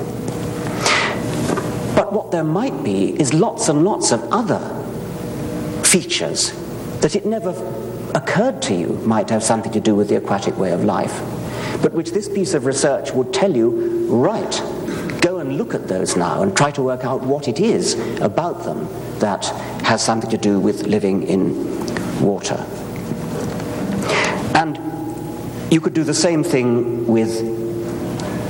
But 1.95 2.11
what 2.11 2.31
there 2.31 2.43
might 2.43 2.83
be 2.83 3.19
is 3.21 3.35
lots 3.35 3.69
and 3.69 3.85
lots 3.85 4.11
of 4.11 4.23
other 4.31 4.59
features 5.83 6.53
that 7.01 7.15
it 7.15 7.27
never 7.27 7.51
occurred 8.15 8.63
to 8.63 8.73
you 8.73 8.87
might 9.05 9.29
have 9.29 9.43
something 9.43 9.71
to 9.73 9.79
do 9.79 9.93
with 9.93 10.09
the 10.09 10.15
aquatic 10.15 10.57
way 10.57 10.71
of 10.71 10.83
life, 10.83 11.21
but 11.83 11.93
which 11.93 12.13
this 12.13 12.27
piece 12.27 12.55
of 12.55 12.65
research 12.65 13.11
would 13.11 13.31
tell 13.31 13.55
you 13.55 14.07
right 14.07 14.59
look 15.53 15.73
at 15.73 15.87
those 15.87 16.15
now 16.17 16.41
and 16.41 16.55
try 16.55 16.71
to 16.71 16.81
work 16.81 17.05
out 17.05 17.21
what 17.21 17.47
it 17.47 17.59
is 17.59 17.93
about 18.19 18.63
them 18.63 18.87
that 19.19 19.45
has 19.83 20.03
something 20.03 20.29
to 20.29 20.37
do 20.37 20.59
with 20.59 20.87
living 20.87 21.23
in 21.23 22.21
water. 22.21 22.65
And 24.55 24.77
you 25.71 25.81
could 25.81 25.93
do 25.93 26.03
the 26.03 26.13
same 26.13 26.43
thing 26.43 27.07
with. 27.07 27.61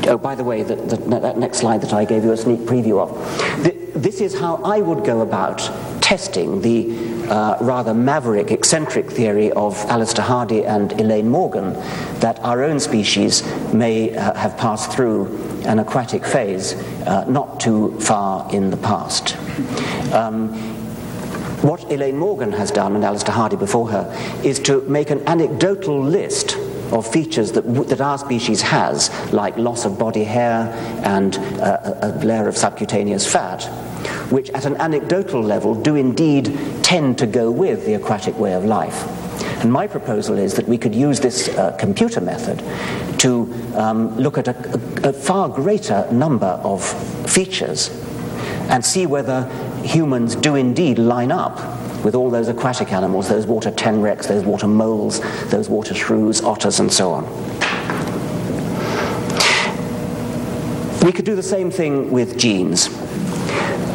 Oh, 0.06 0.18
by 0.18 0.36
the 0.36 0.44
way, 0.44 0.64
the, 0.64 0.76
the, 0.76 0.98
that 1.20 1.38
next 1.38 1.60
slide 1.60 1.82
that 1.82 1.94
I 1.94 2.04
gave 2.04 2.26
you 2.26 2.34
a 2.34 2.38
sneak 2.38 2.60
preview 2.62 3.00
of. 3.00 3.64
The, 3.64 3.72
this 3.98 4.20
is 4.20 4.38
how 4.38 4.56
I 4.58 4.82
would 4.82 5.06
go 5.06 5.22
about 5.22 5.62
testing 6.04 6.62
the 6.62 7.32
uh, 7.32 7.58
rather 7.62 7.94
maverick, 7.94 8.52
eccentric 8.52 9.10
theory 9.10 9.50
of 9.54 9.74
Alister 9.86 10.22
Hardy 10.22 10.66
and 10.66 10.92
Elaine 11.00 11.30
Morgan 11.30 11.72
that 12.20 12.38
our 12.42 12.62
own 12.62 12.78
species 12.82 13.42
may 13.74 14.14
uh, 14.14 14.34
have 14.34 14.58
passed 14.58 14.92
through 14.92 15.34
an 15.66 15.80
aquatic 15.80 16.26
phase 16.26 16.74
uh, 17.08 17.24
not 17.30 17.62
too 17.62 17.98
far 18.02 18.54
in 18.54 18.70
the 18.70 18.76
past. 18.76 19.38
Um, 20.14 20.50
what 21.64 21.90
Elaine 21.90 22.18
Morgan 22.18 22.52
has 22.52 22.70
done, 22.70 22.96
and 22.96 23.06
Alister 23.06 23.32
Hardy 23.32 23.56
before 23.56 23.90
her, 23.90 24.14
is 24.44 24.60
to 24.60 24.82
make 24.82 25.10
an 25.10 25.26
anecdotal 25.26 26.04
list 26.04 26.58
of 26.92 27.08
features 27.08 27.54
that, 27.54 27.62
that 27.88 28.02
our 28.02 28.18
species 28.18 28.62
has, 28.62 29.10
like 29.32 29.56
loss 29.58 29.86
of 29.86 29.98
body 29.98 30.26
hair 30.26 30.68
and 31.06 31.38
uh, 31.62 31.96
a 32.02 32.26
layer 32.26 32.50
of 32.50 32.58
subcutaneous 32.58 33.26
fat, 33.32 33.62
which 34.34 34.50
at 34.50 34.66
an 34.66 34.76
anecdotal 34.78 35.42
level 35.42 35.76
do 35.76 35.96
indeed 35.96 36.58
tend 36.82 37.20
to 37.20 37.28
go 37.28 37.52
with 37.52 37.86
the 37.86 37.94
aquatic 37.94 38.38
way 38.40 38.54
of 38.54 38.66
life. 38.66 39.08
And 39.62 39.72
my 39.72 39.88
proposal 39.88 40.38
is 40.38 40.56
that 40.56 40.68
we 40.68 40.78
could 40.78 40.96
use 40.96 41.20
this 41.20 41.50
uh, 41.50 41.72
computer 41.80 42.20
method 42.20 42.60
to 43.20 43.54
um, 43.76 44.18
look 44.18 44.40
at 44.40 44.48
a, 44.48 45.06
a, 45.06 45.10
a 45.10 45.14
far 45.14 45.48
greater 45.48 46.12
number 46.12 46.48
of 46.64 46.84
features 47.32 47.90
and 48.70 48.84
see 48.84 49.06
whether 49.06 49.48
humans 49.84 50.36
do 50.36 50.56
indeed 50.56 50.98
line 50.98 51.32
up 51.32 51.56
with 52.04 52.16
all 52.16 52.30
those 52.30 52.48
aquatic 52.48 52.92
animals, 52.92 53.30
those 53.30 53.46
water 53.46 53.72
tenrecs, 53.72 54.28
those 54.28 54.44
water 54.44 54.68
moles, 54.68 55.22
those 55.52 55.70
water 55.70 55.94
shrews, 55.94 56.42
otters, 56.42 56.80
and 56.80 56.92
so 56.92 57.12
on. 57.12 57.24
We 61.06 61.12
could 61.12 61.26
do 61.26 61.36
the 61.36 61.44
same 61.44 61.70
thing 61.70 62.12
with 62.12 62.38
genes. 62.38 62.90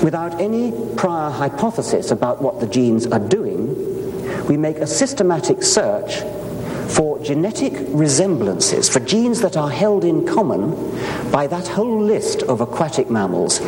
Without 0.03 0.41
any 0.41 0.73
prior 0.97 1.31
hypothesis 1.31 2.11
about 2.11 2.41
what 2.41 2.61
the 2.61 2.67
genes 2.67 3.07
are 3.07 3.19
doing, 3.19 4.47
we 4.47 4.57
make 4.57 4.79
a 4.79 4.87
systematic 4.87 5.63
search 5.63 6.23
for 6.89 7.19
genetic 7.19 7.75
resemblances, 7.89 8.89
for 8.89 9.01
genes 9.01 9.41
that 9.43 9.57
are 9.57 9.71
held 9.71 10.05
in 10.05 10.27
common 10.27 10.71
by 11.31 11.47
that 11.47 11.69
whole 11.69 12.01
list 12.01 12.43
of 12.45 12.61
aquatic 12.61 13.11
mammals, 13.11 13.61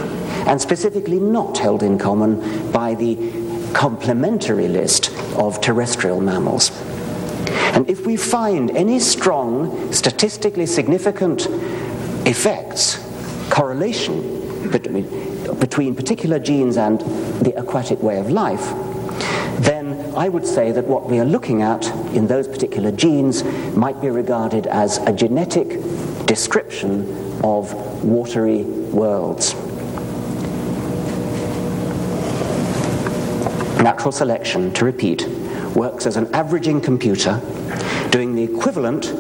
and 0.46 0.60
specifically 0.60 1.20
not 1.20 1.58
held 1.58 1.82
in 1.82 1.98
common 1.98 2.70
by 2.72 2.94
the 2.94 3.16
complementary 3.74 4.68
list 4.68 5.10
of 5.36 5.60
terrestrial 5.60 6.20
mammals. 6.20 6.70
And 7.74 7.88
if 7.90 8.06
we 8.06 8.16
find 8.16 8.70
any 8.70 9.00
strong, 9.00 9.92
statistically 9.92 10.66
significant 10.66 11.46
effects, 12.26 12.98
correlation 13.50 14.70
between, 14.70 15.04
between 15.58 15.94
particular 15.94 16.38
genes 16.38 16.76
and 16.76 17.00
the 17.42 17.52
aquatic 17.56 18.02
way 18.02 18.18
of 18.18 18.30
life, 18.30 18.72
then 19.60 20.14
I 20.14 20.28
would 20.28 20.46
say 20.46 20.72
that 20.72 20.86
what 20.86 21.08
we 21.08 21.18
are 21.18 21.24
looking 21.24 21.62
at 21.62 21.86
in 22.14 22.26
those 22.26 22.48
particular 22.48 22.90
genes 22.92 23.44
might 23.74 24.00
be 24.00 24.08
regarded 24.08 24.66
as 24.66 24.98
a 24.98 25.12
genetic 25.12 25.68
description 26.26 27.02
of 27.42 27.72
watery 28.04 28.62
worlds. 28.62 29.54
Natural 33.82 34.12
selection, 34.12 34.72
to 34.74 34.84
repeat, 34.84 35.26
works 35.74 36.06
as 36.06 36.16
an 36.16 36.32
averaging 36.34 36.80
computer 36.80 37.40
doing 38.10 38.34
the 38.34 38.42
equivalent 38.42 39.10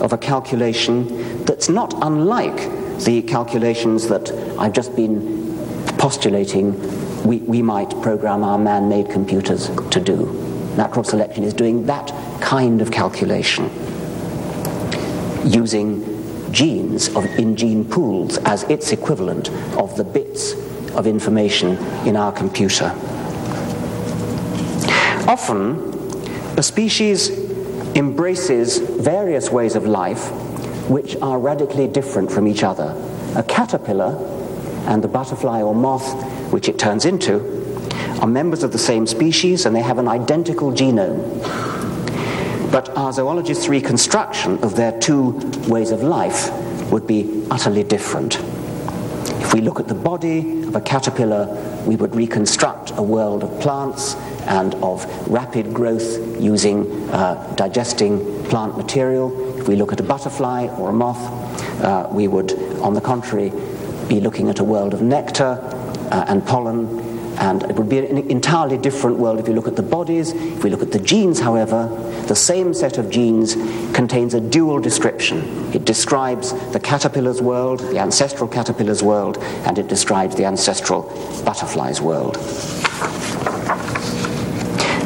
of 0.00 0.12
a 0.12 0.18
calculation 0.18 1.44
that's 1.44 1.68
not 1.68 1.94
unlike 2.02 2.56
the 3.04 3.22
calculations 3.22 4.08
that 4.08 4.30
I've 4.58 4.72
just 4.72 4.94
been 4.96 5.37
postulating 5.98 6.74
we, 7.24 7.38
we 7.38 7.60
might 7.60 7.90
program 8.02 8.44
our 8.44 8.58
man 8.58 8.88
made 8.88 9.10
computers 9.10 9.68
to 9.90 10.00
do. 10.00 10.26
Natural 10.76 11.04
selection 11.04 11.44
is 11.44 11.52
doing 11.52 11.86
that 11.86 12.08
kind 12.40 12.80
of 12.80 12.90
calculation 12.90 13.70
using 15.44 16.04
genes 16.52 17.08
of, 17.14 17.24
in 17.38 17.56
gene 17.56 17.84
pools 17.84 18.38
as 18.38 18.62
its 18.64 18.92
equivalent 18.92 19.50
of 19.76 19.96
the 19.96 20.04
bits 20.04 20.54
of 20.94 21.06
information 21.06 21.76
in 22.06 22.16
our 22.16 22.32
computer. 22.32 22.86
Often, 25.28 25.78
a 26.56 26.62
species 26.62 27.30
embraces 27.94 28.78
various 28.78 29.50
ways 29.50 29.76
of 29.76 29.86
life 29.86 30.30
which 30.88 31.16
are 31.16 31.38
radically 31.38 31.86
different 31.86 32.30
from 32.30 32.46
each 32.46 32.62
other. 32.62 32.94
A 33.36 33.42
caterpillar 33.42 34.16
and 34.88 35.04
the 35.04 35.08
butterfly 35.08 35.62
or 35.62 35.74
moth 35.74 36.24
which 36.52 36.68
it 36.68 36.78
turns 36.78 37.04
into, 37.04 37.36
are 38.20 38.26
members 38.26 38.62
of 38.62 38.72
the 38.72 38.78
same 38.78 39.06
species 39.06 39.66
and 39.66 39.76
they 39.76 39.82
have 39.82 39.98
an 39.98 40.08
identical 40.08 40.72
genome. 40.72 41.22
But 42.72 42.88
our 42.96 43.12
zoologists' 43.12 43.68
reconstruction 43.68 44.58
of 44.64 44.76
their 44.76 44.98
two 44.98 45.30
ways 45.68 45.90
of 45.90 46.02
life 46.02 46.50
would 46.90 47.06
be 47.06 47.46
utterly 47.50 47.84
different. 47.84 48.38
If 49.40 49.54
we 49.54 49.60
look 49.60 49.78
at 49.78 49.88
the 49.88 49.94
body 49.94 50.62
of 50.64 50.74
a 50.74 50.80
caterpillar, 50.80 51.46
we 51.86 51.96
would 51.96 52.14
reconstruct 52.14 52.92
a 52.96 53.02
world 53.02 53.44
of 53.44 53.60
plants 53.60 54.14
and 54.46 54.74
of 54.76 55.06
rapid 55.28 55.72
growth 55.72 56.40
using 56.40 57.08
uh, 57.10 57.54
digesting 57.56 58.44
plant 58.44 58.76
material. 58.76 59.58
If 59.58 59.68
we 59.68 59.76
look 59.76 59.92
at 59.92 60.00
a 60.00 60.02
butterfly 60.02 60.68
or 60.78 60.90
a 60.90 60.92
moth, 60.92 61.82
uh, 61.82 62.08
we 62.10 62.26
would, 62.26 62.52
on 62.80 62.94
the 62.94 63.00
contrary, 63.00 63.52
be 64.08 64.20
looking 64.20 64.48
at 64.48 64.58
a 64.58 64.64
world 64.64 64.94
of 64.94 65.02
nectar 65.02 65.60
uh, 66.10 66.24
and 66.28 66.44
pollen. 66.46 67.06
And 67.38 67.62
it 67.64 67.76
would 67.76 67.88
be 67.88 67.98
an 67.98 68.18
entirely 68.30 68.78
different 68.78 69.18
world 69.18 69.38
if 69.38 69.46
you 69.46 69.54
look 69.54 69.68
at 69.68 69.76
the 69.76 69.82
bodies. 69.82 70.32
If 70.32 70.64
we 70.64 70.70
look 70.70 70.82
at 70.82 70.90
the 70.90 70.98
genes, 70.98 71.38
however, 71.38 71.86
the 72.26 72.34
same 72.34 72.74
set 72.74 72.98
of 72.98 73.10
genes 73.10 73.54
contains 73.94 74.34
a 74.34 74.40
dual 74.40 74.80
description. 74.80 75.38
It 75.72 75.84
describes 75.84 76.52
the 76.72 76.80
caterpillar's 76.80 77.40
world, 77.40 77.78
the 77.78 77.98
ancestral 77.98 78.48
caterpillar's 78.48 79.04
world, 79.04 79.38
and 79.38 79.78
it 79.78 79.86
describes 79.86 80.34
the 80.34 80.46
ancestral 80.46 81.02
butterfly's 81.44 82.00
world. 82.00 82.36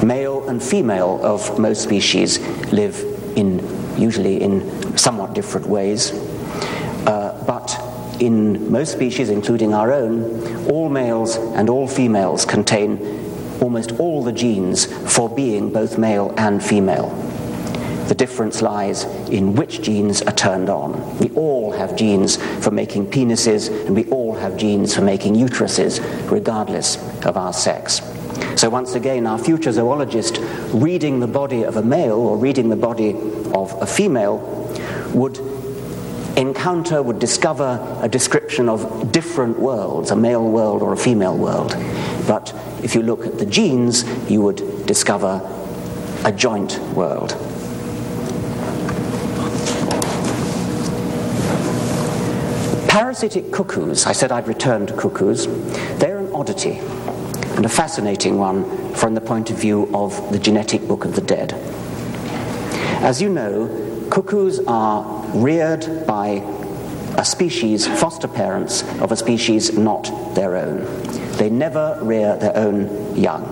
Male 0.03 0.49
and 0.49 0.63
female 0.63 1.21
of 1.23 1.59
most 1.59 1.83
species 1.83 2.39
live 2.73 2.99
in 3.37 3.61
usually 4.01 4.41
in 4.41 4.97
somewhat 4.97 5.35
different 5.35 5.67
ways. 5.67 6.13
In 8.23 8.71
most 8.71 8.93
species, 8.93 9.31
including 9.31 9.75
our 9.75 9.93
own, 9.93 10.71
all 10.71 10.89
males 10.89 11.35
and 11.35 11.69
all 11.69 11.89
females 11.89 12.45
contain 12.45 13.01
almost 13.61 13.99
all 13.99 14.23
the 14.23 14.31
genes 14.31 14.87
for 15.13 15.29
being 15.29 15.73
both 15.73 15.99
male 15.99 16.33
and 16.37 16.63
female. 16.63 17.09
The 18.07 18.15
difference 18.15 18.63
lies 18.63 19.03
in 19.29 19.57
which 19.57 19.83
genes 19.83 20.23
are 20.23 20.33
turned 20.35 20.71
on. 20.71 21.19
We 21.19 21.31
all 21.31 21.73
have 21.73 21.97
genes 21.97 22.37
for 22.65 22.71
making 22.71 23.11
penises, 23.11 23.69
and 23.87 23.97
we 23.97 24.05
all 24.05 24.37
have 24.37 24.57
genes 24.57 24.95
for 24.95 25.03
making 25.03 25.35
uteruses, 25.35 25.99
regardless 26.31 26.99
of 27.25 27.37
our 27.37 27.53
sex. 27.53 28.03
So, 28.55 28.71
once 28.71 28.95
again, 28.95 29.27
our 29.27 29.39
future 29.39 29.73
zoologist 29.73 30.39
reading 30.73 31.19
the 31.19 31.27
body 31.27 31.65
of 31.65 31.77
a 31.77 31.83
male 31.83 32.21
or 32.21 32.37
reading 32.37 32.69
the 32.69 32.77
body 32.77 33.17
of 33.53 33.75
a 33.83 33.87
female 33.87 34.39
would 35.13 35.52
encounter, 36.37 37.03
would 37.03 37.19
discover 37.19 37.99
a 38.03 38.09
description 38.09 38.69
of 38.69 39.13
different 39.13 39.59
worlds, 39.59 40.11
a 40.11 40.17
male 40.17 40.49
world 40.49 40.83
or 40.83 40.93
a 40.93 40.97
female 40.97 41.37
world. 41.37 41.75
But 42.27 42.55
if 42.83 42.95
you 42.95 43.03
look 43.03 43.27
at 43.27 43.39
the 43.39 43.47
genes, 43.47 44.05
you 44.31 44.43
would 44.43 44.87
discover 44.87 45.41
a 46.25 46.33
joint 46.33 46.79
world. 46.95 47.37
Parasitic 52.89 53.53
cuckoos, 53.53 54.07
I 54.07 54.13
said 54.13 54.33
I'd 54.33 54.47
return 54.47 54.87
to 54.87 54.97
cuckoos, 54.97 55.47
they're 55.99 56.19
an 56.19 56.33
oddity 56.35 56.79
and 57.57 57.65
a 57.65 57.69
fascinating 57.69 58.39
one 58.39 58.95
from 58.95 59.15
the 59.15 59.21
point 59.21 59.51
of 59.51 59.59
view 59.59 59.91
of 59.95 60.33
the 60.33 60.39
genetic 60.39 60.87
book 60.87 61.05
of 61.05 61.15
the 61.15 61.21
dead. 61.21 61.53
As 63.03 63.21
you 63.21 63.29
know, 63.29 64.09
cuckoos 64.11 64.61
are 64.67 65.22
reared 65.35 66.07
by 66.07 66.43
a 67.19 67.25
species, 67.25 67.87
foster 67.87 68.29
parents 68.29 68.83
of 69.01 69.13
a 69.13 69.17
species 69.17 69.77
not 69.77 70.35
their 70.35 70.57
own. 70.57 70.85
They 71.37 71.51
never 71.51 71.99
rear 72.03 72.37
their 72.37 72.57
own 72.57 73.17
young. 73.17 73.43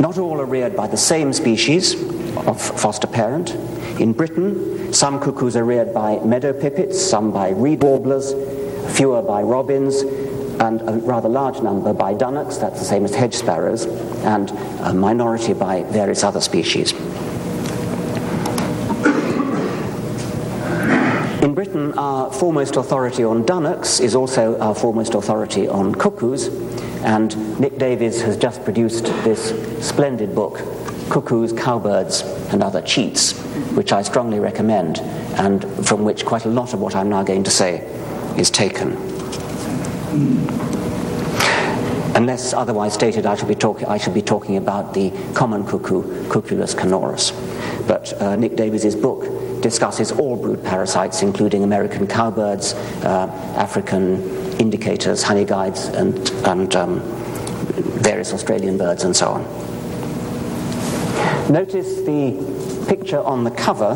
Not 0.00 0.18
all 0.18 0.40
are 0.40 0.46
reared 0.46 0.76
by 0.76 0.86
the 0.86 0.96
same 0.96 1.32
species 1.32 1.94
of 2.36 2.60
foster 2.60 3.06
parent. 3.06 3.54
In 4.00 4.12
Britain, 4.12 4.92
some 4.92 5.20
cuckoos 5.20 5.56
are 5.56 5.64
reared 5.64 5.92
by 5.92 6.18
meadow 6.20 6.52
pipits, 6.52 7.00
some 7.00 7.32
by 7.32 7.50
reed 7.50 7.82
warblers, 7.82 8.32
fewer 8.96 9.22
by 9.22 9.42
robins, 9.42 10.02
and 10.60 10.80
a 10.82 10.92
rather 10.98 11.28
large 11.28 11.60
number 11.60 11.92
by 11.92 12.14
dunnocks, 12.14 12.60
that's 12.60 12.78
the 12.78 12.84
same 12.84 13.04
as 13.04 13.14
hedge 13.14 13.34
sparrows, 13.34 13.86
and 14.24 14.50
a 14.80 14.94
minority 14.94 15.52
by 15.52 15.82
various 15.84 16.22
other 16.22 16.40
species. 16.40 16.92
In 21.42 21.56
Our 21.96 22.32
foremost 22.32 22.76
authority 22.76 23.22
on 23.22 23.44
dunnocks 23.44 24.00
is 24.00 24.14
also 24.14 24.58
our 24.60 24.74
foremost 24.74 25.14
authority 25.14 25.68
on 25.68 25.94
cuckoos, 25.94 26.48
and 27.04 27.60
Nick 27.60 27.76
Davies 27.76 28.22
has 28.22 28.36
just 28.38 28.64
produced 28.64 29.04
this 29.24 29.50
splendid 29.86 30.34
book, 30.34 30.58
Cuckoos, 31.10 31.52
Cowbirds, 31.52 32.22
and 32.50 32.62
Other 32.62 32.80
Cheats, 32.80 33.32
which 33.74 33.92
I 33.92 34.00
strongly 34.02 34.40
recommend, 34.40 35.00
and 35.36 35.64
from 35.86 36.04
which 36.04 36.24
quite 36.24 36.46
a 36.46 36.48
lot 36.48 36.72
of 36.72 36.80
what 36.80 36.96
I'm 36.96 37.10
now 37.10 37.22
going 37.22 37.44
to 37.44 37.50
say 37.50 37.80
is 38.38 38.50
taken. 38.50 38.96
Unless 42.14 42.54
otherwise 42.54 42.94
stated, 42.94 43.26
I 43.26 43.34
shall 43.36 43.48
be, 43.48 43.54
talk- 43.54 43.84
I 43.84 43.98
shall 43.98 44.14
be 44.14 44.22
talking 44.22 44.56
about 44.56 44.94
the 44.94 45.10
common 45.34 45.66
cuckoo, 45.66 46.02
Cuculus 46.30 46.74
canorus. 46.74 47.32
But 47.86 48.18
uh, 48.20 48.36
Nick 48.36 48.56
Davies' 48.56 48.94
book 48.96 49.26
discusses 49.62 50.12
all 50.12 50.36
brood 50.36 50.62
parasites, 50.62 51.22
including 51.22 51.64
American 51.64 52.06
cowbirds, 52.06 52.74
uh, 53.04 53.28
African 53.56 54.22
indicators, 54.60 55.22
honey 55.22 55.44
guides, 55.44 55.86
and, 55.86 56.28
and 56.46 56.76
um, 56.76 57.00
various 58.02 58.34
Australian 58.34 58.76
birds, 58.76 59.04
and 59.04 59.16
so 59.16 59.28
on. 59.28 59.42
Notice 61.50 61.96
the 62.02 62.86
picture 62.88 63.20
on 63.20 63.44
the 63.44 63.50
cover, 63.50 63.94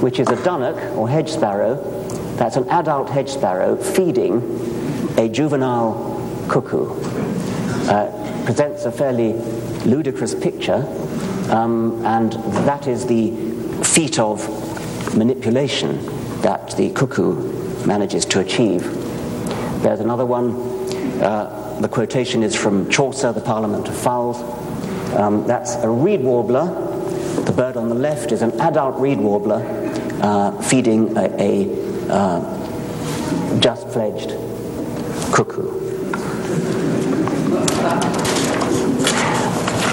which 0.00 0.20
is 0.20 0.28
a 0.28 0.36
dunnock 0.36 0.96
or 0.96 1.08
hedge 1.08 1.30
sparrow. 1.30 1.76
That's 2.36 2.56
an 2.56 2.68
adult 2.68 3.08
hedge 3.08 3.30
sparrow 3.30 3.76
feeding 3.76 4.42
a 5.18 5.28
juvenile 5.28 5.92
cuckoo. 6.48 6.90
Uh, 7.88 8.44
presents 8.44 8.84
a 8.84 8.92
fairly 8.92 9.32
ludicrous 9.84 10.34
picture, 10.34 10.84
um, 11.50 12.04
and 12.04 12.32
that 12.66 12.86
is 12.86 13.06
the 13.06 13.30
feat 13.84 14.18
of 14.18 14.40
manipulation 15.14 16.04
that 16.42 16.76
the 16.76 16.90
cuckoo 16.90 17.86
manages 17.86 18.24
to 18.26 18.40
achieve. 18.40 18.82
There's 19.82 20.00
another 20.00 20.26
one. 20.26 20.56
Uh, 21.22 21.78
the 21.80 21.88
quotation 21.88 22.42
is 22.42 22.54
from 22.54 22.88
Chaucer, 22.90 23.32
The 23.32 23.40
Parliament 23.40 23.88
of 23.88 23.96
Fowls. 23.96 24.40
Um, 25.14 25.46
that's 25.46 25.74
a 25.76 25.88
reed 25.88 26.20
warbler 26.22 26.90
the 27.44 27.52
bird 27.52 27.76
on 27.76 27.88
the 27.88 27.94
left 27.94 28.30
is 28.30 28.42
an 28.42 28.58
adult 28.60 29.00
reed 29.00 29.18
warbler 29.18 29.62
uh, 30.22 30.52
feeding 30.62 31.16
a, 31.16 31.24
a 31.38 32.12
uh, 32.12 33.58
just 33.58 33.88
fledged 33.88 34.30
cuckoo. 35.34 35.80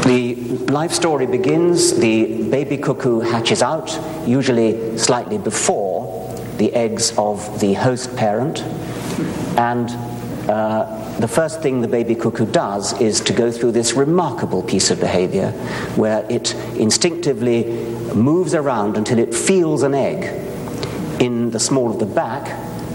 The 0.04 0.36
life 0.72 0.92
story 0.92 1.26
begins, 1.26 1.98
the 2.00 2.44
baby 2.50 2.78
cuckoo 2.78 3.20
hatches 3.20 3.62
out, 3.62 3.90
usually 4.30 4.98
slightly 4.98 5.38
before 5.38 6.28
the 6.58 6.74
eggs 6.74 7.14
of 7.18 7.60
the 7.60 7.74
host 7.74 8.16
parent, 8.16 8.62
and 9.58 9.90
uh, 10.50 11.18
the 11.20 11.28
first 11.28 11.62
thing 11.62 11.82
the 11.82 11.88
baby 11.88 12.16
cuckoo 12.16 12.46
does 12.46 13.00
is 13.02 13.20
to 13.22 13.34
go 13.34 13.52
through 13.52 13.72
this 13.72 13.94
remarkable 13.94 14.64
piece 14.64 14.90
of 14.90 15.00
behavior 15.00 15.52
where 15.96 16.26
it 16.30 16.56
instinctively 16.76 17.66
moves 18.16 18.54
around 18.54 18.98
until 18.98 19.20
it 19.20 19.34
feels 19.34 19.84
an 19.84 19.94
egg 19.94 20.24
in 21.22 21.52
the 21.52 21.60
small 21.60 21.92
of 21.92 22.00
the 22.00 22.06
back 22.06 22.48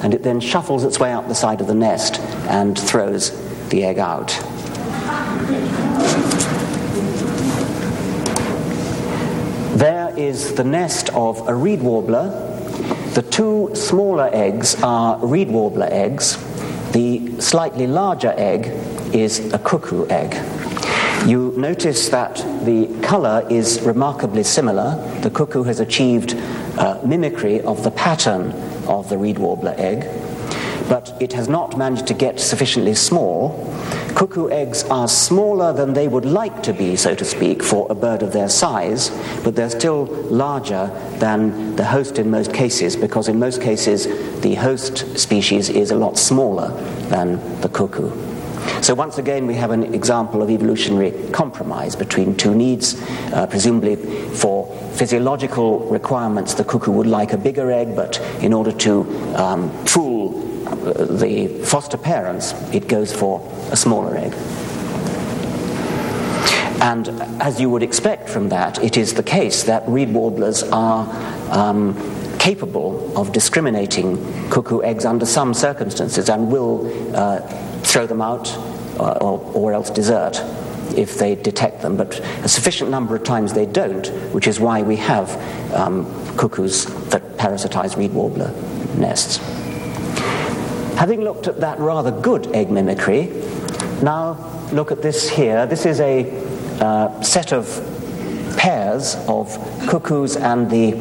and 0.02 0.14
it 0.14 0.22
then 0.22 0.40
shuffles 0.40 0.84
its 0.84 0.98
way 0.98 1.12
up 1.12 1.28
the 1.28 1.34
side 1.34 1.60
of 1.60 1.66
the 1.66 1.74
nest 1.74 2.18
and 2.48 2.78
throws 2.78 3.30
the 3.68 3.84
egg 3.84 3.98
out. 3.98 4.28
There 9.78 10.03
is 10.16 10.54
the 10.54 10.64
nest 10.64 11.10
of 11.10 11.46
a 11.48 11.54
reed 11.54 11.82
warbler. 11.82 12.28
The 13.14 13.22
two 13.22 13.70
smaller 13.74 14.30
eggs 14.32 14.76
are 14.82 15.18
reed 15.24 15.48
warbler 15.48 15.88
eggs 15.90 16.38
the 16.94 17.40
slightly 17.40 17.88
larger 17.88 18.32
egg 18.36 18.66
is 19.12 19.52
a 19.52 19.58
cuckoo 19.58 20.06
egg. 20.10 20.32
You 21.28 21.52
notice 21.56 22.08
that 22.10 22.36
the 22.64 22.86
color 23.02 23.44
is 23.50 23.80
remarkably 23.80 24.44
similar. 24.44 24.94
The 25.22 25.30
cuckoo 25.30 25.64
has 25.64 25.80
achieved 25.80 26.34
uh, 26.78 27.00
mimicry 27.04 27.60
of 27.62 27.82
the 27.82 27.90
pattern 27.90 28.52
of 28.86 29.08
the 29.08 29.18
reed 29.18 29.40
warbler 29.40 29.74
egg, 29.76 30.06
but 30.88 31.20
it 31.20 31.32
has 31.32 31.48
not 31.48 31.76
managed 31.76 32.06
to 32.06 32.14
get 32.14 32.38
sufficiently 32.38 32.94
small. 32.94 33.66
Cuckoo 34.14 34.48
eggs 34.50 34.84
are 34.84 35.08
smaller 35.08 35.72
than 35.72 35.92
they 35.92 36.06
would 36.06 36.24
like 36.24 36.62
to 36.62 36.72
be, 36.72 36.94
so 36.94 37.16
to 37.16 37.24
speak, 37.24 37.64
for 37.64 37.86
a 37.90 37.96
bird 37.96 38.22
of 38.22 38.32
their 38.32 38.48
size, 38.48 39.10
but 39.42 39.56
they're 39.56 39.68
still 39.68 40.04
larger 40.30 40.86
than 41.18 41.74
the 41.74 41.84
host 41.84 42.20
in 42.20 42.30
most 42.30 42.54
cases, 42.54 42.94
because 42.94 43.26
in 43.26 43.40
most 43.40 43.60
cases 43.60 44.06
the 44.40 44.54
host 44.54 45.18
species 45.18 45.68
is 45.68 45.90
a 45.90 45.96
lot 45.96 46.16
smaller 46.16 46.68
than 47.08 47.40
the 47.60 47.68
cuckoo. 47.68 48.12
So, 48.82 48.94
once 48.94 49.18
again, 49.18 49.46
we 49.46 49.54
have 49.54 49.72
an 49.72 49.94
example 49.94 50.42
of 50.42 50.50
evolutionary 50.50 51.12
compromise 51.32 51.96
between 51.96 52.36
two 52.36 52.54
needs. 52.54 53.00
Uh, 53.32 53.46
presumably, 53.46 53.96
for 53.96 54.74
physiological 54.92 55.80
requirements, 55.90 56.54
the 56.54 56.64
cuckoo 56.64 56.92
would 56.92 57.06
like 57.06 57.32
a 57.32 57.38
bigger 57.38 57.70
egg, 57.70 57.96
but 57.96 58.20
in 58.42 58.52
order 58.52 58.72
to 58.72 59.02
um, 59.36 59.70
fool 59.86 60.43
the 60.84 61.48
foster 61.64 61.96
parents, 61.96 62.52
it 62.72 62.88
goes 62.88 63.12
for 63.12 63.40
a 63.70 63.76
smaller 63.76 64.16
egg. 64.16 64.32
And 66.80 67.08
as 67.40 67.60
you 67.60 67.70
would 67.70 67.82
expect 67.82 68.28
from 68.28 68.50
that, 68.50 68.82
it 68.82 68.96
is 68.96 69.14
the 69.14 69.22
case 69.22 69.62
that 69.64 69.88
reed 69.88 70.12
warblers 70.12 70.62
are 70.64 71.08
um, 71.50 71.94
capable 72.38 73.16
of 73.18 73.32
discriminating 73.32 74.18
cuckoo 74.50 74.82
eggs 74.82 75.06
under 75.06 75.24
some 75.24 75.54
circumstances 75.54 76.28
and 76.28 76.52
will 76.52 76.86
uh, 77.16 77.40
throw 77.80 78.06
them 78.06 78.20
out 78.20 78.54
uh, 78.98 79.18
or, 79.22 79.40
or, 79.54 79.72
else 79.72 79.88
desert 79.88 80.38
if 80.96 81.18
they 81.18 81.34
detect 81.36 81.80
them. 81.80 81.96
But 81.96 82.20
a 82.44 82.48
sufficient 82.48 82.90
number 82.90 83.16
of 83.16 83.24
times 83.24 83.54
they 83.54 83.66
don't, 83.66 84.06
which 84.34 84.46
is 84.46 84.60
why 84.60 84.82
we 84.82 84.96
have 84.96 85.30
um, 85.72 86.04
cuckoos 86.36 86.84
that 87.08 87.22
parasitize 87.38 87.96
reed 87.96 88.12
warbler 88.12 88.52
nests. 88.96 89.38
Having 90.96 91.22
looked 91.22 91.48
at 91.48 91.60
that 91.60 91.78
rather 91.80 92.10
good 92.10 92.46
egg 92.54 92.70
mimicry, 92.70 93.26
now 94.02 94.68
look 94.72 94.92
at 94.92 95.02
this 95.02 95.28
here. 95.28 95.66
This 95.66 95.86
is 95.86 96.00
a 96.00 96.30
uh, 96.80 97.20
set 97.20 97.52
of 97.52 97.66
pairs 98.56 99.16
of 99.28 99.48
cuckoos 99.88 100.36
and 100.36 100.70
the 100.70 100.94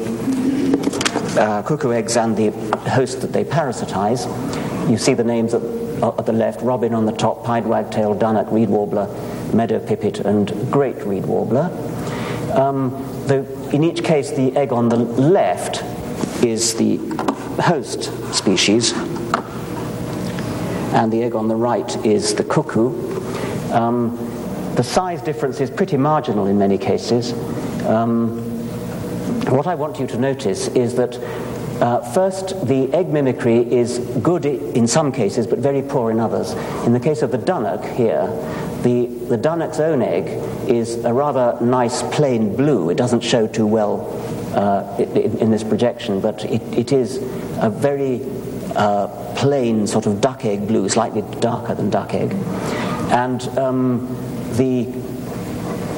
uh, 1.39 1.61
cuckoo 1.63 1.91
eggs 1.91 2.17
and 2.17 2.35
the 2.35 2.49
host 2.89 3.21
that 3.21 3.31
they 3.33 3.43
parasitize. 3.43 4.27
You 4.89 4.97
see 4.97 5.13
the 5.13 5.23
names 5.23 5.53
at, 5.53 5.61
uh, 5.61 6.15
at 6.17 6.25
the 6.25 6.33
left 6.33 6.61
robin 6.61 6.93
on 6.93 7.05
the 7.05 7.11
top, 7.11 7.43
pied 7.43 7.65
wagtail, 7.65 8.15
dunnock, 8.15 8.51
reed 8.51 8.69
warbler, 8.69 9.07
meadow 9.53 9.79
pipit, 9.79 10.19
and 10.19 10.49
great 10.71 10.97
reed 11.05 11.25
warbler. 11.25 11.69
Um, 12.53 12.91
the, 13.27 13.45
in 13.73 13.83
each 13.83 14.03
case, 14.03 14.31
the 14.31 14.55
egg 14.57 14.73
on 14.73 14.89
the 14.89 14.97
left 14.97 15.83
is 16.43 16.75
the 16.75 16.97
host 17.61 18.11
species, 18.33 18.93
and 20.93 21.11
the 21.11 21.23
egg 21.23 21.35
on 21.35 21.47
the 21.47 21.55
right 21.55 22.05
is 22.05 22.35
the 22.35 22.43
cuckoo. 22.43 22.89
Um, 23.71 24.15
the 24.75 24.83
size 24.83 25.21
difference 25.21 25.59
is 25.59 25.69
pretty 25.69 25.97
marginal 25.97 26.47
in 26.47 26.57
many 26.57 26.77
cases. 26.77 27.33
Um, 27.85 28.39
what 29.49 29.67
I 29.67 29.75
want 29.75 29.99
you 29.99 30.07
to 30.07 30.17
notice 30.17 30.67
is 30.69 30.95
that 30.95 31.17
uh, 31.81 31.99
first, 32.13 32.65
the 32.67 32.93
egg 32.93 33.09
mimicry 33.09 33.57
is 33.71 33.99
good 34.21 34.45
in 34.45 34.87
some 34.87 35.11
cases, 35.11 35.47
but 35.47 35.59
very 35.59 35.81
poor 35.81 36.11
in 36.11 36.19
others. 36.19 36.53
In 36.85 36.93
the 36.93 36.99
case 36.99 37.21
of 37.23 37.31
the 37.31 37.37
dunnock 37.37 37.83
here, 37.95 38.27
the, 38.83 39.07
the 39.27 39.37
dunnock's 39.37 39.79
own 39.79 40.01
egg 40.01 40.27
is 40.69 41.03
a 41.03 41.11
rather 41.11 41.57
nice 41.65 42.03
plain 42.03 42.55
blue. 42.55 42.89
It 42.89 42.95
doesn't 42.95 43.21
show 43.21 43.47
too 43.47 43.67
well 43.67 44.07
uh, 44.55 44.97
in, 44.97 45.37
in, 45.39 45.51
this 45.51 45.63
projection, 45.63 46.21
but 46.21 46.45
it, 46.45 46.61
it 46.77 46.91
is 46.91 47.17
a 47.57 47.69
very 47.69 48.21
uh, 48.75 49.32
plain 49.43 49.85
sort 49.85 50.05
of 50.05 50.21
duck 50.21 50.45
egg 50.45 50.65
blue, 50.65 50.87
slightly 50.87 51.21
darker 51.41 51.75
than 51.75 51.89
duck 51.89 52.13
egg. 52.13 52.31
And 53.11 53.45
um, 53.59 54.07
the 54.53 54.87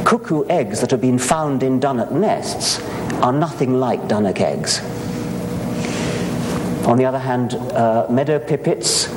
cuckoo 0.03 0.45
eggs 0.49 0.81
that 0.81 0.89
have 0.89 0.99
been 0.99 1.19
found 1.19 1.61
in 1.61 1.79
dunnock 1.79 2.11
nests 2.11 2.81
are 3.21 3.31
nothing 3.31 3.79
like 3.79 4.01
dunnock 4.07 4.41
eggs. 4.41 4.79
On 6.87 6.97
the 6.97 7.05
other 7.05 7.19
hand, 7.19 7.53
uh, 7.53 8.07
meadow 8.09 8.39
pipits, 8.39 9.09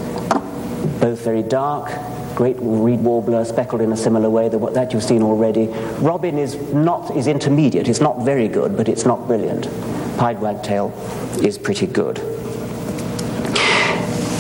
both 1.01 1.25
very 1.25 1.43
dark, 1.43 1.87
great 2.37 2.57
reed 2.61 3.01
warbler 3.01 3.47
speckled 3.47 3.81
in 3.81 3.93
a 3.93 3.97
similar 3.97 4.29
way 4.29 4.51
that 4.51 4.93
you've 4.93 5.03
seen 5.03 5.23
already. 5.23 5.69
Robin 6.01 6.37
is 6.37 6.55
not 6.75 7.17
is 7.17 7.27
intermediate. 7.27 7.89
It's 7.89 8.03
not 8.03 8.27
very 8.27 8.49
good, 8.49 8.77
but 8.77 8.91
it's 8.91 9.07
not 9.07 9.27
brilliant. 9.27 9.65
Pied 10.19 10.39
wagtail 10.39 10.93
is 11.43 11.57
pretty 11.57 11.87
good. 11.87 12.38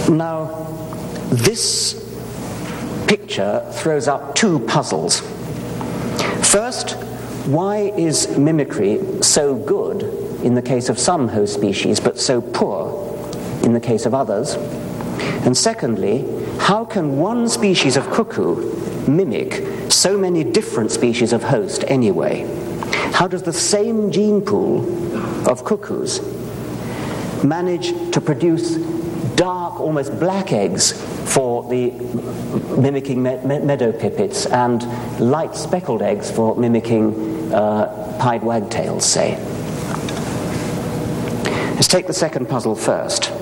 Now, 0.09 0.46
this 1.30 2.04
picture 3.06 3.68
throws 3.74 4.09
up 4.09 4.34
two 4.34 4.61
puzzles. 4.61 5.20
First, 6.50 6.92
why 7.46 7.92
is 7.96 8.36
mimicry 8.38 9.22
so 9.22 9.54
good 9.54 10.02
in 10.42 10.54
the 10.54 10.62
case 10.62 10.88
of 10.88 10.98
some 10.98 11.28
host 11.28 11.52
species, 11.52 12.00
but 12.00 12.18
so 12.18 12.40
poor 12.40 13.04
in 13.62 13.74
the 13.74 13.80
case 13.80 14.06
of 14.06 14.14
others? 14.14 14.54
And 15.44 15.54
secondly, 15.54 16.24
how 16.59 16.86
can 16.86 17.18
one 17.18 17.48
species 17.48 17.96
of 17.96 18.11
cuckoo 18.11 19.06
mimic 19.06 19.92
so 19.92 20.16
many 20.16 20.42
different 20.42 20.90
species 20.90 21.34
of 21.34 21.42
host 21.42 21.84
anyway? 21.86 22.46
How 23.12 23.28
does 23.28 23.42
the 23.42 23.52
same 23.52 24.11
gene 24.11 24.40
pool 24.40 24.86
of 25.48 25.64
cuckoos 25.64 26.20
manage 27.44 27.88
to 28.12 28.20
produce 28.20 28.76
dark, 29.37 29.81
almost 29.81 30.19
black 30.19 30.53
eggs 30.53 30.93
for 31.33 31.62
the 31.69 31.91
mimicking 32.81 33.23
me- 33.23 33.39
meadow 33.43 33.93
pipits 33.93 34.47
and 34.47 34.83
light 35.21 35.55
speckled 35.55 36.03
eggs 36.03 36.31
for 36.31 36.57
mimicking 36.57 37.53
uh, 37.53 38.16
pied 38.21 38.43
wagtails, 38.43 39.05
say. 39.05 39.37
Let's 41.75 41.89
take 41.89 42.07
the 42.07 42.12
second 42.12 42.49
puzzle 42.49 42.75
first. 42.75 43.33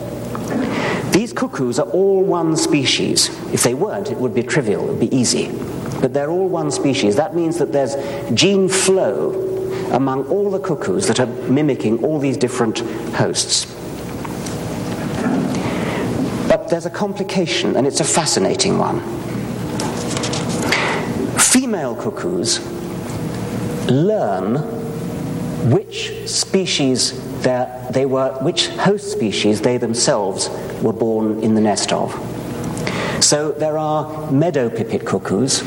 These 1.13 1.33
cuckoos 1.33 1.79
are 1.79 1.89
all 1.89 2.23
one 2.23 2.57
species. 2.57 3.31
If 3.53 3.63
they 3.63 3.73
weren't, 3.73 4.11
it 4.11 4.19
would 4.19 4.35
be 4.35 4.43
trivial, 4.43 4.85
it 4.85 4.89
would 4.89 5.01
be 5.01 5.17
easy. 5.17 5.51
But 6.01 6.13
they're 6.13 6.31
all 6.31 6.49
one 6.49 6.71
species. 6.71 7.17
That 7.17 7.35
means 7.35 7.57
that 7.59 7.73
there's 7.73 7.97
gene 8.35 8.69
flow 8.69 9.43
among 9.93 10.27
all 10.29 10.51
the 10.51 10.59
cuckoos 10.59 11.09
that 11.09 11.19
are 11.19 11.27
mimicking 11.27 12.05
all 12.05 12.19
these 12.19 12.37
different 12.37 12.81
hosts. 13.15 13.65
But 16.67 16.73
there's 16.73 16.87
a 16.87 16.91
complication, 16.91 17.77
and 17.77 17.87
it's 17.87 18.01
a 18.01 18.05
fascinating 18.05 18.77
one. 18.77 18.99
Female 21.39 21.95
cuckoos 21.95 22.59
learn 23.89 24.57
which 25.71 26.29
species 26.29 27.13
they 27.45 28.05
were, 28.05 28.37
which 28.43 28.67
host 28.67 29.13
species 29.13 29.61
they 29.61 29.77
themselves 29.77 30.51
were 30.83 30.93
born 30.93 31.39
in 31.45 31.55
the 31.55 31.61
nest 31.61 31.93
of. 31.93 32.11
So 33.23 33.53
there 33.53 33.79
are 33.79 34.29
meadow 34.33 34.69
pipit 34.69 35.07
cuckoos, 35.07 35.63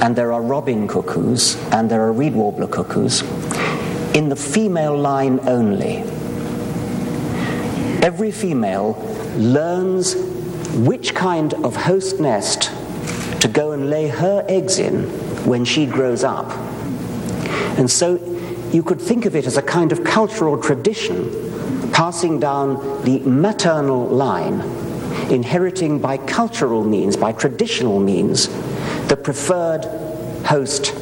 and 0.00 0.14
there 0.14 0.32
are 0.32 0.42
robin 0.42 0.86
cuckoos, 0.86 1.56
and 1.72 1.90
there 1.90 2.02
are 2.02 2.12
reed 2.12 2.34
warbler 2.34 2.68
cuckoos, 2.68 3.22
in 4.14 4.28
the 4.28 4.36
female 4.36 4.96
line 4.96 5.40
only. 5.48 6.04
Every 8.00 8.30
female 8.30 8.94
learns 9.36 10.14
which 10.74 11.14
kind 11.14 11.54
of 11.54 11.76
host 11.76 12.20
nest 12.20 12.70
to 13.40 13.48
go 13.48 13.72
and 13.72 13.90
lay 13.90 14.08
her 14.08 14.44
eggs 14.48 14.78
in 14.78 15.04
when 15.46 15.64
she 15.64 15.86
grows 15.86 16.24
up. 16.24 16.50
And 17.78 17.90
so 17.90 18.16
you 18.72 18.82
could 18.82 19.00
think 19.00 19.24
of 19.24 19.34
it 19.34 19.46
as 19.46 19.56
a 19.56 19.62
kind 19.62 19.92
of 19.92 20.04
cultural 20.04 20.60
tradition 20.60 21.90
passing 21.92 22.38
down 22.38 23.02
the 23.04 23.18
maternal 23.20 24.06
line, 24.06 24.60
inheriting 25.30 25.98
by 25.98 26.16
cultural 26.16 26.84
means, 26.84 27.16
by 27.16 27.32
traditional 27.32 27.98
means, 27.98 28.48
the 29.08 29.16
preferred 29.16 29.84
host 30.46 30.94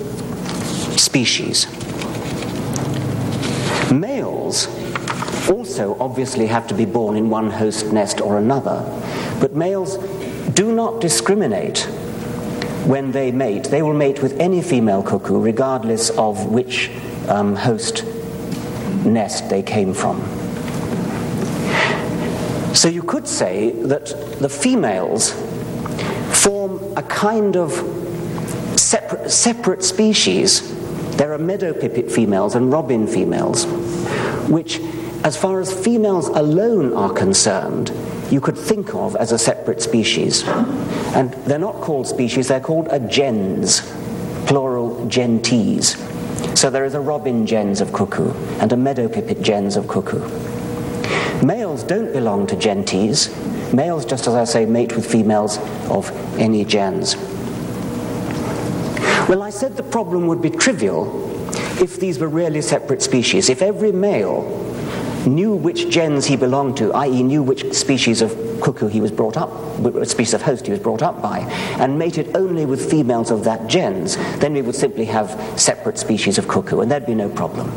species. 0.98 1.66
Males 3.92 4.66
also 5.50 5.96
obviously 5.98 6.46
have 6.46 6.66
to 6.68 6.74
be 6.74 6.84
born 6.84 7.16
in 7.16 7.30
one 7.30 7.50
host 7.50 7.92
nest 7.92 8.20
or 8.20 8.38
another, 8.38 8.84
but 9.40 9.54
males 9.54 9.96
do 10.54 10.72
not 10.72 11.00
discriminate 11.00 11.80
when 12.86 13.12
they 13.12 13.30
mate. 13.30 13.64
They 13.64 13.82
will 13.82 13.94
mate 13.94 14.22
with 14.22 14.38
any 14.40 14.62
female 14.62 15.02
cuckoo, 15.02 15.38
regardless 15.38 16.10
of 16.10 16.46
which 16.46 16.90
um, 17.28 17.54
host 17.54 18.04
nest 19.04 19.48
they 19.50 19.62
came 19.62 19.94
from. 19.94 20.20
So 22.74 22.88
you 22.88 23.02
could 23.02 23.26
say 23.26 23.72
that 23.82 24.06
the 24.38 24.48
females 24.48 25.32
form 26.42 26.96
a 26.96 27.02
kind 27.02 27.56
of 27.56 27.72
separate, 28.76 29.30
separate 29.30 29.82
species. 29.82 30.74
There 31.16 31.32
are 31.32 31.38
meadow 31.38 31.72
pipit 31.72 32.10
females 32.10 32.54
and 32.54 32.70
robin 32.70 33.06
females, 33.06 33.66
which 34.48 34.80
as 35.24 35.36
far 35.36 35.60
as 35.60 35.72
females 35.72 36.28
alone 36.28 36.92
are 36.94 37.12
concerned, 37.12 37.92
you 38.30 38.40
could 38.40 38.56
think 38.56 38.94
of 38.94 39.16
as 39.16 39.32
a 39.32 39.38
separate 39.38 39.82
species. 39.82 40.44
And 41.14 41.32
they're 41.44 41.58
not 41.58 41.76
called 41.76 42.06
species, 42.06 42.48
they're 42.48 42.60
called 42.60 42.88
a 42.90 43.00
gens, 43.00 43.80
plural 44.46 45.06
gentes. 45.08 45.96
So 46.56 46.70
there 46.70 46.84
is 46.84 46.94
a 46.94 47.00
robin 47.00 47.46
gens 47.46 47.80
of 47.80 47.92
cuckoo 47.92 48.32
and 48.60 48.72
a 48.72 48.76
meadow 48.76 49.08
pipit 49.08 49.42
gens 49.42 49.76
of 49.76 49.88
cuckoo. 49.88 50.20
Males 51.44 51.82
don't 51.82 52.12
belong 52.12 52.46
to 52.48 52.56
gentes. 52.56 53.28
Males, 53.72 54.04
just 54.04 54.26
as 54.26 54.34
I 54.34 54.44
say, 54.44 54.66
mate 54.66 54.94
with 54.94 55.10
females 55.10 55.58
of 55.88 56.10
any 56.38 56.64
gens. 56.64 57.16
Well, 59.28 59.42
I 59.42 59.50
said 59.50 59.76
the 59.76 59.82
problem 59.82 60.26
would 60.26 60.40
be 60.40 60.50
trivial 60.50 61.28
if 61.82 62.00
these 62.00 62.18
were 62.18 62.28
really 62.28 62.62
separate 62.62 63.02
species. 63.02 63.48
If 63.48 63.62
every 63.62 63.92
male 63.92 64.67
knew 65.28 65.54
which 65.54 65.88
gens 65.88 66.26
he 66.26 66.36
belonged 66.36 66.76
to, 66.78 66.92
i.e., 66.94 67.22
knew 67.22 67.42
which 67.42 67.72
species 67.74 68.22
of 68.22 68.36
cuckoo 68.62 68.88
he 68.88 69.00
was 69.00 69.10
brought 69.10 69.36
up, 69.36 69.50
which 69.78 70.08
species 70.08 70.34
of 70.34 70.42
host 70.42 70.66
he 70.66 70.70
was 70.70 70.80
brought 70.80 71.02
up 71.02 71.20
by, 71.22 71.40
and 71.78 71.98
mated 71.98 72.36
only 72.36 72.64
with 72.64 72.90
females 72.90 73.30
of 73.30 73.44
that 73.44 73.66
gens, 73.66 74.16
then 74.38 74.52
we 74.52 74.62
would 74.62 74.74
simply 74.74 75.04
have 75.04 75.30
separate 75.58 75.98
species 75.98 76.38
of 76.38 76.48
cuckoo, 76.48 76.80
and 76.80 76.90
there'd 76.90 77.06
be 77.06 77.14
no 77.14 77.28
problem. 77.28 77.70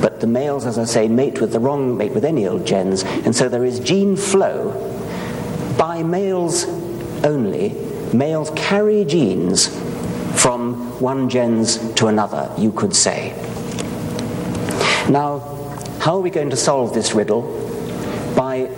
But 0.00 0.20
the 0.20 0.26
males, 0.26 0.66
as 0.66 0.78
I 0.78 0.84
say, 0.84 1.08
mate 1.08 1.40
with 1.40 1.52
the 1.52 1.60
wrong, 1.60 1.96
mate 1.96 2.12
with 2.12 2.24
any 2.24 2.46
old 2.46 2.66
gens, 2.66 3.04
and 3.04 3.34
so 3.34 3.48
there 3.48 3.64
is 3.64 3.78
gene 3.80 4.16
flow 4.16 4.72
by 5.78 6.02
males 6.02 6.64
only. 7.24 7.70
Males 8.12 8.50
carry 8.56 9.04
genes 9.04 9.68
from 10.40 11.00
one 11.00 11.28
gens 11.28 11.78
to 11.94 12.08
another, 12.08 12.52
you 12.58 12.72
could 12.72 12.94
say. 12.94 13.32
Now, 15.08 15.51
how 16.02 16.16
are 16.16 16.20
we 16.20 16.30
going 16.30 16.50
to 16.50 16.56
solve 16.56 16.92
this 16.94 17.14
riddle? 17.14 17.42
By 18.34 18.68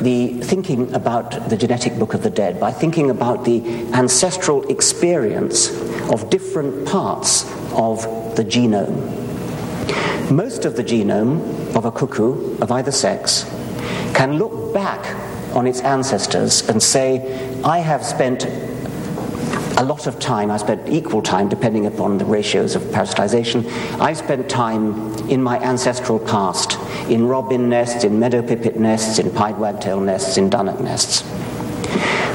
the 0.00 0.34
thinking 0.34 0.94
about 0.94 1.48
the 1.48 1.56
genetic 1.56 1.98
book 1.98 2.14
of 2.14 2.22
the 2.22 2.30
dead 2.30 2.60
by 2.60 2.70
thinking 2.70 3.10
about 3.10 3.44
the 3.44 3.60
ancestral 3.94 4.62
experience 4.68 5.70
of 6.12 6.30
different 6.30 6.86
parts 6.86 7.42
of 7.72 8.02
the 8.36 8.44
genome. 8.44 10.30
Most 10.30 10.64
of 10.64 10.76
the 10.76 10.84
genome 10.84 11.74
of 11.74 11.84
a 11.84 11.90
cuckoo 11.90 12.56
of 12.58 12.70
either 12.70 12.92
sex 12.92 13.42
can 14.14 14.38
look 14.38 14.72
back 14.72 15.16
on 15.56 15.66
its 15.66 15.80
ancestors 15.80 16.68
and 16.68 16.80
say, 16.80 17.60
I 17.64 17.78
have 17.78 18.04
spent 18.04 18.46
a 19.78 19.84
lot 19.84 20.08
of 20.08 20.18
time, 20.18 20.50
I 20.50 20.56
spent 20.56 20.88
equal 20.88 21.22
time 21.22 21.48
depending 21.48 21.86
upon 21.86 22.18
the 22.18 22.24
ratios 22.24 22.74
of 22.74 22.82
parasitization. 22.82 23.64
I 24.00 24.12
spent 24.12 24.50
time 24.50 25.14
in 25.28 25.40
my 25.40 25.56
ancestral 25.60 26.18
past 26.18 26.76
in 27.08 27.28
robin 27.28 27.68
nests, 27.68 28.02
in 28.02 28.18
meadow 28.18 28.42
pipit 28.42 28.76
nests, 28.76 29.20
in 29.20 29.30
pied 29.30 29.56
wagtail 29.56 30.00
nests, 30.00 30.36
in 30.36 30.50
dunnock 30.50 30.80
nests. 30.80 31.22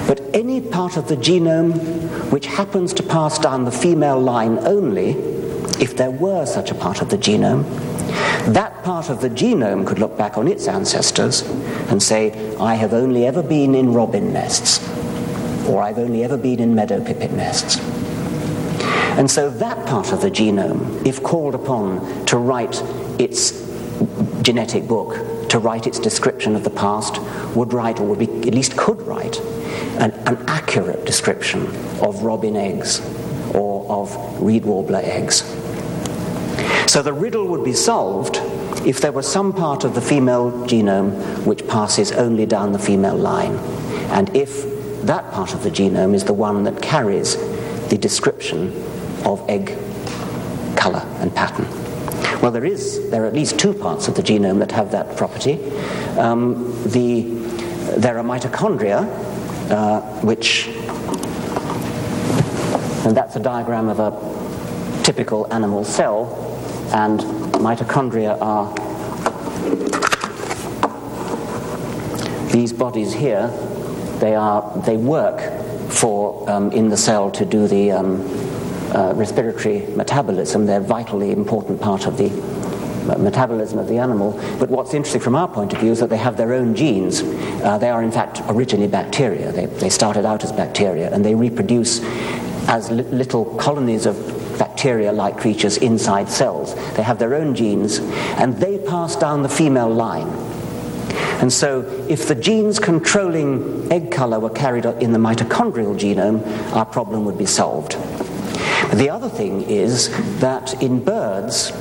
But 0.07 0.21
any 0.33 0.61
part 0.61 0.95
of 0.95 1.09
the 1.09 1.17
genome 1.17 2.31
which 2.31 2.45
happens 2.45 2.93
to 2.93 3.03
pass 3.03 3.37
down 3.37 3.65
the 3.65 3.71
female 3.71 4.21
line 4.21 4.57
only, 4.59 5.09
if 5.81 5.97
there 5.97 6.11
were 6.11 6.45
such 6.45 6.71
a 6.71 6.75
part 6.75 7.01
of 7.01 7.09
the 7.09 7.17
genome, 7.17 7.65
that 8.53 8.83
part 8.85 9.09
of 9.09 9.19
the 9.19 9.29
genome 9.29 9.85
could 9.85 9.99
look 9.99 10.17
back 10.17 10.37
on 10.37 10.47
its 10.47 10.69
ancestors 10.69 11.41
and 11.89 12.01
say, 12.01 12.55
I 12.57 12.75
have 12.75 12.93
only 12.93 13.25
ever 13.27 13.43
been 13.43 13.75
in 13.75 13.93
robin 13.93 14.31
nests, 14.31 14.79
or 15.67 15.81
I've 15.81 15.99
only 15.99 16.23
ever 16.23 16.37
been 16.37 16.59
in 16.59 16.75
meadow 16.75 17.03
pipit 17.03 17.31
nests. 17.31 17.79
And 19.17 19.29
so 19.29 19.49
that 19.49 19.85
part 19.87 20.11
of 20.11 20.21
the 20.21 20.31
genome, 20.31 21.05
if 21.05 21.21
called 21.21 21.55
upon 21.55 22.25
to 22.25 22.37
write 22.37 22.81
its 23.19 23.61
genetic 24.41 24.87
book 24.87 25.15
to 25.53 25.59
write 25.59 25.85
its 25.85 25.99
description 25.99 26.55
of 26.55 26.63
the 26.63 26.69
past 26.71 27.19
would 27.55 27.73
write, 27.73 27.99
or 27.99 28.07
would 28.07 28.17
be, 28.17 28.25
at 28.25 28.55
least 28.55 28.75
could 28.75 28.99
write, 29.03 29.39
an, 29.99 30.09
an 30.25 30.35
accurate 30.47 31.05
description 31.05 31.67
of 32.01 32.23
robin 32.23 32.55
eggs 32.55 32.99
or 33.53 33.85
of 33.87 34.41
reed 34.41 34.65
warbler 34.65 35.01
eggs. 35.03 35.43
So 36.91 37.03
the 37.03 37.13
riddle 37.13 37.45
would 37.49 37.63
be 37.63 37.73
solved 37.73 38.37
if 38.83 38.99
there 38.99 39.11
was 39.11 39.31
some 39.31 39.53
part 39.53 39.83
of 39.83 39.93
the 39.93 40.01
female 40.01 40.51
genome 40.65 41.45
which 41.45 41.67
passes 41.67 42.11
only 42.11 42.47
down 42.47 42.71
the 42.71 42.79
female 42.79 43.15
line, 43.15 43.55
and 44.09 44.35
if 44.35 44.72
that 45.03 45.31
part 45.31 45.53
of 45.53 45.63
the 45.63 45.69
genome 45.69 46.13
is 46.13 46.23
the 46.23 46.33
one 46.33 46.63
that 46.63 46.81
carries 46.81 47.35
the 47.89 47.97
description 47.97 48.69
of 49.25 49.43
egg 49.49 49.77
color 50.75 51.03
and 51.19 51.33
pattern. 51.35 51.67
Well, 52.41 52.51
there 52.51 52.65
is 52.65 53.09
there 53.09 53.23
are 53.23 53.27
at 53.27 53.33
least 53.33 53.59
two 53.59 53.73
parts 53.73 54.07
of 54.07 54.15
the 54.15 54.21
genome 54.21 54.59
that 54.59 54.71
have 54.71 54.91
that 54.91 55.15
property. 55.15 55.63
Um, 56.17 56.73
the, 56.83 57.21
there 57.97 58.17
are 58.17 58.23
mitochondria, 58.23 59.07
uh, 59.69 60.01
which, 60.21 60.67
and 63.05 63.15
that's 63.15 63.35
a 63.35 63.39
diagram 63.39 63.89
of 63.89 63.99
a 63.99 65.03
typical 65.03 65.51
animal 65.53 65.83
cell, 65.83 66.35
and 66.93 67.19
mitochondria 67.59 68.37
are 68.41 68.73
these 72.51 72.71
bodies 72.71 73.13
here. 73.13 73.51
They 74.23 74.35
are 74.35 74.61
they 74.85 74.95
work 74.95 75.41
for 75.91 76.49
um, 76.49 76.71
in 76.71 76.87
the 76.87 76.95
cell 76.95 77.29
to 77.31 77.43
do 77.43 77.67
the 77.67 77.91
um, 77.91 78.21
uh, 78.95 79.11
respiratory 79.15 79.85
metabolism. 79.97 80.65
They're 80.65 80.79
a 80.79 80.81
vitally 80.81 81.31
important 81.33 81.81
part 81.81 82.07
of 82.07 82.17
the 82.17 82.27
uh, 83.11 83.17
metabolism 83.17 83.79
of 83.79 83.89
the 83.89 83.97
animal. 83.97 84.31
But 84.59 84.69
what's 84.69 84.93
interesting 84.93 85.19
from 85.19 85.35
our 85.35 85.49
point 85.49 85.73
of 85.73 85.81
view 85.81 85.91
is 85.91 85.99
that 85.99 86.09
they 86.09 86.15
have 86.15 86.37
their 86.37 86.53
own 86.53 86.73
genes. 86.73 87.21
Uh, 87.21 87.77
they 87.77 87.89
are, 87.89 88.01
in 88.01 88.13
fact, 88.13 88.41
originally 88.47 88.87
bacteria. 88.87 89.51
They, 89.51 89.65
they 89.65 89.89
started 89.89 90.25
out 90.25 90.45
as 90.45 90.53
bacteria, 90.53 91.13
and 91.13 91.25
they 91.25 91.35
reproduce 91.35 91.99
as 92.69 92.89
li- 92.89 93.03
little 93.03 93.43
colonies 93.55 94.05
of 94.05 94.15
bacteria 94.57 95.11
like 95.11 95.37
creatures 95.37 95.75
inside 95.75 96.29
cells. 96.29 96.75
They 96.95 97.03
have 97.03 97.19
their 97.19 97.35
own 97.35 97.55
genes, 97.55 97.99
and 98.39 98.55
they 98.55 98.77
pass 98.77 99.17
down 99.17 99.41
the 99.41 99.49
female 99.49 99.89
line. 99.89 100.52
And 101.43 101.51
so, 101.51 101.81
if 102.07 102.29
the 102.29 102.35
genes 102.35 102.79
controlling 102.79 103.91
egg 103.91 104.11
color 104.11 104.39
were 104.39 104.49
carried 104.49 104.85
in 104.85 105.11
the 105.11 105.19
mitochondrial 105.19 105.99
genome, 105.99 106.41
our 106.73 106.85
problem 106.85 107.25
would 107.25 107.37
be 107.37 107.45
solved. 107.45 107.97
The 108.93 109.09
other 109.09 109.27
thing 109.27 109.63
is 109.63 110.07
that 110.39 110.81
in 110.81 111.03
birds, 111.03 111.71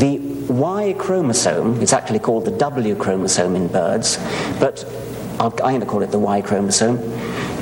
the 0.00 0.18
Y 0.48 0.96
chromosome, 0.98 1.80
it's 1.80 1.92
actually 1.92 2.18
called 2.18 2.44
the 2.44 2.50
W 2.50 2.96
chromosome 2.96 3.54
in 3.54 3.68
birds, 3.68 4.16
but 4.58 4.84
I'm 5.38 5.50
going 5.52 5.78
to 5.78 5.86
call 5.86 6.02
it 6.02 6.10
the 6.10 6.18
Y 6.18 6.40
chromosome. 6.40 6.96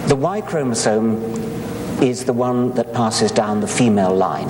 The 0.09 0.17
Y 0.17 0.41
chromosome 0.41 1.23
is 2.03 2.25
the 2.25 2.33
one 2.33 2.73
that 2.77 2.95
passes 2.95 3.31
down 3.31 3.61
the 3.61 3.69
female 3.69 4.17
line. 4.17 4.49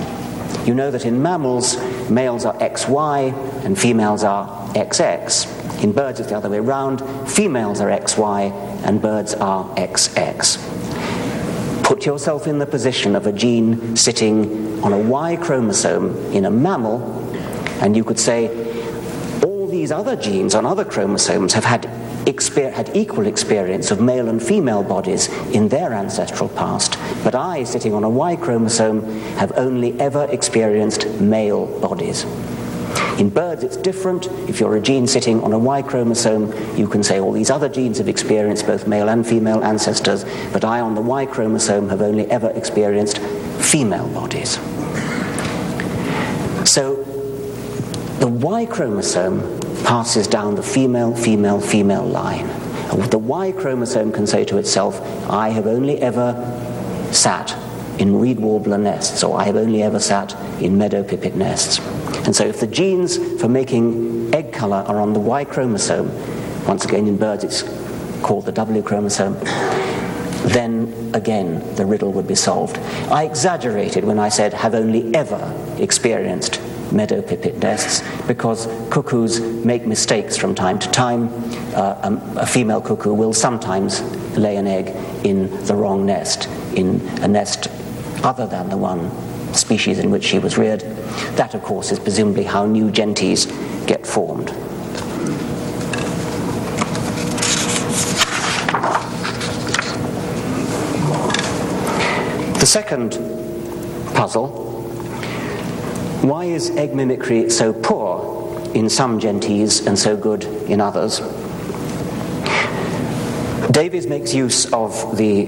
You 0.65 0.73
know 0.73 0.89
that 0.89 1.03
in 1.03 1.21
mammals, 1.21 1.75
males 2.09 2.45
are 2.45 2.53
XY 2.59 3.65
and 3.65 3.77
females 3.77 4.23
are 4.23 4.47
XX. 4.69 5.60
In 5.81 5.91
birds, 5.91 6.19
it's 6.19 6.29
the 6.29 6.37
other 6.37 6.49
way 6.49 6.59
around. 6.59 6.99
Females 7.27 7.81
are 7.81 7.89
XY 7.89 8.51
and 8.85 9.01
birds 9.01 9.33
are 9.33 9.65
XX. 9.75 11.83
Put 11.83 12.05
yourself 12.05 12.45
in 12.45 12.59
the 12.59 12.67
position 12.67 13.15
of 13.15 13.25
a 13.25 13.31
gene 13.31 13.97
sitting 13.97 14.83
on 14.83 14.93
a 14.93 14.97
Y 14.97 15.37
chromosome 15.37 16.15
in 16.31 16.45
a 16.45 16.51
mammal, 16.51 17.01
and 17.81 17.97
you 17.97 18.03
could 18.03 18.19
say, 18.19 18.49
all 19.43 19.67
these 19.67 19.91
other 19.91 20.15
genes 20.15 20.53
on 20.53 20.67
other 20.67 20.85
chromosomes 20.85 21.53
have 21.53 21.65
had, 21.65 21.83
exper- 22.25 22.71
had 22.71 22.95
equal 22.95 23.25
experience 23.25 23.89
of 23.89 23.99
male 23.99 24.29
and 24.29 24.41
female 24.41 24.83
bodies 24.83 25.29
in 25.51 25.69
their 25.69 25.93
ancestral 25.93 26.49
past, 26.49 26.95
but 27.23 27.33
I, 27.33 27.63
sitting 27.63 27.95
on 27.95 28.03
a 28.03 28.09
Y 28.09 28.35
chromosome, 28.35 29.01
have 29.37 29.51
only 29.57 29.99
ever 29.99 30.25
experienced 30.25 31.07
male 31.19 31.65
bodies. 31.81 32.23
In 33.21 33.29
birds, 33.29 33.63
it's 33.63 33.77
different. 33.77 34.25
If 34.49 34.59
you're 34.59 34.75
a 34.75 34.81
gene 34.81 35.05
sitting 35.05 35.43
on 35.43 35.53
a 35.53 35.59
Y 35.59 35.83
chromosome, 35.83 36.51
you 36.75 36.87
can 36.87 37.03
say 37.03 37.19
all 37.19 37.31
these 37.31 37.51
other 37.51 37.69
genes 37.69 37.99
have 37.99 38.07
experienced 38.07 38.65
both 38.65 38.87
male 38.87 39.09
and 39.09 39.27
female 39.27 39.63
ancestors, 39.63 40.25
but 40.51 40.65
I, 40.65 40.79
on 40.79 40.95
the 40.95 41.01
Y 41.01 41.27
chromosome, 41.27 41.89
have 41.89 42.01
only 42.01 42.25
ever 42.31 42.49
experienced 42.49 43.19
female 43.59 44.07
bodies. 44.07 44.55
So 46.67 46.95
the 48.17 48.27
Y 48.27 48.65
chromosome 48.65 49.59
passes 49.83 50.25
down 50.25 50.55
the 50.55 50.63
female, 50.63 51.15
female, 51.15 51.61
female 51.61 52.07
line. 52.07 52.47
The 53.11 53.19
Y 53.19 53.51
chromosome 53.51 54.11
can 54.11 54.25
say 54.25 54.45
to 54.45 54.57
itself, 54.57 54.99
I 55.29 55.49
have 55.49 55.67
only 55.67 56.01
ever 56.01 56.33
sat 57.11 57.55
in 57.99 58.19
reed 58.19 58.39
warbler 58.39 58.79
nests, 58.79 59.23
or 59.23 59.39
I 59.39 59.43
have 59.43 59.57
only 59.57 59.83
ever 59.83 59.99
sat 59.99 60.35
in 60.59 60.75
meadow 60.75 61.03
pipit 61.03 61.35
nests. 61.35 61.79
And 62.25 62.35
so 62.35 62.45
if 62.45 62.59
the 62.59 62.67
genes 62.67 63.17
for 63.41 63.47
making 63.47 64.33
egg 64.33 64.53
color 64.53 64.77
are 64.87 64.99
on 64.99 65.13
the 65.13 65.19
Y 65.19 65.43
chromosome, 65.43 66.11
once 66.65 66.85
again 66.85 67.07
in 67.07 67.17
birds 67.17 67.43
it's 67.43 67.63
called 68.21 68.45
the 68.45 68.51
W 68.51 68.81
chromosome, 68.81 69.37
then 70.53 71.11
again 71.13 71.75
the 71.75 71.85
riddle 71.85 72.11
would 72.11 72.27
be 72.27 72.35
solved. 72.35 72.77
I 73.11 73.23
exaggerated 73.23 74.03
when 74.03 74.19
I 74.19 74.29
said 74.29 74.53
have 74.53 74.75
only 74.75 75.13
ever 75.15 75.75
experienced 75.77 76.61
meadow 76.91 77.21
pipit 77.21 77.57
nests 77.57 78.03
because 78.27 78.67
cuckoos 78.91 79.39
make 79.39 79.85
mistakes 79.85 80.37
from 80.37 80.53
time 80.53 80.77
to 80.79 80.89
time. 80.91 81.29
Uh, 81.73 81.97
um, 82.03 82.37
a 82.37 82.45
female 82.45 82.81
cuckoo 82.81 83.13
will 83.13 83.33
sometimes 83.33 84.01
lay 84.37 84.57
an 84.57 84.67
egg 84.67 84.87
in 85.25 85.49
the 85.65 85.75
wrong 85.75 86.05
nest, 86.05 86.47
in 86.75 87.01
a 87.21 87.27
nest 87.27 87.67
other 88.23 88.45
than 88.45 88.69
the 88.69 88.77
one 88.77 89.09
species 89.55 89.99
in 89.99 90.11
which 90.11 90.23
she 90.23 90.39
was 90.39 90.57
reared. 90.57 90.81
That, 91.35 91.53
of 91.53 91.63
course, 91.63 91.91
is 91.91 91.99
presumably 91.99 92.43
how 92.43 92.65
new 92.65 92.91
gentes 92.91 93.45
get 93.85 94.05
formed. 94.05 94.49
The 102.59 102.67
second 102.67 103.11
puzzle 104.13 104.61
why 106.21 106.45
is 106.45 106.69
egg 106.77 106.93
mimicry 106.93 107.49
so 107.49 107.73
poor 107.73 108.61
in 108.75 108.91
some 108.91 109.19
gentes 109.19 109.87
and 109.87 109.97
so 109.97 110.15
good 110.15 110.43
in 110.69 110.79
others? 110.79 111.19
Davies 113.71 114.05
makes 114.05 114.31
use 114.31 114.71
of 114.71 115.17
the 115.17 115.47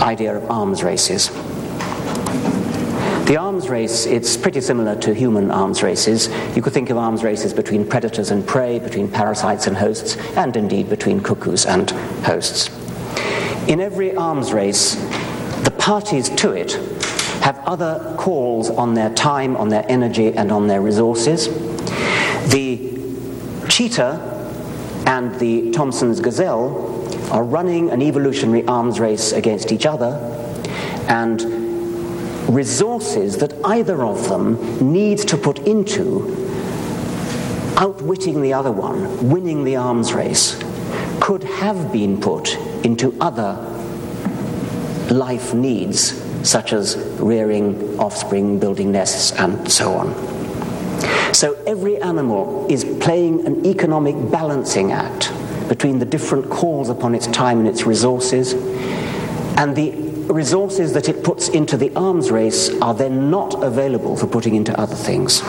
idea 0.00 0.34
of 0.34 0.50
arms 0.50 0.82
races. 0.82 1.30
The 3.28 3.36
arms 3.36 3.68
race, 3.68 4.06
it's 4.06 4.38
pretty 4.38 4.62
similar 4.62 4.96
to 5.00 5.12
human 5.12 5.50
arms 5.50 5.82
races. 5.82 6.30
You 6.56 6.62
could 6.62 6.72
think 6.72 6.88
of 6.88 6.96
arms 6.96 7.22
races 7.22 7.52
between 7.52 7.86
predators 7.86 8.30
and 8.30 8.46
prey, 8.46 8.78
between 8.78 9.06
parasites 9.06 9.66
and 9.66 9.76
hosts, 9.76 10.16
and 10.34 10.56
indeed 10.56 10.88
between 10.88 11.20
cuckoos 11.20 11.66
and 11.66 11.90
hosts. 12.24 12.70
In 13.68 13.82
every 13.82 14.16
arms 14.16 14.54
race, 14.54 14.94
the 15.62 15.74
parties 15.76 16.30
to 16.36 16.52
it 16.52 16.72
have 17.42 17.58
other 17.66 18.14
calls 18.16 18.70
on 18.70 18.94
their 18.94 19.12
time, 19.12 19.58
on 19.58 19.68
their 19.68 19.84
energy, 19.90 20.32
and 20.32 20.50
on 20.50 20.66
their 20.66 20.80
resources. 20.80 21.48
The 22.50 22.78
cheetah 23.68 25.02
and 25.06 25.38
the 25.38 25.70
Thomson's 25.72 26.20
Gazelle 26.20 27.30
are 27.30 27.44
running 27.44 27.90
an 27.90 28.00
evolutionary 28.00 28.66
arms 28.66 28.98
race 28.98 29.32
against 29.32 29.70
each 29.70 29.84
other, 29.84 30.16
and 31.08 31.67
resources 32.48 33.36
that 33.38 33.52
either 33.64 34.02
of 34.04 34.28
them 34.28 34.92
needs 34.92 35.24
to 35.26 35.36
put 35.36 35.58
into 35.60 36.34
outwitting 37.76 38.42
the 38.42 38.52
other 38.52 38.72
one, 38.72 39.28
winning 39.28 39.64
the 39.64 39.76
arms 39.76 40.12
race, 40.12 40.60
could 41.20 41.44
have 41.44 41.92
been 41.92 42.20
put 42.20 42.56
into 42.84 43.14
other 43.20 43.54
life 45.10 45.54
needs, 45.54 46.20
such 46.48 46.72
as 46.72 46.96
rearing 47.20 47.98
offspring, 47.98 48.58
building 48.58 48.92
nests, 48.92 49.32
and 49.32 49.70
so 49.70 49.92
on. 49.92 50.14
So 51.34 51.54
every 51.66 51.98
animal 51.98 52.66
is 52.68 52.84
playing 53.00 53.46
an 53.46 53.64
economic 53.64 54.16
balancing 54.30 54.90
act 54.92 55.32
between 55.68 55.98
the 55.98 56.04
different 56.06 56.50
calls 56.50 56.88
upon 56.88 57.14
its 57.14 57.26
time 57.28 57.58
and 57.58 57.68
its 57.68 57.84
resources, 57.84 58.54
and 59.56 59.76
the 59.76 60.07
resources 60.28 60.92
that 60.92 61.08
it 61.08 61.24
puts 61.24 61.48
into 61.48 61.76
the 61.76 61.92
arms 61.96 62.30
race 62.30 62.70
are 62.80 62.94
then 62.94 63.30
not 63.30 63.62
available 63.62 64.16
for 64.16 64.26
putting 64.26 64.54
into 64.54 64.78
other 64.78 64.96
things. 64.96 65.40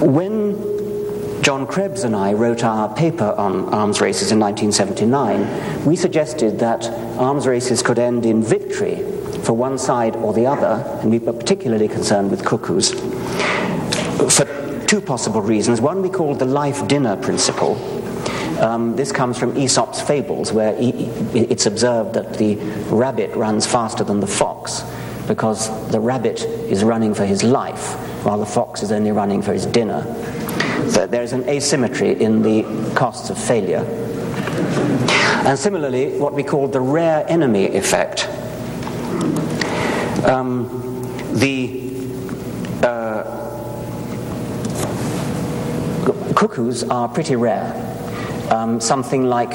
When 0.00 1.42
John 1.42 1.66
Krebs 1.66 2.04
and 2.04 2.14
I 2.14 2.34
wrote 2.34 2.62
our 2.62 2.94
paper 2.94 3.32
on 3.32 3.72
arms 3.72 4.00
races 4.00 4.32
in 4.32 4.38
1979, 4.38 5.84
we 5.84 5.96
suggested 5.96 6.58
that 6.58 6.88
arms 7.18 7.46
races 7.46 7.82
could 7.82 7.98
end 7.98 8.26
in 8.26 8.42
victory 8.42 8.96
for 9.42 9.54
one 9.54 9.78
side 9.78 10.14
or 10.16 10.34
the 10.34 10.46
other, 10.46 10.84
and 11.00 11.10
we 11.10 11.18
were 11.18 11.32
particularly 11.32 11.88
concerned 11.88 12.30
with 12.30 12.44
cuckoos, 12.44 12.92
for 14.30 14.84
two 14.86 15.00
possible 15.00 15.40
reasons. 15.40 15.80
One 15.80 16.02
we 16.02 16.10
called 16.10 16.38
the 16.38 16.44
life 16.44 16.86
dinner 16.86 17.16
principle. 17.16 17.97
Um, 18.58 18.96
this 18.96 19.12
comes 19.12 19.38
from 19.38 19.56
Aesop's 19.56 20.00
fables, 20.00 20.52
where 20.52 20.74
it's 20.78 21.66
observed 21.66 22.14
that 22.14 22.34
the 22.38 22.56
rabbit 22.90 23.34
runs 23.36 23.66
faster 23.66 24.02
than 24.02 24.20
the 24.20 24.26
fox 24.26 24.82
because 25.28 25.68
the 25.90 26.00
rabbit 26.00 26.42
is 26.42 26.82
running 26.82 27.14
for 27.14 27.24
his 27.24 27.44
life 27.44 27.94
while 28.24 28.38
the 28.38 28.46
fox 28.46 28.82
is 28.82 28.90
only 28.90 29.12
running 29.12 29.42
for 29.42 29.52
his 29.52 29.66
dinner. 29.66 30.02
So 30.88 31.06
there's 31.06 31.32
an 31.32 31.48
asymmetry 31.48 32.20
in 32.20 32.42
the 32.42 32.64
costs 32.94 33.30
of 33.30 33.38
failure. 33.38 33.84
And 35.46 35.58
similarly, 35.58 36.18
what 36.18 36.32
we 36.32 36.42
call 36.42 36.66
the 36.66 36.80
rare 36.80 37.24
enemy 37.28 37.66
effect. 37.76 38.26
Um, 40.26 41.02
the 41.34 41.88
uh, 42.82 43.22
cuckoos 46.34 46.82
are 46.84 47.08
pretty 47.08 47.36
rare. 47.36 47.87
Um, 48.50 48.80
something 48.80 49.24
like 49.24 49.50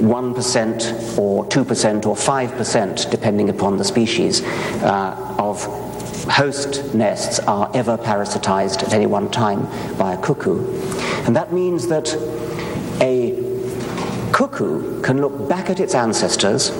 1% 0.00 1.18
or 1.18 1.44
2% 1.44 2.06
or 2.06 2.16
5%, 2.16 3.10
depending 3.10 3.50
upon 3.50 3.76
the 3.76 3.84
species, 3.84 4.42
uh, 4.82 5.36
of 5.38 5.64
host 6.30 6.94
nests 6.94 7.38
are 7.40 7.70
ever 7.74 7.98
parasitized 7.98 8.82
at 8.82 8.92
any 8.92 9.06
one 9.06 9.30
time 9.30 9.64
by 9.96 10.14
a 10.14 10.22
cuckoo. 10.22 10.58
And 11.26 11.36
that 11.36 11.52
means 11.52 11.88
that 11.88 12.14
a 13.00 13.32
cuckoo 14.32 15.02
can 15.02 15.20
look 15.20 15.48
back 15.48 15.70
at 15.70 15.80
its 15.80 15.94
ancestors 15.94 16.70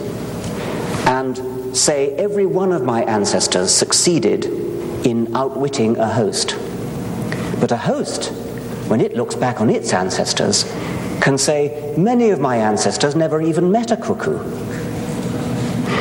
and 1.07 1.77
say, 1.77 2.15
every 2.17 2.47
one 2.47 2.73
of 2.73 2.83
my 2.83 3.03
ancestors 3.05 3.73
succeeded 3.73 4.45
in 5.05 5.35
outwitting 5.35 5.97
a 5.99 6.09
host. 6.09 6.57
But 7.61 7.73
a 7.73 7.77
host, 7.77 8.27
when 8.89 9.01
it 9.01 9.15
looks 9.15 9.35
back 9.35 9.61
on 9.61 9.71
its 9.71 9.93
ancestors, 9.93 10.65
can 11.21 11.39
say, 11.39 11.95
Many 11.97 12.31
of 12.31 12.41
my 12.41 12.57
ancestors 12.57 13.15
never 13.15 13.41
even 13.41 13.71
met 13.71 13.91
a 13.91 13.97
cuckoo. 13.97 14.39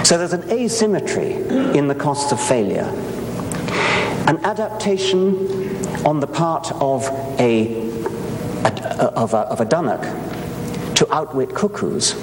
So 0.04 0.18
there's 0.18 0.34
an 0.34 0.50
asymmetry 0.50 1.34
in 1.78 1.88
the 1.88 1.96
costs 1.96 2.32
of 2.32 2.42
failure. 2.42 2.90
An 4.28 4.38
adaptation 4.46 5.76
on 6.06 6.20
the 6.20 6.28
part 6.28 6.72
of 6.74 7.04
a, 7.40 7.90
a 8.64 9.12
of, 9.16 9.34
a, 9.34 9.38
of 9.38 9.60
a 9.60 9.66
dunnock 9.66 10.02
to 10.96 11.14
outwit 11.14 11.54
cuckoos 11.54 12.14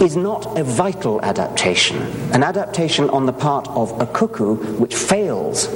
is 0.00 0.16
not 0.16 0.58
a 0.58 0.64
vital 0.64 1.22
adaptation. 1.22 1.96
An 2.32 2.42
adaptation 2.42 3.08
on 3.10 3.26
the 3.26 3.32
part 3.32 3.68
of 3.68 4.00
a 4.00 4.06
cuckoo 4.06 4.56
which 4.76 4.94
fails 4.94 5.68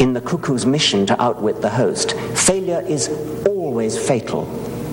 in 0.00 0.12
the 0.12 0.20
cuckoo's 0.20 0.66
mission 0.66 1.06
to 1.06 1.22
outwit 1.22 1.60
the 1.60 1.70
host. 1.70 2.12
Failure 2.34 2.80
is 2.86 3.08
always 3.46 3.98
fatal 3.98 4.46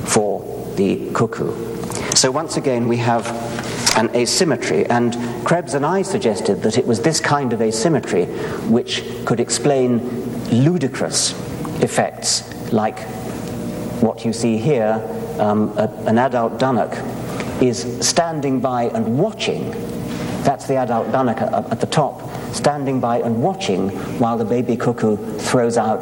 for 0.06 0.41
the 0.76 1.12
cuckoo. 1.14 1.54
So 2.16 2.32
once 2.32 2.58
again, 2.58 2.88
we 2.88 2.97
have 2.97 3.26
an 3.97 4.10
asymmetry, 4.16 4.86
and 4.86 5.14
Krebs 5.45 5.74
and 5.74 5.86
I 5.86 6.02
suggested 6.02 6.62
that 6.64 6.78
it 6.78 6.86
was 6.86 7.02
this 7.02 7.20
kind 7.20 7.52
of 7.52 7.62
asymmetry 7.62 8.26
which 8.70 9.04
could 9.26 9.39
explain 9.39 9.99
ludicrous 10.64 11.32
effects 11.82 12.72
like 12.72 12.99
what 14.02 14.24
you 14.24 14.34
see 14.34 14.58
here 14.58 15.02
um, 15.39 15.78
a, 15.78 15.88
an 16.06 16.18
adult 16.18 16.60
dunnock 16.60 16.91
is 17.62 17.86
standing 18.06 18.60
by 18.60 18.84
and 18.84 19.20
watching. 19.20 19.72
That's 20.43 20.68
the 20.68 20.76
adult 20.78 21.08
dunnock 21.08 21.41
at, 21.41 21.72
at 21.72 21.80
the 21.80 21.88
top 21.88 22.22
standing 22.54 22.99
by 22.99 23.20
and 23.20 23.41
watching 23.41 23.89
while 24.20 24.38
the 24.38 24.45
baby 24.45 24.76
cuckoo 24.76 25.18
throws 25.38 25.78
out 25.78 26.02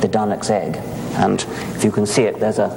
the 0.00 0.08
dunnock's 0.08 0.50
egg. 0.50 0.76
And 1.14 1.44
if 1.76 1.84
you 1.84 1.90
can 1.90 2.06
see 2.06 2.22
it, 2.22 2.38
there's 2.38 2.58
a 2.58 2.68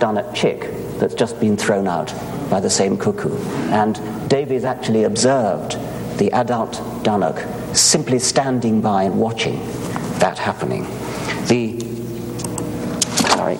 dunnock 0.00 0.34
chick 0.34 0.70
that's 0.98 1.14
just 1.14 1.40
been 1.40 1.56
thrown 1.56 1.88
out 1.88 2.12
by 2.48 2.60
the 2.60 2.70
same 2.70 2.96
cuckoo. 2.96 3.36
And 3.70 4.28
Davies 4.28 4.64
actually 4.64 5.04
observed 5.04 5.72
the 6.18 6.30
adult 6.32 6.72
dunnock 7.02 7.74
simply 7.74 8.18
standing 8.18 8.80
by 8.80 9.04
and 9.04 9.18
watching 9.18 9.58
that 10.18 10.38
happening. 10.38 10.84
The 11.46 11.80
sorry, 13.30 13.56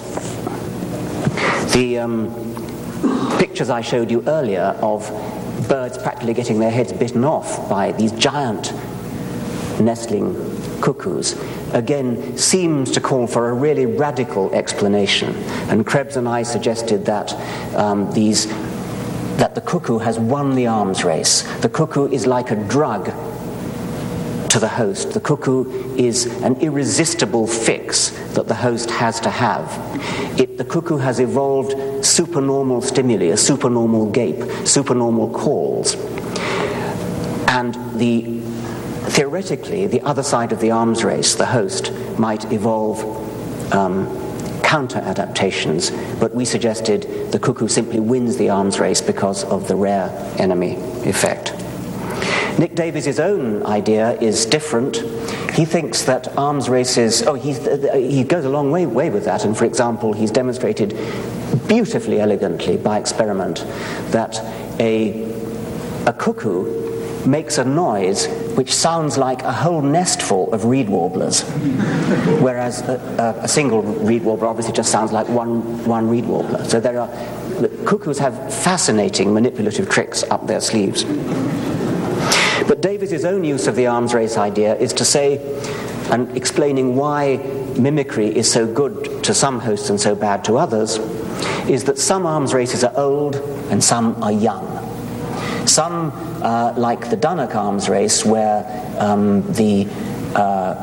the 1.73 1.99
um, 1.99 3.39
pictures 3.39 3.71
I 3.71 3.81
showed 3.81 4.11
you 4.11 4.23
earlier 4.27 4.77
of 4.83 5.09
birds 5.69 5.97
practically 5.99 6.35
getting 6.35 6.59
their 6.59 6.71
heads 6.71 6.93
bitten 6.93 7.25
off 7.25 7.69
by 7.69 7.93
these 7.93 8.13
giant 8.13 8.73
nestling 9.81 10.35
cuckoos, 10.81 11.41
again 11.73 12.37
seems 12.37 12.91
to 12.93 13.01
call 13.01 13.27
for 13.27 13.51
a 13.51 13.53
really 13.53 13.87
radical 13.87 14.53
explanation. 14.55 15.35
And 15.69 15.87
Krebs 15.87 16.17
and 16.17 16.29
I 16.29 16.43
suggested 16.43 17.07
that 17.07 17.33
um, 17.75 18.13
these 18.13 18.47
that 19.37 19.55
the 19.55 19.61
cuckoo 19.63 19.99
has 19.99 20.19
won 20.19 20.55
the 20.55 20.67
arms 20.67 21.03
race. 21.03 21.43
The 21.61 21.69
cuckoo 21.71 22.09
is 22.09 22.27
like 22.27 22.51
a 22.51 22.57
drug 22.57 23.07
to 24.51 24.59
the 24.59 24.69
host. 24.69 25.13
The 25.13 25.21
cuckoo 25.21 25.97
is 25.97 26.27
an 26.43 26.61
irresistible 26.61 27.47
fix 27.47 28.11
that 28.35 28.49
the 28.49 28.55
host 28.55 28.91
has 28.91 29.19
to 29.21 29.31
have. 29.31 29.69
It, 30.39 30.59
the 30.59 30.65
cuckoo 30.65 30.99
has 30.99 31.21
evolved 31.21 32.05
supernormal 32.05 32.83
stimuli, 32.83 33.27
a 33.27 33.37
supernormal 33.37 34.11
gape, 34.11 34.43
supernormal 34.67 35.31
calls. 35.31 35.95
And 37.49 37.75
the 37.99 38.30
Theoretically, 39.21 39.87
the 39.87 40.01
other 40.01 40.23
side 40.23 40.51
of 40.51 40.61
the 40.61 40.71
arms 40.71 41.05
race, 41.05 41.35
the 41.35 41.45
host, 41.45 41.93
might 42.19 42.51
evolve 42.55 43.05
um, 43.71 44.07
counter 44.63 44.99
adaptations, 45.01 45.91
but 46.19 46.35
we 46.35 46.47
suggested 46.47 47.31
the 47.31 47.39
cuckoo 47.39 47.69
simply 47.69 48.01
wins 48.01 48.39
the 48.39 48.49
arms 48.49 48.81
race 48.81 49.03
because 49.03 49.45
of 49.45 49.69
the 49.69 49.77
rare 49.77 50.09
enemy 50.39 50.77
effect. 51.07 51.53
Nick 52.59 52.75
Davies' 52.75 53.21
own 53.21 53.63
idea 53.67 54.19
is 54.21 54.47
different. 54.47 54.97
He 55.53 55.67
thinks 55.67 56.05
that 56.05 56.35
arms 56.39 56.71
races, 56.71 57.21
oh, 57.21 57.35
he, 57.35 57.53
he 58.01 58.25
goes 58.25 58.47
a 58.47 58.49
long 58.49 58.71
way, 58.71 58.87
way 58.87 59.11
with 59.11 59.27
that, 59.27 59.45
and 59.45 59.55
for 59.55 59.67
example, 59.67 60.15
he's 60.15 60.31
demonstrated 60.31 60.97
beautifully 61.69 62.21
elegantly 62.21 62.79
by 62.79 62.99
experiment 62.99 63.67
that 64.13 64.41
a, 64.81 65.31
a 66.07 66.15
cuckoo 66.15 66.81
makes 67.27 67.59
a 67.59 67.65
noise 67.65 68.27
which 68.57 68.75
sounds 68.75 69.19
like 69.19 69.43
a 69.43 69.53
whole 69.53 69.83
nestful 69.83 70.53
of 70.53 70.65
reed 70.65 70.89
warblers, 70.89 71.43
whereas 72.41 72.81
a, 72.83 73.41
a, 73.43 73.49
single 73.49 73.83
reed 73.83 74.23
warbler 74.23 74.49
obviously 74.49 74.73
just 74.73 74.91
sounds 74.91 75.13
like 75.13 75.29
one, 75.29 75.85
one 75.85 76.09
reed 76.09 76.25
warbler. 76.25 76.65
So 76.65 76.81
there 76.81 77.01
are 77.01 77.09
cuckoos 77.85 78.19
have 78.19 78.53
fascinating 78.53 79.33
manipulative 79.33 79.89
tricks 79.89 80.23
up 80.25 80.47
their 80.47 80.61
sleeves. 80.61 81.05
But 82.67 82.83
Davies' 82.83 83.25
own 83.25 83.45
use 83.45 83.67
of 83.67 83.77
the 83.77 83.87
arms 83.87 84.15
race 84.15 84.37
idea 84.37 84.77
is 84.77 84.93
to 84.95 85.05
say, 85.05 85.39
and 86.11 86.37
explaining 86.37 86.97
why 86.97 87.37
mimicry 87.79 88.35
is 88.35 88.51
so 88.51 88.67
good 88.67 89.25
to 89.25 89.35
some 89.35 89.61
hosts 89.61 89.91
and 89.91 90.01
so 90.01 90.15
bad 90.15 90.45
to 90.45 90.57
others, 90.57 90.99
is 91.69 91.85
that 91.85 91.99
some 91.99 92.27
arms 92.27 92.55
races 92.55 92.85
are 92.85 92.93
old 92.97 93.37
and 93.71 93.83
some 93.83 94.23
are 94.23 94.33
young. 94.33 94.67
Some 95.67 96.13
uh, 96.43 96.75
like 96.77 97.11
the 97.11 97.17
Dunnock 97.17 97.55
arms 97.55 97.89
race, 97.89 98.25
where 98.25 98.65
um, 98.99 99.43
the 99.53 99.87
uh, 100.35 100.75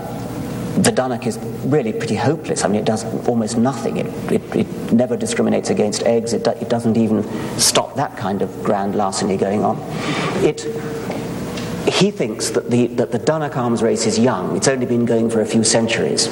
the 0.78 0.91
Dunnock 0.91 1.26
is 1.26 1.39
really 1.66 1.91
pretty 1.91 2.16
hopeless. 2.16 2.64
I 2.64 2.68
mean, 2.68 2.80
it 2.80 2.86
does 2.86 3.03
almost 3.28 3.58
nothing. 3.58 3.97
It, 3.97 4.32
it, 4.32 4.55
it 4.55 4.93
never 4.93 5.18
discriminates 5.18 5.70
against 5.70 6.03
eggs. 6.03 6.34
It, 6.34 6.43
do, 6.43 6.51
it 6.51 6.70
doesn't 6.70 6.97
even 6.97 7.24
stop 7.58 7.95
that 7.95 8.16
kind 8.16 8.41
of 8.43 8.64
grand 8.64 8.93
larceny 8.95 9.38
going 9.38 9.64
on. 9.64 9.78
It, 10.43 10.66
he 11.88 12.12
thinks 12.12 12.50
that 12.52 12.70
the, 12.70 12.88
that 12.88 13.12
the 13.12 13.20
Dunnock 13.20 13.56
arms 13.56 13.82
race 13.82 14.06
is 14.06 14.20
young. 14.20 14.58
It's 14.58 14.68
only 14.68 14.86
been 14.86 15.06
going 15.06 15.30
for 15.30 15.42
a 15.42 15.46
few 15.46 15.64
centuries. 15.64 16.28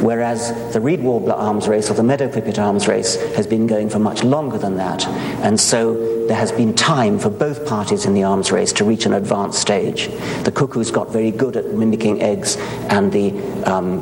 Whereas 0.00 0.72
the 0.72 0.80
reed 0.80 1.00
warbler 1.00 1.34
arms 1.34 1.68
race 1.68 1.90
or 1.90 1.94
the 1.94 2.02
meadow 2.02 2.28
pipit 2.28 2.58
arms 2.58 2.88
race 2.88 3.16
has 3.36 3.46
been 3.46 3.66
going 3.66 3.88
for 3.88 3.98
much 3.98 4.24
longer 4.24 4.58
than 4.58 4.76
that. 4.76 5.06
And 5.44 5.58
so 5.58 6.26
there 6.26 6.36
has 6.36 6.50
been 6.50 6.74
time 6.74 7.18
for 7.18 7.30
both 7.30 7.66
parties 7.66 8.04
in 8.04 8.14
the 8.14 8.24
arms 8.24 8.50
race 8.50 8.72
to 8.74 8.84
reach 8.84 9.06
an 9.06 9.12
advanced 9.12 9.60
stage. 9.60 10.08
The 10.44 10.52
cuckoo's 10.52 10.90
got 10.90 11.10
very 11.10 11.30
good 11.30 11.56
at 11.56 11.66
mimicking 11.66 12.20
eggs, 12.20 12.56
and 12.88 13.12
the 13.12 13.32
um, 13.64 14.00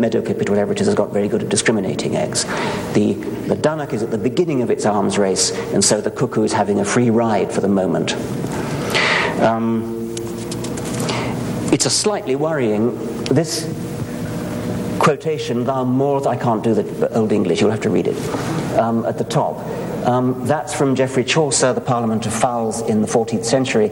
meadow 0.00 0.20
pipit, 0.20 0.50
whatever 0.50 0.72
it 0.72 0.80
is, 0.80 0.86
has 0.86 0.94
got 0.94 1.12
very 1.12 1.28
good 1.28 1.42
at 1.42 1.48
discriminating 1.48 2.16
eggs. 2.16 2.44
The, 2.92 3.14
the 3.48 3.56
Dunnock 3.56 3.92
is 3.92 4.02
at 4.02 4.10
the 4.10 4.18
beginning 4.18 4.60
of 4.62 4.70
its 4.70 4.84
arms 4.84 5.18
race, 5.18 5.50
and 5.72 5.84
so 5.84 6.00
the 6.00 6.10
cuckoo 6.10 6.42
is 6.42 6.52
having 6.52 6.80
a 6.80 6.84
free 6.84 7.10
ride 7.10 7.52
for 7.52 7.60
the 7.62 7.68
moment. 7.68 8.14
Um, 9.40 9.95
it's 11.76 11.84
a 11.84 11.90
slightly 11.90 12.36
worrying. 12.36 12.96
This 13.24 13.64
quotation, 14.98 15.64
thou 15.64 15.84
more, 15.84 16.26
I 16.26 16.34
can't 16.34 16.64
do 16.64 16.72
the 16.72 17.14
Old 17.14 17.32
English, 17.32 17.60
you'll 17.60 17.70
have 17.70 17.82
to 17.82 17.90
read 17.90 18.06
it, 18.06 18.16
um, 18.78 19.04
at 19.04 19.18
the 19.18 19.24
top. 19.24 19.58
Um, 20.06 20.46
that's 20.46 20.72
from 20.72 20.94
Geoffrey 20.96 21.22
Chaucer, 21.22 21.74
The 21.74 21.82
Parliament 21.82 22.24
of 22.24 22.32
Fowls 22.32 22.80
in 22.80 23.02
the 23.02 23.06
14th 23.06 23.44
century. 23.44 23.90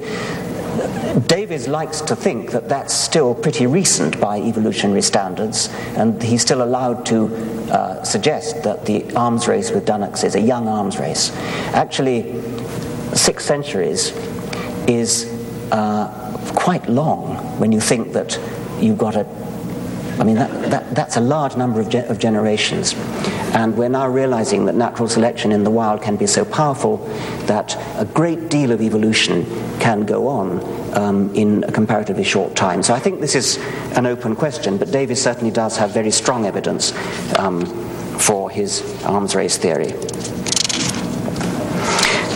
Davies 1.26 1.68
likes 1.68 2.01
to 2.01 2.16
think 2.16 2.53
that 2.53 2.70
that's 2.70 2.95
still 2.95 3.35
pretty 3.35 3.66
recent 3.66 4.18
by 4.18 4.39
evolutionary 4.39 5.03
standards, 5.03 5.68
and 5.99 6.22
he's 6.22 6.41
still 6.41 6.62
allowed 6.62 7.05
to 7.05 7.26
uh, 7.70 8.03
suggest 8.03 8.62
that 8.62 8.87
the 8.87 9.14
arms 9.14 9.47
race 9.47 9.70
with 9.70 9.85
Dunnocks 9.85 10.24
is 10.24 10.37
a 10.37 10.41
young 10.41 10.68
arms 10.68 10.99
race. 10.99 11.32
Actually, 11.74 12.41
six 13.12 13.45
centuries 13.45 14.12
is 14.89 15.30
uh, 15.70 16.24
quite 16.55 16.88
long 16.88 17.36
when 17.59 17.72
you 17.72 17.80
think 17.80 18.12
that 18.12 18.38
you've 18.80 18.98
got 18.98 19.16
a 19.16 19.26
I 20.18 20.22
mean, 20.22 20.36
that, 20.36 20.70
that, 20.70 20.94
that's 20.94 21.16
a 21.16 21.20
large 21.20 21.57
number 21.57 21.80
of, 21.80 21.88
ge- 21.88 21.96
of 21.96 22.20
generations. 22.20 22.94
And 23.52 23.76
we're 23.76 23.88
now 23.88 24.09
realizing 24.09 24.64
that 24.66 24.76
natural 24.76 25.09
selection 25.09 25.50
in 25.50 25.64
the 25.64 25.70
wild 25.70 26.02
can 26.02 26.16
be 26.16 26.26
so 26.28 26.44
powerful 26.44 26.98
that 27.46 27.76
a 27.98 28.05
great 28.05 28.48
deal 28.48 28.70
of 28.70 28.80
evolution 28.80 29.44
can 29.80 30.07
go 30.07 30.28
on 30.28 30.61
um, 30.96 31.34
in 31.34 31.64
a 31.64 31.72
comparatively 31.72 32.22
short 32.22 32.55
time. 32.55 32.82
So 32.84 32.94
I 32.94 33.00
think 33.00 33.20
this 33.20 33.34
is 33.34 33.59
an 33.96 34.07
open 34.07 34.36
question, 34.36 34.78
but 34.78 34.92
Davies 34.92 35.20
certainly 35.20 35.50
does 35.50 35.76
have 35.78 35.90
very 35.90 36.12
strong 36.12 36.46
evidence 36.46 36.92
um, 37.36 37.66
for 38.18 38.50
his 38.50 38.82
arms 39.05 39.34
race 39.34 39.57
theory. 39.57 39.88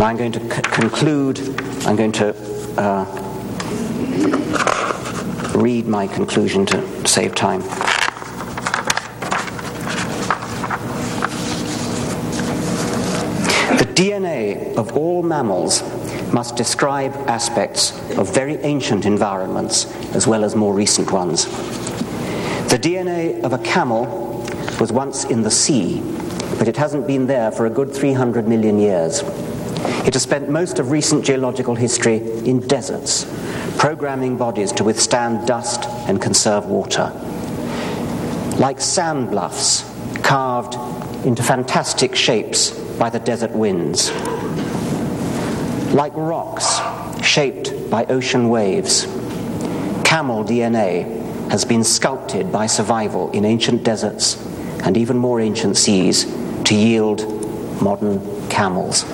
Now 0.00 0.06
I'm 0.06 0.16
going 0.16 0.32
to 0.32 0.40
c- 0.40 0.62
conclude, 0.62 1.38
I'm 1.86 1.94
going 1.94 2.12
to 2.12 2.34
uh, 2.76 3.27
read 5.58 5.86
my 5.86 6.06
conclusion 6.06 6.64
to 6.66 7.06
save 7.06 7.34
time. 7.34 7.60
The 13.78 13.90
DNA 13.94 14.76
of 14.76 14.96
all 14.96 15.22
mammals 15.22 15.82
must 16.32 16.56
describe 16.56 17.12
aspects 17.28 17.98
of 18.16 18.32
very 18.32 18.56
ancient 18.58 19.04
environments 19.04 19.86
as 20.14 20.26
well 20.26 20.44
as 20.44 20.54
more 20.54 20.72
recent 20.74 21.10
ones. 21.10 21.46
The 22.68 22.78
DNA 22.78 23.42
of 23.42 23.52
a 23.52 23.58
camel 23.58 24.44
was 24.78 24.92
once 24.92 25.24
in 25.24 25.42
the 25.42 25.50
sea, 25.50 26.00
but 26.58 26.68
it 26.68 26.76
hasn't 26.76 27.06
been 27.06 27.26
there 27.26 27.50
for 27.50 27.66
a 27.66 27.70
good 27.70 27.92
300 27.92 28.46
million 28.46 28.78
years. 28.78 29.22
It 30.06 30.14
has 30.14 30.22
spent 30.22 30.48
most 30.48 30.78
of 30.78 30.90
recent 30.90 31.24
geological 31.24 31.74
history 31.74 32.16
in 32.46 32.60
deserts, 32.60 33.26
programming 33.78 34.36
bodies 34.36 34.72
to 34.72 34.84
withstand 34.84 35.46
dust 35.46 35.84
and 36.08 36.20
conserve 36.20 36.66
water. 36.66 37.12
Like 38.58 38.80
sand 38.80 39.30
bluffs 39.30 39.84
carved 40.22 40.74
into 41.26 41.42
fantastic 41.42 42.14
shapes 42.14 42.70
by 42.70 43.10
the 43.10 43.18
desert 43.20 43.52
winds. 43.52 44.10
Like 45.92 46.12
rocks 46.16 46.80
shaped 47.22 47.90
by 47.90 48.04
ocean 48.06 48.48
waves, 48.48 49.04
camel 50.04 50.44
DNA 50.44 51.50
has 51.50 51.64
been 51.64 51.84
sculpted 51.84 52.50
by 52.50 52.66
survival 52.66 53.30
in 53.32 53.44
ancient 53.44 53.84
deserts 53.84 54.44
and 54.84 54.96
even 54.96 55.16
more 55.16 55.40
ancient 55.40 55.76
seas 55.76 56.24
to 56.64 56.74
yield 56.74 57.22
modern 57.80 58.48
camels. 58.48 59.04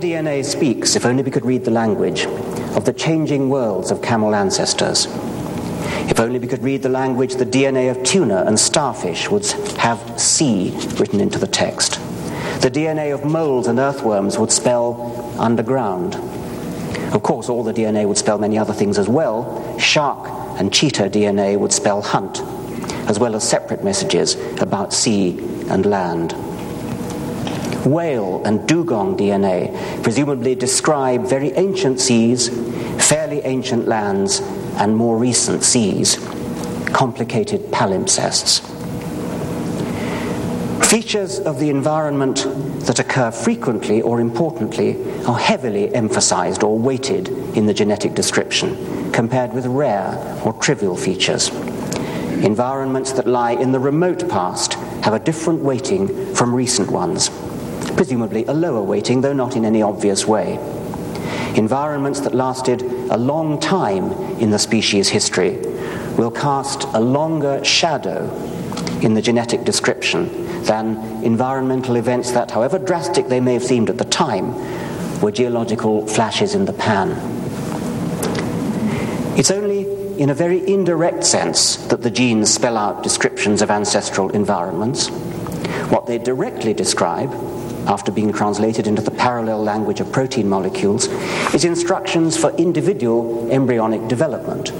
DNA 0.00 0.42
speaks, 0.42 0.96
if 0.96 1.04
only 1.04 1.22
we 1.22 1.30
could 1.30 1.44
read 1.44 1.62
the 1.62 1.70
language, 1.70 2.24
of 2.74 2.86
the 2.86 2.92
changing 2.92 3.50
worlds 3.50 3.90
of 3.90 4.00
camel 4.00 4.34
ancestors. 4.34 5.06
If 6.08 6.18
only 6.18 6.38
we 6.38 6.46
could 6.48 6.62
read 6.62 6.82
the 6.82 6.88
language, 6.88 7.34
the 7.34 7.44
DNA 7.44 7.90
of 7.90 8.02
tuna 8.02 8.44
and 8.46 8.58
starfish 8.58 9.30
would 9.30 9.44
have 9.76 10.18
sea 10.18 10.70
written 10.98 11.20
into 11.20 11.38
the 11.38 11.46
text. 11.46 12.00
The 12.62 12.70
DNA 12.70 13.12
of 13.12 13.26
moles 13.26 13.66
and 13.66 13.78
earthworms 13.78 14.38
would 14.38 14.50
spell 14.50 15.34
underground. 15.38 16.14
Of 17.14 17.22
course, 17.22 17.50
all 17.50 17.62
the 17.62 17.74
DNA 17.74 18.08
would 18.08 18.18
spell 18.18 18.38
many 18.38 18.56
other 18.56 18.72
things 18.72 18.98
as 18.98 19.08
well. 19.08 19.78
Shark 19.78 20.28
and 20.58 20.72
cheetah 20.72 21.10
DNA 21.10 21.58
would 21.58 21.74
spell 21.74 22.00
hunt, 22.00 22.40
as 23.06 23.18
well 23.18 23.36
as 23.36 23.46
separate 23.46 23.84
messages 23.84 24.34
about 24.62 24.94
sea 24.94 25.38
and 25.68 25.84
land 25.84 26.34
whale 27.86 28.42
and 28.44 28.66
dugong 28.68 29.16
DNA 29.16 30.02
presumably 30.02 30.54
describe 30.54 31.26
very 31.26 31.52
ancient 31.52 32.00
seas, 32.00 32.48
fairly 33.06 33.40
ancient 33.40 33.88
lands, 33.88 34.40
and 34.78 34.96
more 34.96 35.16
recent 35.16 35.62
seas, 35.62 36.16
complicated 36.92 37.60
palimpsests. 37.70 38.60
Features 40.86 41.38
of 41.38 41.60
the 41.60 41.70
environment 41.70 42.46
that 42.86 42.98
occur 42.98 43.30
frequently 43.30 44.02
or 44.02 44.20
importantly 44.20 44.96
are 45.24 45.38
heavily 45.38 45.94
emphasized 45.94 46.64
or 46.64 46.78
weighted 46.78 47.28
in 47.56 47.66
the 47.66 47.74
genetic 47.74 48.14
description, 48.14 49.12
compared 49.12 49.52
with 49.52 49.66
rare 49.66 50.40
or 50.44 50.52
trivial 50.54 50.96
features. 50.96 51.50
Environments 52.42 53.12
that 53.12 53.26
lie 53.26 53.52
in 53.52 53.70
the 53.70 53.78
remote 53.78 54.28
past 54.28 54.74
have 55.04 55.12
a 55.12 55.18
different 55.18 55.60
weighting 55.60 56.34
from 56.34 56.54
recent 56.54 56.90
ones 56.90 57.30
presumably 57.90 58.44
a 58.46 58.52
lower 58.52 58.82
weighting, 58.82 59.20
though 59.20 59.32
not 59.32 59.56
in 59.56 59.64
any 59.64 59.82
obvious 59.82 60.26
way. 60.26 60.54
Environments 61.56 62.20
that 62.20 62.34
lasted 62.34 62.82
a 62.82 63.16
long 63.16 63.58
time 63.58 64.12
in 64.38 64.50
the 64.50 64.58
species' 64.58 65.08
history 65.08 65.56
will 66.16 66.30
cast 66.30 66.84
a 66.94 67.00
longer 67.00 67.62
shadow 67.64 68.30
in 69.02 69.14
the 69.14 69.22
genetic 69.22 69.64
description 69.64 70.62
than 70.62 70.96
environmental 71.24 71.96
events 71.96 72.32
that, 72.32 72.50
however 72.50 72.78
drastic 72.78 73.28
they 73.28 73.40
may 73.40 73.54
have 73.54 73.64
seemed 73.64 73.90
at 73.90 73.98
the 73.98 74.04
time, 74.04 74.54
were 75.20 75.32
geological 75.32 76.06
flashes 76.06 76.54
in 76.54 76.66
the 76.66 76.72
pan. 76.72 77.10
It's 79.38 79.50
only 79.50 80.20
in 80.20 80.30
a 80.30 80.34
very 80.34 80.66
indirect 80.70 81.24
sense 81.24 81.76
that 81.86 82.02
the 82.02 82.10
genes 82.10 82.52
spell 82.52 82.76
out 82.76 83.02
descriptions 83.02 83.62
of 83.62 83.70
ancestral 83.70 84.30
environments. 84.30 85.08
What 85.88 86.06
they 86.06 86.18
directly 86.18 86.74
describe 86.74 87.32
after 87.90 88.12
being 88.12 88.32
translated 88.32 88.86
into 88.86 89.02
the 89.02 89.10
parallel 89.10 89.62
language 89.64 89.98
of 89.98 90.12
protein 90.12 90.48
molecules, 90.48 91.08
is 91.52 91.64
instructions 91.64 92.36
for 92.36 92.54
individual 92.56 93.50
embryonic 93.50 94.06
development. 94.06 94.70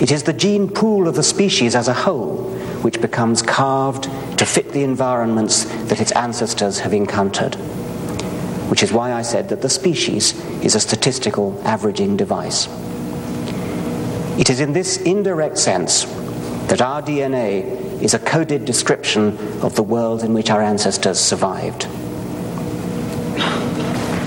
It 0.00 0.12
is 0.12 0.22
the 0.22 0.32
gene 0.32 0.68
pool 0.68 1.08
of 1.08 1.16
the 1.16 1.24
species 1.24 1.74
as 1.74 1.88
a 1.88 1.94
whole 1.94 2.52
which 2.82 3.00
becomes 3.00 3.42
carved 3.42 4.04
to 4.38 4.46
fit 4.46 4.70
the 4.70 4.84
environments 4.84 5.64
that 5.88 6.00
its 6.00 6.12
ancestors 6.12 6.78
have 6.78 6.92
encountered. 6.92 7.56
Which 8.70 8.84
is 8.84 8.92
why 8.92 9.12
I 9.12 9.22
said 9.22 9.48
that 9.48 9.62
the 9.62 9.68
species 9.68 10.38
is 10.62 10.76
a 10.76 10.80
statistical 10.80 11.60
averaging 11.64 12.16
device. 12.16 12.68
It 14.38 14.48
is 14.48 14.60
in 14.60 14.74
this 14.74 14.98
indirect 14.98 15.58
sense 15.58 16.04
that 16.68 16.80
our 16.80 17.02
DNA 17.02 17.86
is 18.02 18.14
a 18.14 18.18
coded 18.18 18.64
description 18.64 19.38
of 19.62 19.74
the 19.74 19.82
world 19.82 20.22
in 20.22 20.34
which 20.34 20.50
our 20.50 20.60
ancestors 20.60 21.18
survived. 21.18 21.88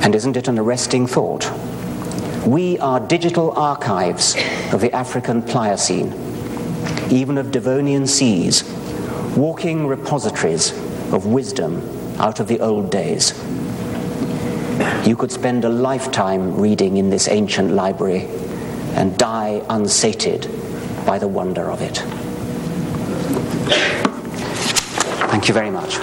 And 0.02 0.16
isn't 0.16 0.38
it 0.38 0.47
an 0.47 0.58
arresting 0.58 1.08
thought? 1.08 1.52
We 2.45 2.80
are 2.80 3.00
digital 3.00 3.52
archives 3.52 4.36
of 4.72 4.82
the 4.82 4.91
African 4.93 5.41
Pliocene, 5.41 6.14
even 7.12 7.38
of 7.38 7.52
Devonian 7.52 8.08
seas, 8.08 8.64
walking 9.36 9.88
repositories 9.88 10.72
of 11.14 11.26
wisdom 11.26 11.82
out 12.20 12.39
of 12.39 12.47
the 12.47 12.60
old 12.60 12.89
days. 12.89 13.34
You 15.06 15.16
could 15.18 15.32
spend 15.32 15.66
a 15.66 15.70
lifetime 15.70 16.60
reading 16.60 16.97
in 16.97 17.10
this 17.10 17.28
ancient 17.28 17.72
library 17.72 18.28
and 18.95 19.18
die 19.18 19.62
unsated 19.70 20.50
by 21.06 21.20
the 21.20 21.28
wonder 21.28 21.70
of 21.70 21.82
it. 21.82 21.97
Thank 25.30 25.47
you 25.47 25.54
very 25.54 25.70
much. 25.70 25.97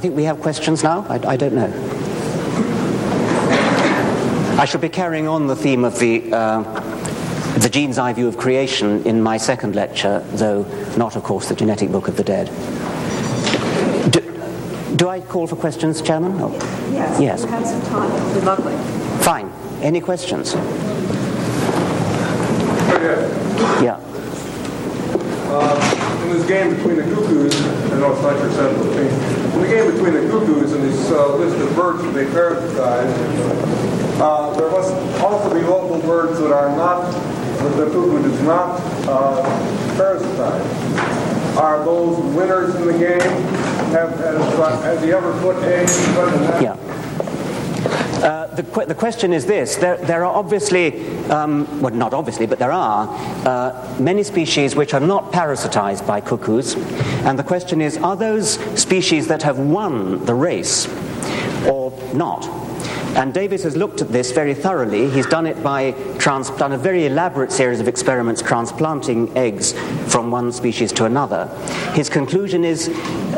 I 0.00 0.02
think 0.02 0.16
we 0.16 0.24
have 0.24 0.40
questions 0.40 0.82
now. 0.82 1.04
I, 1.10 1.16
I, 1.32 1.36
don't 1.36 1.52
know. 1.52 1.70
I 4.58 4.64
shall 4.64 4.80
be 4.80 4.88
carrying 4.88 5.28
on 5.28 5.46
the 5.46 5.54
theme 5.54 5.84
of 5.84 5.98
the, 5.98 6.32
uh, 6.32 6.62
the 7.58 7.68
gene's 7.68 7.98
eye 7.98 8.14
view 8.14 8.26
of 8.26 8.38
creation 8.38 9.06
in 9.06 9.22
my 9.22 9.36
second 9.36 9.74
lecture, 9.74 10.20
though 10.30 10.62
not, 10.96 11.16
of 11.16 11.22
course, 11.22 11.50
the 11.50 11.54
genetic 11.54 11.92
book 11.92 12.08
of 12.08 12.16
the 12.16 12.24
dead. 12.24 12.46
Do, 14.10 14.22
do 14.96 15.10
I 15.10 15.20
call 15.20 15.46
for 15.46 15.56
questions, 15.56 16.00
Chairman? 16.00 16.32
Oh. 16.40 16.50
Yes. 16.92 17.20
Yes. 17.20 17.44
We 17.44 17.50
have 17.50 17.66
some 17.66 17.82
time. 17.82 18.10
It'll 18.10 18.40
be 18.40 18.46
lovely. 18.46 19.22
Fine. 19.22 19.52
Any 19.82 20.00
questions? 20.00 20.54
Yeah. 23.84 24.00
Uh, 25.52 26.22
in 26.24 26.38
this 26.38 26.48
game 26.48 26.74
between 26.74 26.96
the 26.96 27.02
cuckoos, 27.02 27.54
I 27.60 27.98
know 27.98 28.12
it's 28.12 28.22
not 28.22 28.38
your 28.38 28.50
central 28.50 28.94
thing 28.94 29.29
the 29.60 29.68
game 29.68 29.90
between 29.90 30.14
the 30.14 30.20
cuckoos 30.30 30.72
and 30.72 30.84
these 30.84 31.10
uh, 31.10 31.36
list 31.36 31.56
of 31.56 31.74
birds 31.76 32.02
that 32.02 32.12
they 32.12 32.24
parasitize, 32.26 33.10
uh, 34.20 34.54
there 34.54 34.70
must 34.70 34.92
also 35.20 35.52
be 35.54 35.60
local 35.66 36.00
birds 36.00 36.38
that 36.40 36.52
are 36.52 36.74
not, 36.76 37.10
that 37.12 37.76
the 37.76 37.86
cuckoo 37.86 38.22
does 38.22 38.40
not 38.42 38.80
uh, 39.08 39.42
parasitize. 39.96 41.56
Are 41.56 41.84
those 41.84 42.18
winners 42.34 42.74
in 42.76 42.86
the 42.86 42.92
game? 42.92 43.20
Have, 43.90 44.10
has, 44.18 44.82
has 44.82 45.02
he 45.02 45.12
ever 45.12 45.32
put 45.40 45.56
eggs? 45.64 45.98
Yeah. 46.62 46.76
Uh, 48.22 48.46
the, 48.54 48.62
qu- 48.62 48.84
the 48.84 48.94
question 48.94 49.32
is 49.32 49.46
this 49.46 49.76
there, 49.76 49.96
there 49.96 50.24
are 50.24 50.34
obviously, 50.34 51.06
um, 51.30 51.80
well, 51.80 51.94
not 51.94 52.12
obviously, 52.12 52.46
but 52.46 52.58
there 52.58 52.72
are 52.72 53.08
uh, 53.46 53.96
many 53.98 54.22
species 54.22 54.76
which 54.76 54.92
are 54.92 55.00
not 55.00 55.32
parasitized 55.32 56.06
by 56.06 56.20
cuckoos. 56.20 56.74
And 57.24 57.38
the 57.38 57.42
question 57.42 57.80
is 57.80 57.96
are 57.96 58.16
those 58.16 58.58
species 58.78 59.28
that 59.28 59.42
have 59.42 59.58
won 59.58 60.24
the 60.26 60.34
race 60.34 60.86
or 61.66 61.92
not? 62.12 62.59
And 63.16 63.34
Davies 63.34 63.64
has 63.64 63.76
looked 63.76 64.00
at 64.00 64.08
this 64.08 64.30
very 64.32 64.54
thoroughly. 64.54 65.10
He's 65.10 65.26
done 65.26 65.46
it 65.46 65.62
by 65.62 65.92
trans- 66.18 66.50
done 66.50 66.72
a 66.72 66.78
very 66.78 67.06
elaborate 67.06 67.52
series 67.52 67.80
of 67.80 67.88
experiments 67.88 68.40
transplanting 68.40 69.36
eggs 69.36 69.72
from 70.06 70.30
one 70.30 70.52
species 70.52 70.92
to 70.92 71.04
another. 71.04 71.46
His 71.92 72.08
conclusion 72.08 72.64
is 72.64 72.88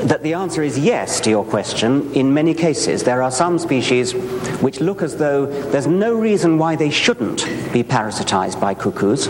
that 0.02 0.22
the 0.22 0.34
answer 0.34 0.62
is 0.62 0.78
yes 0.78 1.20
to 1.20 1.30
your 1.30 1.44
question 1.44 2.12
in 2.12 2.32
many 2.34 2.54
cases. 2.54 3.02
There 3.02 3.22
are 3.22 3.30
some 3.30 3.58
species 3.58 4.12
which 4.60 4.80
look 4.80 5.02
as 5.02 5.16
though 5.16 5.46
there's 5.46 5.86
no 5.86 6.14
reason 6.14 6.58
why 6.58 6.76
they 6.76 6.90
shouldn't 6.90 7.44
be 7.72 7.82
parasitized 7.82 8.60
by 8.60 8.74
cuckoos, 8.74 9.28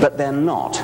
but 0.00 0.16
they're 0.16 0.32
not. 0.32 0.76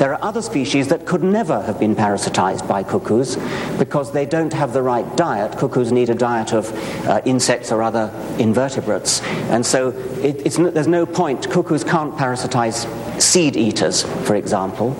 There 0.00 0.14
are 0.14 0.24
other 0.24 0.40
species 0.40 0.88
that 0.88 1.04
could 1.04 1.22
never 1.22 1.60
have 1.60 1.78
been 1.78 1.94
parasitized 1.94 2.66
by 2.66 2.82
cuckoos 2.82 3.36
because 3.78 4.12
they 4.12 4.24
don't 4.24 4.54
have 4.54 4.72
the 4.72 4.80
right 4.80 5.04
diet. 5.14 5.58
Cuckoos 5.58 5.92
need 5.92 6.08
a 6.08 6.14
diet 6.14 6.54
of 6.54 6.72
uh, 7.06 7.20
insects 7.26 7.70
or 7.70 7.82
other 7.82 8.10
invertebrates. 8.38 9.20
And 9.50 9.64
so 9.64 9.90
it, 10.22 10.54
there's 10.72 10.88
no 10.88 11.04
point. 11.04 11.50
Cuckoos 11.50 11.84
can't 11.84 12.14
parasitize 12.14 12.88
seed 13.20 13.58
eaters, 13.58 14.04
for 14.26 14.36
example. 14.36 14.96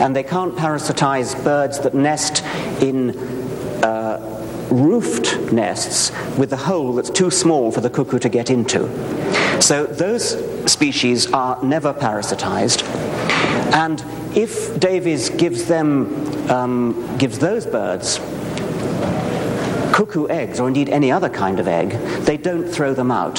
And 0.00 0.16
they 0.16 0.22
can't 0.22 0.56
parasitize 0.56 1.34
birds 1.44 1.78
that 1.80 1.92
nest 1.92 2.42
in 2.82 3.10
uh, 3.84 4.68
roofed 4.70 5.52
nests 5.52 6.12
with 6.38 6.50
a 6.54 6.56
hole 6.56 6.94
that's 6.94 7.10
too 7.10 7.30
small 7.30 7.70
for 7.70 7.82
the 7.82 7.90
cuckoo 7.90 8.18
to 8.18 8.30
get 8.30 8.48
into. 8.48 8.88
So 9.60 9.84
those 9.84 10.30
species 10.64 11.30
are 11.34 11.62
never 11.62 11.92
parasitized. 11.92 12.84
And 13.74 14.02
if 14.36 14.78
Davies 14.78 15.30
gives 15.30 15.64
them, 15.64 16.50
um, 16.50 17.16
gives 17.18 17.38
those 17.38 17.66
birds 17.66 18.18
cuckoo 19.92 20.28
eggs, 20.28 20.60
or 20.60 20.68
indeed 20.68 20.88
any 20.88 21.12
other 21.12 21.28
kind 21.28 21.60
of 21.60 21.68
egg, 21.68 21.90
they 22.24 22.36
don't 22.36 22.66
throw 22.66 22.94
them 22.94 23.10
out. 23.10 23.36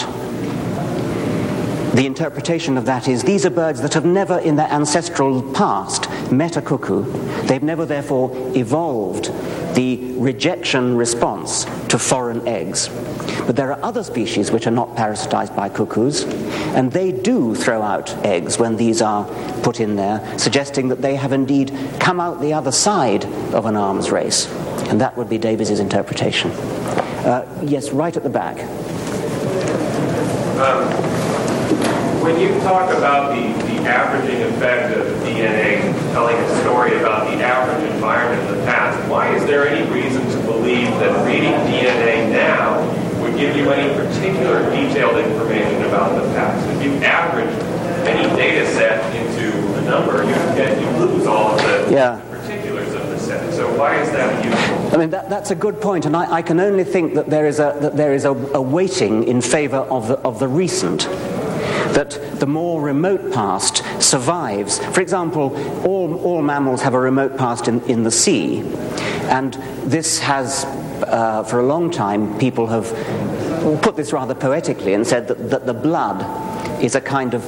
The 1.95 2.05
interpretation 2.05 2.77
of 2.77 2.85
that 2.85 3.07
is 3.07 3.23
these 3.23 3.45
are 3.45 3.49
birds 3.49 3.81
that 3.81 3.93
have 3.95 4.05
never 4.05 4.37
in 4.39 4.55
their 4.55 4.67
ancestral 4.67 5.41
past 5.53 6.09
met 6.31 6.55
a 6.55 6.61
cuckoo. 6.61 7.03
They've 7.47 7.63
never, 7.63 7.85
therefore, 7.85 8.31
evolved 8.55 9.25
the 9.75 10.13
rejection 10.17 10.95
response 10.95 11.65
to 11.91 11.99
foreign 11.99 12.47
eggs. 12.47 12.87
But 13.45 13.57
there 13.57 13.71
are 13.73 13.83
other 13.83 14.01
species 14.01 14.49
which 14.49 14.65
are 14.65 14.71
not 14.71 14.95
parasitized 14.95 15.53
by 15.53 15.67
cuckoos, 15.67 16.23
and 16.73 16.89
they 16.89 17.11
do 17.11 17.53
throw 17.53 17.81
out 17.81 18.15
eggs 18.25 18.57
when 18.57 18.77
these 18.77 19.01
are 19.01 19.25
put 19.61 19.81
in 19.81 19.97
there, 19.97 20.21
suggesting 20.39 20.87
that 20.87 21.01
they 21.01 21.15
have 21.15 21.33
indeed 21.33 21.77
come 21.99 22.21
out 22.21 22.39
the 22.39 22.53
other 22.53 22.71
side 22.71 23.25
of 23.53 23.65
an 23.65 23.75
arms 23.75 24.09
race. 24.09 24.49
And 24.89 25.01
that 25.01 25.17
would 25.17 25.29
be 25.29 25.37
Davies's 25.37 25.81
interpretation. 25.81 26.51
Uh, 26.51 27.45
yes, 27.61 27.91
right 27.91 28.15
at 28.15 28.23
the 28.23 28.29
back. 28.29 28.57
Um, 30.61 30.87
when 32.23 32.39
you 32.39 32.57
talk 32.61 32.89
about 32.95 33.35
the, 33.35 33.65
the 33.65 33.70
averaging 33.85 34.41
effect 34.43 34.97
of 34.97 35.07
DNA 35.23 35.81
telling 36.11 36.35
a 36.35 36.61
story 36.61 36.97
about 36.99 37.29
the 37.29 37.43
average 37.43 37.89
environment 37.91 38.49
in 38.49 38.57
the 38.57 38.65
past, 38.65 38.97
why 39.09 39.33
is 39.35 39.45
there 39.45 39.67
any 39.67 39.89
reason 39.91 40.21
to 40.29 40.37
believe 40.45 40.87
that 40.99 41.25
reading 41.25 41.53
DNA 41.71 42.31
now 42.31 42.81
would 43.21 43.35
give 43.37 43.55
you 43.55 43.69
any 43.71 43.93
particular 43.95 44.69
detailed 44.71 45.17
information 45.17 45.83
about 45.83 46.15
the 46.15 46.27
past? 46.33 46.67
If 46.75 46.83
you 46.83 46.93
average 47.03 47.53
any 48.07 48.27
data 48.35 48.65
set 48.67 49.15
into 49.15 49.57
a 49.77 49.81
number, 49.81 50.23
you 50.23 50.33
get 50.55 50.79
you 50.81 50.89
lose 51.05 51.27
all 51.27 51.53
of 51.53 51.61
the 51.61 51.91
yeah. 51.91 52.19
particulars 52.29 52.93
of 52.93 53.07
the 53.07 53.19
set. 53.19 53.53
So 53.53 53.77
why 53.77 54.01
is 54.01 54.09
that 54.11 54.43
useful? 54.43 54.93
I 54.93 54.97
mean, 54.97 55.09
that, 55.11 55.29
that's 55.29 55.51
a 55.51 55.55
good 55.55 55.79
point, 55.79 56.05
and 56.05 56.15
I, 56.15 56.33
I, 56.33 56.41
can 56.41 56.59
only 56.59 56.83
think 56.83 57.13
that 57.13 57.27
there 57.29 57.45
is 57.45 57.59
a 57.59 57.77
that 57.79 57.95
there 57.95 58.13
is 58.13 58.25
a, 58.25 58.31
a 58.31 58.61
weighting 58.61 59.23
in 59.23 59.41
favour 59.41 59.77
of 59.77 60.07
the 60.07 60.15
of 60.19 60.39
the 60.39 60.47
recent 60.47 61.07
that 61.93 62.39
the 62.39 62.47
more 62.47 62.81
remote 62.81 63.31
past 63.33 63.83
survives. 64.01 64.79
For 64.93 65.01
example, 65.01 65.55
all, 65.85 66.15
all 66.19 66.41
mammals 66.41 66.81
have 66.81 66.93
a 66.93 66.99
remote 66.99 67.37
past 67.37 67.67
in, 67.67 67.81
in 67.83 68.03
the 68.03 68.11
sea, 68.11 68.59
and 69.29 69.53
this 69.83 70.19
has, 70.19 70.65
uh, 71.07 71.43
for 71.43 71.59
a 71.59 71.65
long 71.65 71.91
time, 71.91 72.37
people 72.39 72.67
have 72.67 72.91
put 73.81 73.95
this 73.95 74.13
rather 74.13 74.35
poetically 74.35 74.93
and 74.93 75.05
said 75.05 75.27
that, 75.27 75.49
that 75.49 75.65
the 75.65 75.73
blood 75.73 76.21
is 76.81 76.95
a 76.95 77.01
kind 77.01 77.33
of 77.33 77.43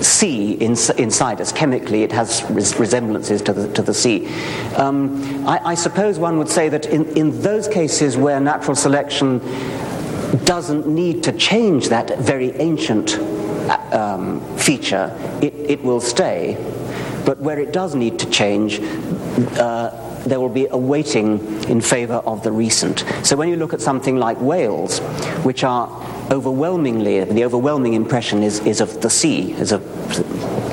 sea 0.00 0.52
in, 0.52 0.76
inside 0.96 1.40
us. 1.40 1.52
Chemically, 1.52 2.02
it 2.02 2.12
has 2.12 2.44
res- 2.50 2.78
resemblances 2.78 3.42
to 3.42 3.52
the, 3.52 3.72
to 3.72 3.82
the 3.82 3.94
sea. 3.94 4.28
Um, 4.76 5.46
I, 5.46 5.70
I, 5.70 5.74
suppose 5.74 6.18
one 6.18 6.38
would 6.38 6.48
say 6.48 6.68
that 6.68 6.86
in, 6.86 7.04
in 7.16 7.42
those 7.42 7.66
cases 7.66 8.16
where 8.16 8.38
natural 8.38 8.76
selection 8.76 9.40
doesn't 10.44 10.86
need 10.86 11.24
to 11.24 11.32
change 11.32 11.88
that 11.88 12.18
very 12.18 12.52
ancient 12.52 13.18
um, 13.68 14.40
feature, 14.56 15.12
it, 15.42 15.54
it 15.54 15.82
will 15.82 16.00
stay. 16.00 16.56
But 17.24 17.38
where 17.38 17.58
it 17.58 17.72
does 17.72 17.94
need 17.94 18.18
to 18.20 18.30
change, 18.30 18.80
uh, 19.58 19.90
there 20.24 20.40
will 20.40 20.48
be 20.48 20.66
a 20.66 20.76
weighting 20.76 21.40
in 21.64 21.80
favor 21.80 22.14
of 22.14 22.42
the 22.42 22.52
recent. 22.52 23.04
So 23.22 23.36
when 23.36 23.48
you 23.48 23.56
look 23.56 23.72
at 23.72 23.80
something 23.80 24.16
like 24.16 24.40
whales, 24.40 25.00
which 25.44 25.64
are 25.64 25.88
overwhelmingly, 26.30 27.24
the 27.24 27.44
overwhelming 27.44 27.94
impression 27.94 28.42
is, 28.42 28.60
is 28.60 28.80
of 28.80 29.00
the 29.00 29.10
sea, 29.10 29.52
is 29.52 29.72
of 29.72 29.82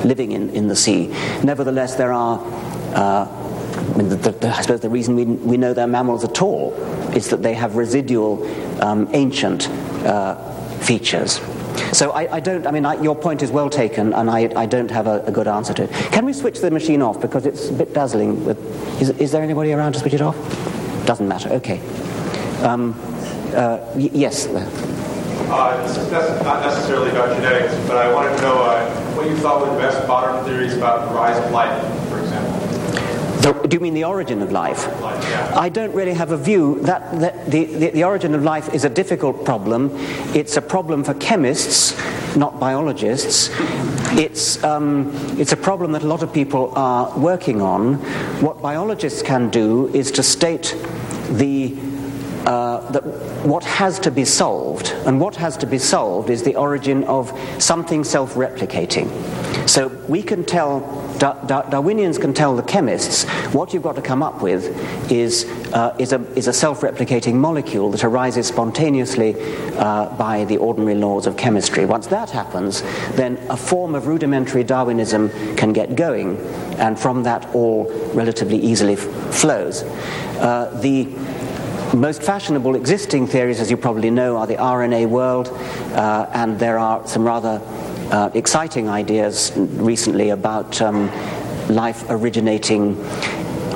living 0.04 0.32
in, 0.32 0.50
in 0.50 0.68
the 0.68 0.76
sea. 0.76 1.08
Nevertheless, 1.42 1.94
there 1.94 2.12
are, 2.12 2.38
uh, 2.94 3.26
I, 3.28 3.96
mean, 3.96 4.08
the, 4.08 4.16
the, 4.16 4.48
I 4.48 4.60
suppose 4.62 4.80
the 4.80 4.90
reason 4.90 5.16
we, 5.16 5.24
we 5.24 5.56
know 5.56 5.72
they're 5.72 5.86
mammals 5.86 6.24
at 6.24 6.42
all 6.42 6.74
is 7.14 7.30
that 7.30 7.42
they 7.42 7.54
have 7.54 7.76
residual 7.76 8.46
um, 8.82 9.08
ancient 9.12 9.68
uh, 10.04 10.36
features. 10.80 11.40
So 11.92 12.10
I, 12.10 12.36
I 12.36 12.40
don't, 12.40 12.66
I 12.66 12.70
mean, 12.70 12.84
I, 12.84 13.00
your 13.00 13.16
point 13.16 13.42
is 13.42 13.50
well 13.50 13.70
taken, 13.70 14.12
and 14.12 14.30
I, 14.30 14.50
I 14.56 14.66
don't 14.66 14.90
have 14.90 15.06
a, 15.06 15.22
a, 15.26 15.32
good 15.32 15.46
answer 15.48 15.74
to 15.74 15.84
it. 15.84 15.90
Can 16.12 16.24
we 16.24 16.32
switch 16.32 16.60
the 16.60 16.70
machine 16.70 17.02
off 17.02 17.20
because 17.20 17.46
it's 17.46 17.68
a 17.68 17.72
bit 17.72 17.94
dazzling? 17.94 18.44
With, 18.44 18.58
is, 19.00 19.10
is 19.10 19.32
there 19.32 19.42
anybody 19.42 19.72
around 19.72 19.92
to 19.94 19.98
switch 19.98 20.14
it 20.14 20.20
off? 20.20 20.36
Doesn't 21.06 21.28
matter, 21.28 21.48
okay. 21.50 21.80
Um, 22.62 22.94
uh, 23.54 23.78
y- 23.94 24.10
yes. 24.12 24.46
Uh, 24.48 25.86
this 25.86 25.96
is 25.96 26.42
not 26.42 26.64
necessarily 26.64 27.10
about 27.10 27.36
genetics, 27.36 27.74
but 27.86 27.96
I 27.96 28.12
wanted 28.12 28.36
to 28.36 28.42
know 28.42 28.62
uh, 28.62 28.90
what 29.14 29.28
you 29.28 29.36
thought 29.36 29.60
were 29.60 29.72
the 29.72 29.80
best 29.80 30.06
modern 30.08 30.44
theories 30.44 30.76
about 30.76 31.08
the 31.08 31.14
rise 31.14 31.38
of 31.44 31.50
life, 31.52 31.72
do 33.52 33.74
you 33.74 33.80
mean 33.80 33.94
the 33.94 34.04
origin 34.04 34.42
of 34.42 34.52
life? 34.52 34.86
I 35.56 35.68
don't 35.68 35.94
really 35.94 36.14
have 36.14 36.32
a 36.32 36.36
view. 36.36 36.80
That, 36.82 37.20
that 37.20 37.50
the, 37.50 37.64
the, 37.64 37.90
the, 37.90 38.04
origin 38.04 38.34
of 38.34 38.42
life 38.42 38.74
is 38.74 38.84
a 38.84 38.90
difficult 38.90 39.44
problem. 39.44 39.90
It's 40.34 40.56
a 40.56 40.62
problem 40.62 41.04
for 41.04 41.14
chemists, 41.14 41.96
not 42.36 42.58
biologists. 42.58 43.50
It's, 44.18 44.62
um, 44.64 45.12
it's 45.38 45.52
a 45.52 45.56
problem 45.56 45.92
that 45.92 46.02
a 46.02 46.06
lot 46.06 46.22
of 46.22 46.32
people 46.32 46.72
are 46.74 47.16
working 47.18 47.62
on. 47.62 47.94
What 48.40 48.62
biologists 48.62 49.22
can 49.22 49.50
do 49.50 49.88
is 49.88 50.10
to 50.12 50.22
state 50.22 50.76
the 51.30 51.76
uh, 52.46 52.90
that 52.92 53.04
what 53.44 53.64
has 53.64 53.98
to 54.00 54.10
be 54.10 54.24
solved, 54.24 54.92
and 55.04 55.20
what 55.20 55.34
has 55.36 55.56
to 55.58 55.66
be 55.66 55.78
solved 55.78 56.30
is 56.30 56.42
the 56.44 56.54
origin 56.56 57.02
of 57.04 57.32
something 57.58 58.04
self 58.04 58.34
replicating. 58.34 59.10
So 59.68 59.88
we 60.08 60.22
can 60.22 60.44
tell, 60.44 60.80
Dar- 61.18 61.42
Dar- 61.46 61.64
Darwinians 61.64 62.20
can 62.20 62.32
tell 62.32 62.54
the 62.54 62.62
chemists 62.62 63.24
what 63.52 63.74
you've 63.74 63.82
got 63.82 63.96
to 63.96 64.02
come 64.02 64.22
up 64.22 64.42
with 64.42 64.64
is, 65.10 65.44
uh, 65.72 65.96
is 65.98 66.12
a, 66.12 66.20
is 66.34 66.46
a 66.46 66.52
self 66.52 66.82
replicating 66.82 67.34
molecule 67.34 67.90
that 67.90 68.04
arises 68.04 68.46
spontaneously 68.46 69.34
uh, 69.74 70.14
by 70.16 70.44
the 70.44 70.56
ordinary 70.58 70.94
laws 70.94 71.26
of 71.26 71.36
chemistry. 71.36 71.84
Once 71.84 72.06
that 72.06 72.30
happens, 72.30 72.82
then 73.16 73.38
a 73.50 73.56
form 73.56 73.96
of 73.96 74.06
rudimentary 74.06 74.62
Darwinism 74.62 75.30
can 75.56 75.72
get 75.72 75.96
going, 75.96 76.38
and 76.78 76.96
from 76.96 77.24
that 77.24 77.52
all 77.56 77.90
relatively 78.14 78.58
easily 78.58 78.92
f- 78.92 79.00
flows. 79.34 79.82
Uh, 79.82 80.70
the 80.80 81.06
most 81.96 82.22
fashionable 82.22 82.74
existing 82.74 83.26
theories, 83.26 83.60
as 83.60 83.70
you 83.70 83.76
probably 83.76 84.10
know, 84.10 84.36
are 84.36 84.46
the 84.46 84.56
RNA 84.56 85.08
world, 85.08 85.48
uh, 85.48 86.28
and 86.32 86.58
there 86.58 86.78
are 86.78 87.06
some 87.06 87.24
rather 87.24 87.60
uh, 88.12 88.30
exciting 88.34 88.88
ideas 88.88 89.52
recently 89.56 90.30
about 90.30 90.80
um, 90.82 91.10
life 91.68 92.04
originating 92.08 93.02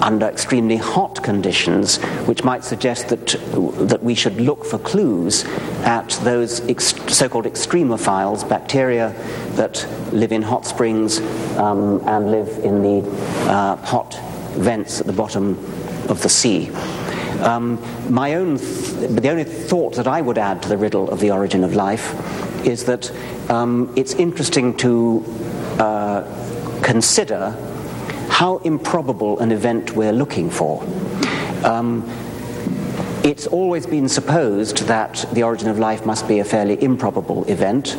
under 0.02 0.26
extremely 0.26 0.76
hot 0.76 1.22
conditions, 1.22 1.98
which 2.26 2.44
might 2.44 2.64
suggest 2.64 3.08
that, 3.08 3.26
that 3.88 4.02
we 4.02 4.14
should 4.14 4.36
look 4.40 4.64
for 4.64 4.78
clues 4.78 5.44
at 5.84 6.08
those 6.22 6.60
ex- 6.68 6.94
so 7.14 7.28
called 7.28 7.44
extremophiles, 7.44 8.48
bacteria 8.48 9.10
that 9.56 9.86
live 10.12 10.32
in 10.32 10.42
hot 10.42 10.64
springs 10.64 11.20
um, 11.58 12.00
and 12.06 12.30
live 12.30 12.48
in 12.64 12.82
the 12.82 13.10
uh, 13.50 13.76
hot 13.76 14.14
vents 14.54 15.00
at 15.00 15.06
the 15.06 15.12
bottom 15.12 15.50
of 16.08 16.22
the 16.22 16.28
sea. 16.28 16.70
Um, 17.40 17.78
my 18.12 18.34
own, 18.34 18.58
th- 18.58 19.10
the 19.10 19.30
only 19.30 19.44
thought 19.44 19.94
that 19.96 20.06
I 20.06 20.20
would 20.20 20.38
add 20.38 20.62
to 20.62 20.68
the 20.68 20.76
riddle 20.76 21.10
of 21.10 21.20
the 21.20 21.30
origin 21.30 21.64
of 21.64 21.74
life 21.74 22.14
is 22.66 22.84
that 22.84 23.10
um, 23.50 23.92
it's 23.96 24.14
interesting 24.14 24.76
to 24.78 25.24
uh, 25.78 26.80
consider 26.82 27.50
how 28.28 28.58
improbable 28.58 29.38
an 29.40 29.52
event 29.52 29.92
we're 29.92 30.12
looking 30.12 30.50
for. 30.50 30.82
Um, 31.64 32.08
it's 33.22 33.46
always 33.46 33.86
been 33.86 34.08
supposed 34.08 34.78
that 34.86 35.26
the 35.32 35.42
origin 35.42 35.68
of 35.68 35.78
life 35.78 36.06
must 36.06 36.26
be 36.26 36.38
a 36.38 36.44
fairly 36.44 36.82
improbable 36.82 37.44
event. 37.44 37.96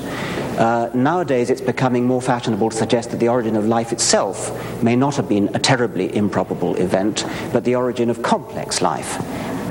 Uh, 0.57 0.89
nowadays, 0.95 1.49
it's 1.49 1.61
becoming 1.61 2.05
more 2.05 2.21
fashionable 2.21 2.69
to 2.71 2.77
suggest 2.77 3.11
that 3.11 3.19
the 3.19 3.27
origin 3.27 3.55
of 3.55 3.67
life 3.67 3.91
itself 3.91 4.51
may 4.81 4.95
not 4.95 5.15
have 5.15 5.29
been 5.29 5.53
a 5.55 5.59
terribly 5.59 6.15
improbable 6.15 6.75
event, 6.75 7.25
but 7.53 7.63
the 7.63 7.75
origin 7.75 8.09
of 8.09 8.23
complex 8.23 8.81
life 8.81 9.19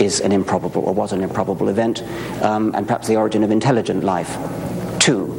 is 0.00 0.20
an 0.20 0.30
improbable 0.30 0.82
or 0.82 0.94
was 0.94 1.12
an 1.12 1.20
improbable 1.20 1.68
event, 1.68 2.02
um, 2.42 2.72
and 2.74 2.86
perhaps 2.86 3.08
the 3.08 3.16
origin 3.16 3.42
of 3.42 3.50
intelligent 3.50 4.04
life 4.04 4.38
too. 5.00 5.36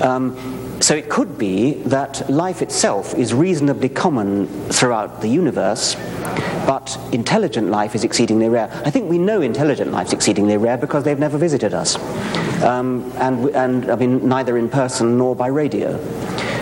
Um, 0.00 0.80
so 0.80 0.96
it 0.96 1.08
could 1.08 1.38
be 1.38 1.74
that 1.84 2.28
life 2.28 2.60
itself 2.62 3.14
is 3.14 3.32
reasonably 3.32 3.88
common 3.88 4.48
throughout 4.70 5.20
the 5.20 5.28
universe, 5.28 5.94
but 6.66 6.98
intelligent 7.12 7.70
life 7.70 7.94
is 7.94 8.04
exceedingly 8.04 8.48
rare. 8.48 8.70
I 8.84 8.90
think 8.90 9.10
we 9.10 9.18
know 9.18 9.40
intelligent 9.40 9.92
life 9.92 10.08
is 10.08 10.12
exceedingly 10.12 10.56
rare 10.56 10.76
because 10.76 11.04
they've 11.04 11.18
never 11.18 11.38
visited 11.38 11.74
us. 11.74 11.96
Um, 12.62 13.12
and, 13.16 13.48
and, 13.50 13.90
I 13.90 13.96
mean, 13.96 14.28
neither 14.28 14.56
in 14.56 14.68
person 14.68 15.18
nor 15.18 15.34
by 15.34 15.48
radio. 15.48 15.98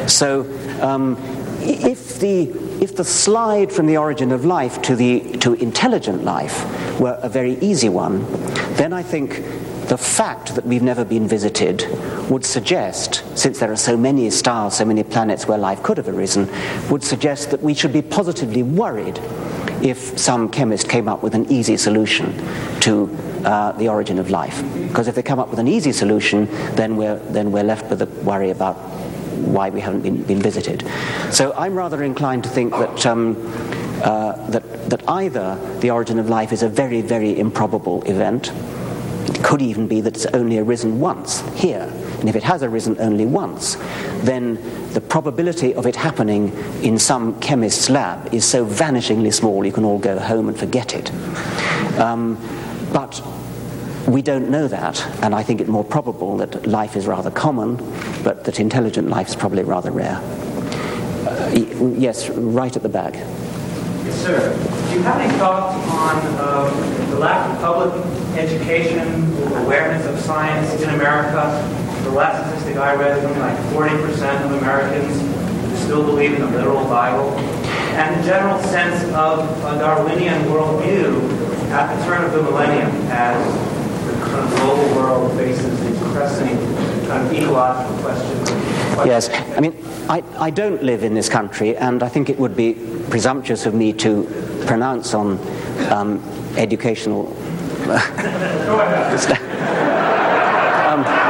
So 0.06 0.40
um, 0.80 1.16
if, 1.60 2.18
the, 2.20 2.48
if 2.82 2.96
the 2.96 3.04
slide 3.04 3.70
from 3.70 3.86
the 3.86 3.98
origin 3.98 4.32
of 4.32 4.44
life 4.44 4.80
to, 4.82 4.96
the, 4.96 5.20
to 5.38 5.54
intelligent 5.54 6.24
life 6.24 6.64
were 6.98 7.18
a 7.22 7.28
very 7.28 7.58
easy 7.58 7.88
one, 7.88 8.24
then 8.74 8.92
I 8.92 9.02
think 9.02 9.42
the 9.88 9.98
fact 9.98 10.54
that 10.54 10.64
we've 10.64 10.82
never 10.82 11.04
been 11.04 11.26
visited 11.26 11.84
would 12.30 12.46
suggest, 12.46 13.24
since 13.36 13.58
there 13.58 13.72
are 13.72 13.76
so 13.76 13.96
many 13.96 14.30
stars, 14.30 14.74
so 14.74 14.84
many 14.84 15.02
planets 15.02 15.48
where 15.48 15.58
life 15.58 15.82
could 15.82 15.96
have 15.96 16.08
arisen, 16.08 16.48
would 16.88 17.02
suggest 17.02 17.50
that 17.50 17.60
we 17.60 17.74
should 17.74 17.92
be 17.92 18.00
positively 18.00 18.62
worried 18.62 19.20
if 19.82 20.18
some 20.18 20.48
chemist 20.48 20.88
came 20.88 21.08
up 21.08 21.22
with 21.22 21.34
an 21.34 21.50
easy 21.50 21.76
solution 21.76 22.34
to 22.80 23.08
uh, 23.44 23.72
the 23.72 23.88
origin 23.88 24.18
of 24.18 24.30
life. 24.30 24.62
Because 24.88 25.08
if 25.08 25.14
they 25.14 25.22
come 25.22 25.38
up 25.38 25.48
with 25.48 25.58
an 25.58 25.68
easy 25.68 25.92
solution, 25.92 26.46
then 26.74 26.96
we're, 26.96 27.18
then 27.30 27.52
we're 27.52 27.64
left 27.64 27.88
with 27.90 28.02
a 28.02 28.06
worry 28.24 28.50
about 28.50 28.76
why 29.40 29.70
we 29.70 29.80
haven't 29.80 30.02
been, 30.02 30.22
been 30.22 30.40
visited. 30.40 30.86
So 31.30 31.52
I'm 31.54 31.74
rather 31.74 32.02
inclined 32.02 32.44
to 32.44 32.50
think 32.50 32.72
that, 32.72 33.06
um, 33.06 33.36
uh, 34.02 34.32
that, 34.50 34.90
that 34.90 35.08
either 35.08 35.58
the 35.80 35.90
origin 35.90 36.18
of 36.18 36.28
life 36.28 36.52
is 36.52 36.62
a 36.62 36.68
very, 36.68 37.00
very 37.00 37.38
improbable 37.38 38.02
event, 38.02 38.52
it 39.26 39.42
could 39.42 39.62
even 39.62 39.88
be 39.88 40.00
that 40.02 40.14
it's 40.14 40.26
only 40.26 40.58
arisen 40.58 41.00
once 41.00 41.40
here. 41.54 41.90
And 42.20 42.28
if 42.28 42.36
it 42.36 42.42
has 42.42 42.62
arisen 42.62 42.96
only 43.00 43.26
once, 43.26 43.76
then 44.22 44.58
the 44.92 45.00
probability 45.00 45.74
of 45.74 45.86
it 45.86 45.96
happening 45.96 46.52
in 46.82 46.98
some 46.98 47.38
chemist's 47.40 47.88
lab 47.88 48.32
is 48.34 48.44
so 48.44 48.66
vanishingly 48.66 49.32
small 49.32 49.64
you 49.64 49.72
can 49.72 49.84
all 49.84 49.98
go 49.98 50.18
home 50.18 50.48
and 50.48 50.58
forget 50.58 50.94
it. 50.94 51.10
Um, 51.98 52.38
but 52.92 53.22
we 54.06 54.22
don't 54.22 54.50
know 54.50 54.66
that, 54.68 55.04
and 55.22 55.34
I 55.34 55.42
think 55.42 55.60
it 55.60 55.68
more 55.68 55.84
probable 55.84 56.36
that 56.38 56.66
life 56.66 56.96
is 56.96 57.06
rather 57.06 57.30
common, 57.30 57.76
but 58.22 58.44
that 58.44 58.58
intelligent 58.58 59.08
life 59.08 59.28
is 59.28 59.36
probably 59.36 59.62
rather 59.62 59.90
rare. 59.90 60.16
Uh, 61.26 61.50
yes, 61.96 62.28
right 62.30 62.74
at 62.74 62.82
the 62.82 62.88
back. 62.88 63.14
Yes, 63.14 64.22
sir. 64.22 64.88
Do 64.88 64.96
you 64.96 65.02
have 65.02 65.20
any 65.20 65.32
thoughts 65.38 65.76
on 65.90 66.16
uh, 66.38 67.10
the 67.10 67.18
lack 67.18 67.48
of 67.50 67.60
public 67.60 67.92
education, 68.36 69.32
awareness 69.64 70.06
of 70.06 70.18
science 70.18 70.82
in 70.82 70.90
America? 70.90 71.89
The 72.04 72.10
last 72.10 72.46
statistic 72.46 72.76
I 72.76 72.94
read, 72.94 73.22
something 73.22 73.40
like 73.40 73.56
40% 73.72 74.44
of 74.44 74.62
Americans 74.62 75.80
still 75.82 76.04
believe 76.04 76.34
in 76.34 76.40
the 76.40 76.50
literal 76.50 76.84
Bible. 76.84 77.30
And 77.98 78.20
the 78.20 78.26
general 78.26 78.62
sense 78.62 79.02
of 79.14 79.40
a 79.64 79.78
Darwinian 79.78 80.42
worldview 80.44 81.70
at 81.70 81.94
the 81.94 82.04
turn 82.04 82.24
of 82.24 82.32
the 82.32 82.42
millennium 82.42 82.90
as 83.10 83.44
the 84.06 84.12
kind 84.24 84.44
of 84.44 84.50
global 84.60 84.94
world 84.96 85.36
faces 85.36 85.80
these 85.80 85.98
pressing 86.12 86.56
kind 87.06 87.26
of 87.26 87.32
ecological 87.32 87.96
questions. 88.02 88.50
Yes, 89.06 89.30
I 89.56 89.60
mean, 89.60 89.76
I, 90.08 90.22
I 90.38 90.50
don't 90.50 90.82
live 90.82 91.04
in 91.04 91.14
this 91.14 91.28
country, 91.28 91.76
and 91.76 92.02
I 92.02 92.08
think 92.08 92.28
it 92.28 92.38
would 92.38 92.56
be 92.56 92.74
presumptuous 93.10 93.66
of 93.66 93.74
me 93.74 93.92
to 93.94 94.24
pronounce 94.66 95.14
on 95.14 95.38
um, 95.90 96.22
educational. 96.56 97.28
um, 100.86 101.20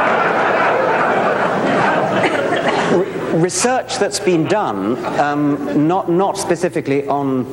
research 3.33 3.97
that's 3.97 4.19
been 4.19 4.45
done, 4.45 5.03
um, 5.19 5.87
not, 5.87 6.09
not 6.09 6.37
specifically 6.37 7.07
on, 7.07 7.45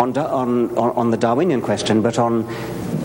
on, 0.00 0.16
on, 0.16 0.78
on 0.78 1.10
the 1.10 1.16
Darwinian 1.16 1.60
question, 1.60 2.02
but 2.02 2.18
on 2.18 2.44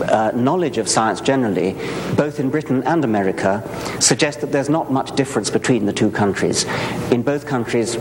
uh, 0.01 0.31
knowledge 0.35 0.77
of 0.77 0.87
science 0.87 1.21
generally, 1.21 1.75
both 2.15 2.39
in 2.39 2.49
Britain 2.49 2.83
and 2.83 3.03
America, 3.03 3.63
suggests 3.99 4.41
that 4.41 4.51
there's 4.51 4.69
not 4.69 4.91
much 4.91 5.15
difference 5.15 5.49
between 5.49 5.85
the 5.85 5.93
two 5.93 6.11
countries. 6.11 6.65
In 7.11 7.21
both 7.21 7.45
countries, 7.45 7.95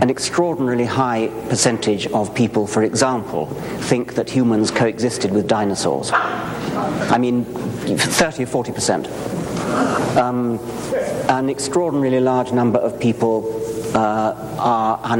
an 0.00 0.10
extraordinarily 0.10 0.84
high 0.84 1.28
percentage 1.48 2.06
of 2.08 2.34
people, 2.34 2.66
for 2.66 2.82
example, 2.82 3.46
think 3.88 4.14
that 4.14 4.28
humans 4.28 4.70
coexisted 4.70 5.32
with 5.32 5.46
dinosaurs. 5.46 6.10
I 6.12 7.18
mean, 7.18 7.44
30 7.44 8.42
or 8.42 8.46
40 8.46 8.72
percent. 8.72 9.08
Um, 10.16 10.58
an 11.28 11.48
extraordinarily 11.48 12.20
large 12.20 12.52
number 12.52 12.78
of 12.78 12.98
people 13.00 13.60
uh, 13.94 14.34
are, 14.58 15.16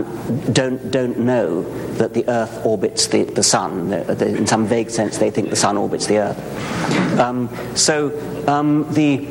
don't, 0.53 0.91
don't 0.91 1.19
know 1.19 1.63
that 1.95 2.13
the 2.13 2.29
Earth 2.29 2.65
orbits 2.67 3.07
the, 3.07 3.25
the 3.25 3.43
Sun. 3.43 3.93
In 3.93 4.47
some 4.47 4.67
vague 4.67 4.91
sense, 4.91 5.19
they 5.19 5.31
think 5.31 5.51
the 5.51 5.57
Sun 5.57 5.77
orbits 5.77 6.07
the 6.07 6.19
Earth. 6.19 7.19
Um, 7.19 7.49
so 7.77 8.11
um, 8.49 8.93
the 8.93 9.27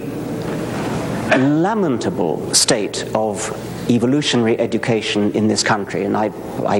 lamentable 1.38 2.54
state 2.54 3.06
of 3.14 3.52
evolutionary 3.90 4.58
education 4.60 5.32
in 5.34 5.48
this 5.48 5.64
country, 5.64 6.06
and 6.06 6.16
I, 6.16 6.32
I 6.66 6.80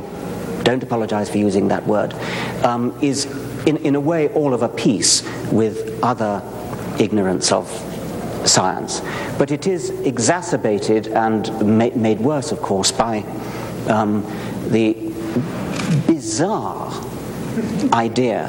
don't 0.64 0.82
apologize 0.82 1.30
for 1.30 1.38
using 1.38 1.68
that 1.68 1.86
word, 1.86 2.14
um, 2.64 2.98
is 3.02 3.26
in, 3.66 3.78
in 3.78 3.96
a 3.96 4.00
way 4.00 4.30
all 4.30 4.54
of 4.54 4.62
a 4.62 4.70
piece 4.70 5.24
with 5.52 6.00
other 6.02 6.42
ignorance 7.00 7.52
of 7.52 7.68
science. 8.46 9.02
But 9.38 9.52
it 9.52 9.68
is 9.68 9.90
exacerbated 9.90 11.08
and 11.08 11.50
ma- 11.78 11.90
made 11.96 12.20
worse, 12.20 12.52
of 12.52 12.62
course, 12.62 12.92
by 12.92 13.24
um, 13.88 14.24
the 14.70 14.94
bizarre 16.08 16.92
idea 17.94 18.48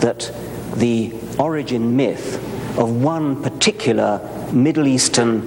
that 0.00 0.32
the 0.76 1.12
origin 1.38 1.96
myth 1.96 2.36
of 2.78 3.02
one 3.02 3.42
particular 3.42 4.20
Middle 4.52 4.86
Eastern 4.86 5.42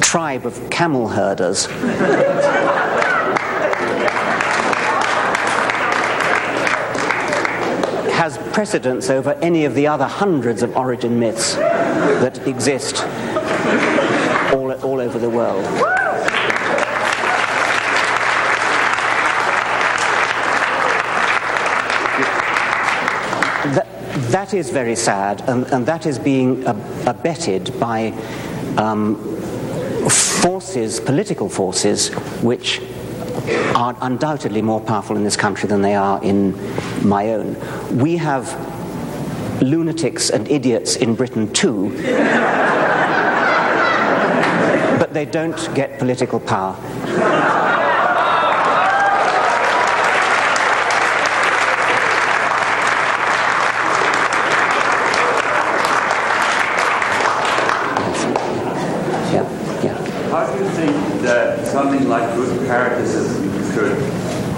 tribe 0.00 0.44
of 0.44 0.70
camel 0.70 1.08
herders 1.08 1.66
precedence 8.52 9.10
over 9.10 9.34
any 9.42 9.64
of 9.64 9.74
the 9.74 9.86
other 9.86 10.06
hundreds 10.06 10.62
of 10.62 10.76
origin 10.76 11.18
myths 11.18 11.54
that 11.54 12.46
exist 12.46 13.04
all, 14.52 14.72
all 14.82 15.00
over 15.00 15.18
the 15.18 15.30
world. 15.30 15.64
That, 23.74 23.86
that 24.30 24.54
is 24.54 24.70
very 24.70 24.96
sad, 24.96 25.42
and, 25.48 25.66
and 25.66 25.86
that 25.86 26.06
is 26.06 26.18
being 26.18 26.66
abetted 26.66 27.78
by 27.78 28.08
um, 28.76 29.16
forces, 30.08 30.98
political 30.98 31.48
forces, 31.48 32.08
which 32.42 32.80
are 33.74 33.96
undoubtedly 34.00 34.62
more 34.62 34.80
powerful 34.80 35.16
in 35.16 35.24
this 35.24 35.36
country 35.36 35.68
than 35.68 35.82
they 35.82 35.94
are 35.94 36.22
in 36.22 36.54
my 37.06 37.28
own. 37.32 37.56
We 37.98 38.16
have 38.16 38.48
lunatics 39.62 40.30
and 40.30 40.48
idiots 40.48 40.96
in 40.96 41.14
Britain 41.14 41.52
too, 41.52 41.90
but 44.98 45.12
they 45.12 45.24
don't 45.24 45.74
get 45.74 45.98
political 45.98 46.40
power. 46.40 46.76
something 61.70 62.08
like 62.08 62.34
brood 62.34 62.66
parasitism 62.66 63.39
could 63.72 63.92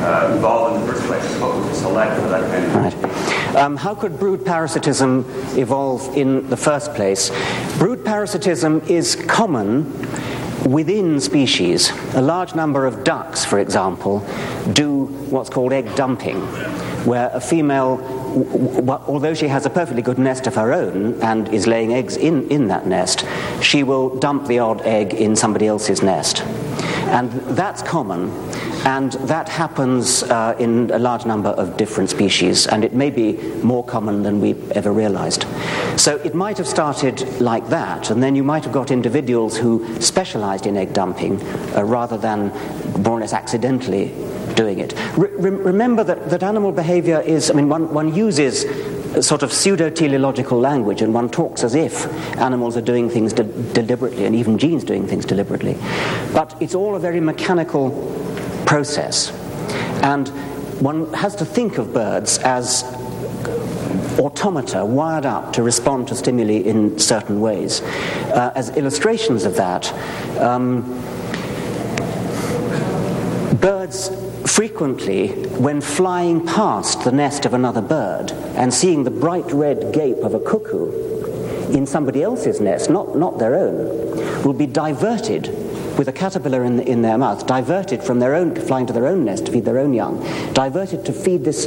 uh, 0.03 0.35
evolve 0.37 0.77
in 0.77 0.87
the 0.87 0.93
first 0.93 1.07
place? 1.07 1.41
What 1.41 1.57
would 1.57 1.75
select 1.75 2.21
for 2.21 2.29
that 2.29 2.51
kind 2.51 2.65
of 2.65 2.75
Right. 3.05 3.57
Um, 3.57 3.77
how 3.77 3.95
could 3.95 4.19
brood 4.19 4.45
parasitism 4.45 5.25
evolve 5.57 6.17
in 6.17 6.49
the 6.49 6.57
first 6.57 6.95
place? 6.95 7.31
Brood 7.79 8.05
parasitism 8.05 8.81
is 8.89 9.17
common 9.27 9.93
within 10.65 11.21
species. 11.21 11.93
A 12.15 12.23
large 12.23 12.55
number 12.55 12.87
of 12.87 13.05
ducks, 13.05 13.45
for 13.45 13.59
example, 13.59 14.21
do 14.73 15.05
what's 15.31 15.51
called 15.51 15.73
egg 15.73 15.95
dumping, 15.95 16.41
where 17.05 17.31
a 17.33 17.41
female 17.41 18.01
although 18.33 19.35
she 19.35 19.47
has 19.49 19.67
a 19.67 19.71
perfectly 19.71 20.01
good 20.01 20.19
nest 20.19 20.47
of 20.47 20.55
her 20.55 20.73
own 20.73 21.21
and 21.23 21.49
is 21.53 21.67
laying 21.67 21.93
eggs 21.93 22.17
in, 22.17 22.49
in 22.49 22.69
that 22.69 22.87
nest, 22.87 23.27
she 23.61 23.83
will 23.83 24.17
dump 24.19 24.47
the 24.47 24.59
odd 24.59 24.81
egg 24.83 25.13
in 25.13 25.37
somebody 25.37 25.67
else's 25.67 26.03
nest. 26.03 26.43
And 27.13 27.31
that's 27.57 27.83
common, 27.83 28.31
and 28.87 29.13
that 29.29 29.47
happens 29.47 30.23
uh, 30.23 30.57
in 30.59 30.91
a 30.93 30.99
large 30.99 31.27
number 31.27 31.51
of 31.51 31.77
different 31.77 32.09
species, 32.09 32.67
and 32.67 32.85
it 32.85 32.95
may 32.95 33.11
be 33.11 33.35
more 33.63 33.85
common 33.85 34.23
than 34.23 34.41
we 34.41 34.55
ever 34.71 34.91
realized. 34.91 35.45
So 35.97 36.17
it 36.25 36.35
might 36.35 36.57
have 36.57 36.67
started 36.67 37.21
like 37.39 37.69
that, 37.69 38.11
and 38.11 38.23
then 38.23 38.35
you 38.35 38.43
might 38.43 38.65
have 38.65 38.73
got 38.73 38.91
individuals 38.91 39.59
who 39.59 40.01
specialized 40.01 40.65
in 40.65 40.79
egg 40.79 40.95
dumping 40.95 41.39
uh, 41.77 41.85
rather 41.85 42.17
than 42.17 42.49
more 43.03 43.19
or 43.19 43.21
less 43.21 43.35
accidentally 43.35 44.07
doing 44.55 44.79
it. 44.79 44.95
Re- 45.15 45.51
remember 45.51 46.05
that, 46.05 46.31
that 46.31 46.43
animal 46.43 46.73
behavior 46.73 47.21
is, 47.21 47.51
I 47.51 47.55
mean, 47.55 47.69
one, 47.69 47.93
one 47.93 48.15
uses 48.15 48.65
sort 49.21 49.43
of 49.43 49.53
pseudo 49.53 49.91
teleological 49.91 50.59
language, 50.59 51.03
and 51.03 51.13
one 51.13 51.29
talks 51.29 51.65
as 51.65 51.75
if 51.75 52.07
animals 52.39 52.77
are 52.77 52.83
doing 52.83 53.11
things 53.11 53.33
de- 53.33 53.45
deliberately, 53.73 54.25
and 54.25 54.35
even 54.35 54.59
genes 54.59 54.85
doing 54.85 55.07
things 55.07 55.27
deliberately. 55.27 55.77
But 56.33 56.55
it's 56.61 56.75
all 56.75 56.95
a 56.95 57.01
very 57.01 57.21
mechanical 57.21 57.91
process. 58.65 59.31
And 60.03 60.29
one 60.81 61.13
has 61.13 61.37
to 61.37 61.45
think 61.45 61.79
of 61.79 61.93
birds 61.93 62.39
as 62.39 62.85
automata 64.19 64.85
wired 64.85 65.27
up 65.27 65.53
to 65.53 65.63
respond 65.63 66.09
to 66.09 66.15
stimuli 66.15 66.63
in 66.63 66.99
certain 66.99 67.41
ways. 67.41 67.83
Uh, 67.83 68.53
as 68.55 68.71
illustrations 68.77 69.45
of 69.45 69.57
that, 69.57 69.93
um, 70.41 70.83
birds 73.61 74.11
frequently, 74.63 75.27
when 75.59 75.81
flying 75.81 76.47
past 76.47 77.03
the 77.03 77.11
nest 77.11 77.45
of 77.45 77.53
another 77.53 77.83
bird 77.83 78.31
and 78.55 78.73
seeing 78.73 79.03
the 79.03 79.11
bright 79.11 79.53
red 79.53 79.93
gape 79.93 80.19
of 80.19 80.35
a 80.35 80.39
cuckoo 80.39 80.87
in 81.73 81.85
somebody 81.85 82.23
else's 82.23 82.61
nest, 82.61 82.89
not, 82.89 83.19
not 83.19 83.41
their 83.41 83.57
own, 83.57 84.45
will 84.45 84.53
be 84.53 84.65
diverted 84.65 85.49
with 85.99 86.07
a 86.07 86.13
caterpillar 86.13 86.63
in, 86.63 86.79
in 86.79 87.03
their 87.03 87.19
mouth, 87.19 87.45
diverted 87.45 88.05
from 88.05 88.21
their 88.21 88.37
own, 88.37 88.55
flying 88.55 88.87
to 88.87 88.93
their 88.93 89.09
own 89.09 89.25
nest 89.25 89.47
to 89.47 89.51
feed 89.51 89.65
their 89.65 89.79
own 89.79 89.93
young, 89.93 90.23
diverted 90.53 91.05
to 91.05 91.13
feed 91.13 91.43
this 91.43 91.67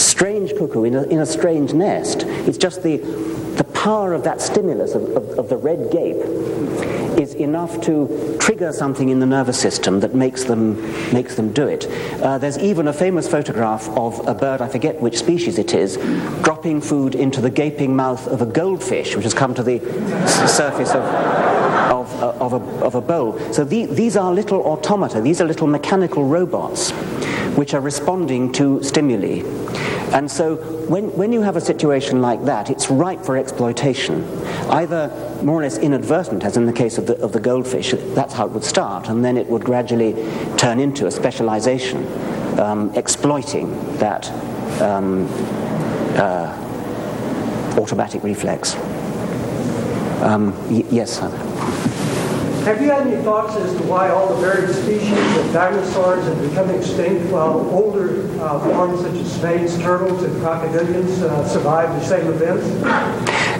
strange 0.00 0.52
cuckoo 0.56 0.84
in 0.84 0.94
a, 0.94 1.02
in 1.08 1.18
a 1.18 1.26
strange 1.26 1.72
nest. 1.72 2.22
It's 2.46 2.58
just 2.58 2.84
the, 2.84 2.98
the 3.56 3.64
power 3.74 4.12
of 4.12 4.22
that 4.22 4.40
stimulus 4.40 4.94
of, 4.94 5.02
of, 5.16 5.30
of 5.36 5.48
the 5.48 5.56
red 5.56 5.90
gape 5.90 6.22
is 7.18 7.34
enough 7.34 7.80
to 7.82 8.36
trigger 8.40 8.72
something 8.72 9.08
in 9.08 9.20
the 9.20 9.26
nervous 9.26 9.58
system 9.58 10.00
that 10.00 10.14
makes 10.14 10.44
them, 10.44 10.80
makes 11.12 11.34
them 11.34 11.52
do 11.52 11.66
it. 11.66 11.86
Uh, 12.22 12.38
there's 12.38 12.58
even 12.58 12.88
a 12.88 12.92
famous 12.92 13.28
photograph 13.28 13.88
of 13.90 14.26
a 14.26 14.34
bird, 14.34 14.60
I 14.60 14.68
forget 14.68 15.00
which 15.00 15.18
species 15.18 15.58
it 15.58 15.74
is, 15.74 15.96
dropping 16.42 16.80
food 16.80 17.14
into 17.14 17.40
the 17.40 17.50
gaping 17.50 17.96
mouth 17.96 18.26
of 18.28 18.42
a 18.42 18.46
goldfish, 18.46 19.14
which 19.16 19.24
has 19.24 19.34
come 19.34 19.54
to 19.54 19.62
the 19.62 19.78
surface 20.46 20.90
of, 20.90 21.02
of, 21.02 22.22
uh, 22.22 22.44
of, 22.44 22.52
a, 22.52 22.84
of 22.84 22.94
a 22.94 23.00
bowl. 23.00 23.38
So 23.52 23.64
the, 23.64 23.86
these 23.86 24.16
are 24.16 24.32
little 24.32 24.62
automata, 24.62 25.20
these 25.20 25.40
are 25.40 25.44
little 25.46 25.66
mechanical 25.66 26.24
robots 26.24 26.92
which 27.56 27.72
are 27.72 27.80
responding 27.80 28.52
to 28.52 28.82
stimuli. 28.82 29.42
And 30.12 30.30
so 30.30 30.56
when, 30.88 31.12
when 31.16 31.32
you 31.32 31.42
have 31.42 31.56
a 31.56 31.60
situation 31.60 32.22
like 32.22 32.44
that, 32.44 32.70
it's 32.70 32.90
ripe 32.90 33.22
for 33.22 33.36
exploitation. 33.36 34.24
Either 34.70 35.10
more 35.42 35.58
or 35.60 35.62
less 35.62 35.78
inadvertent, 35.78 36.44
as 36.44 36.56
in 36.56 36.64
the 36.66 36.72
case 36.72 36.96
of 36.96 37.06
the, 37.06 37.16
of 37.20 37.32
the 37.32 37.40
goldfish, 37.40 37.92
that's 38.14 38.32
how 38.32 38.46
it 38.46 38.52
would 38.52 38.64
start, 38.64 39.08
and 39.08 39.24
then 39.24 39.36
it 39.36 39.46
would 39.48 39.64
gradually 39.64 40.14
turn 40.56 40.78
into 40.80 41.06
a 41.06 41.10
specialization, 41.10 42.06
um, 42.58 42.92
exploiting 42.94 43.70
that 43.98 44.30
um, 44.80 45.28
uh, 46.16 47.76
automatic 47.78 48.22
reflex. 48.22 48.74
Um, 50.22 50.54
y- 50.70 50.84
yes, 50.90 51.20
have 52.66 52.82
you 52.82 52.90
had 52.90 53.06
any 53.06 53.22
thoughts 53.22 53.54
as 53.54 53.72
to 53.76 53.82
why 53.84 54.10
all 54.10 54.34
the 54.34 54.40
varied 54.40 54.68
species 54.74 55.36
of 55.36 55.52
dinosaurs 55.52 56.24
have 56.24 56.50
become 56.50 56.68
extinct 56.70 57.30
while 57.30 57.60
older 57.70 58.28
uh, 58.40 58.58
forms 58.58 59.02
such 59.02 59.14
as 59.14 59.32
snakes, 59.38 59.78
turtles, 59.78 60.24
and 60.24 60.34
crocodilians 60.42 61.22
uh, 61.22 61.46
survived 61.46 61.92
the 61.92 62.04
same 62.04 62.26
events? 62.26 62.66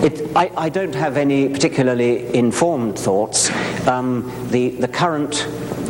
It, 0.03 0.37
I, 0.37 0.51
I, 0.57 0.69
don't 0.71 0.95
have 0.97 1.17
any 1.17 1.49
particularly 1.49 2.35
informed 2.35 2.99
thoughts. 2.99 3.49
Um, 3.87 4.49
the, 4.51 4.71
the 4.71 4.89
current 4.89 5.47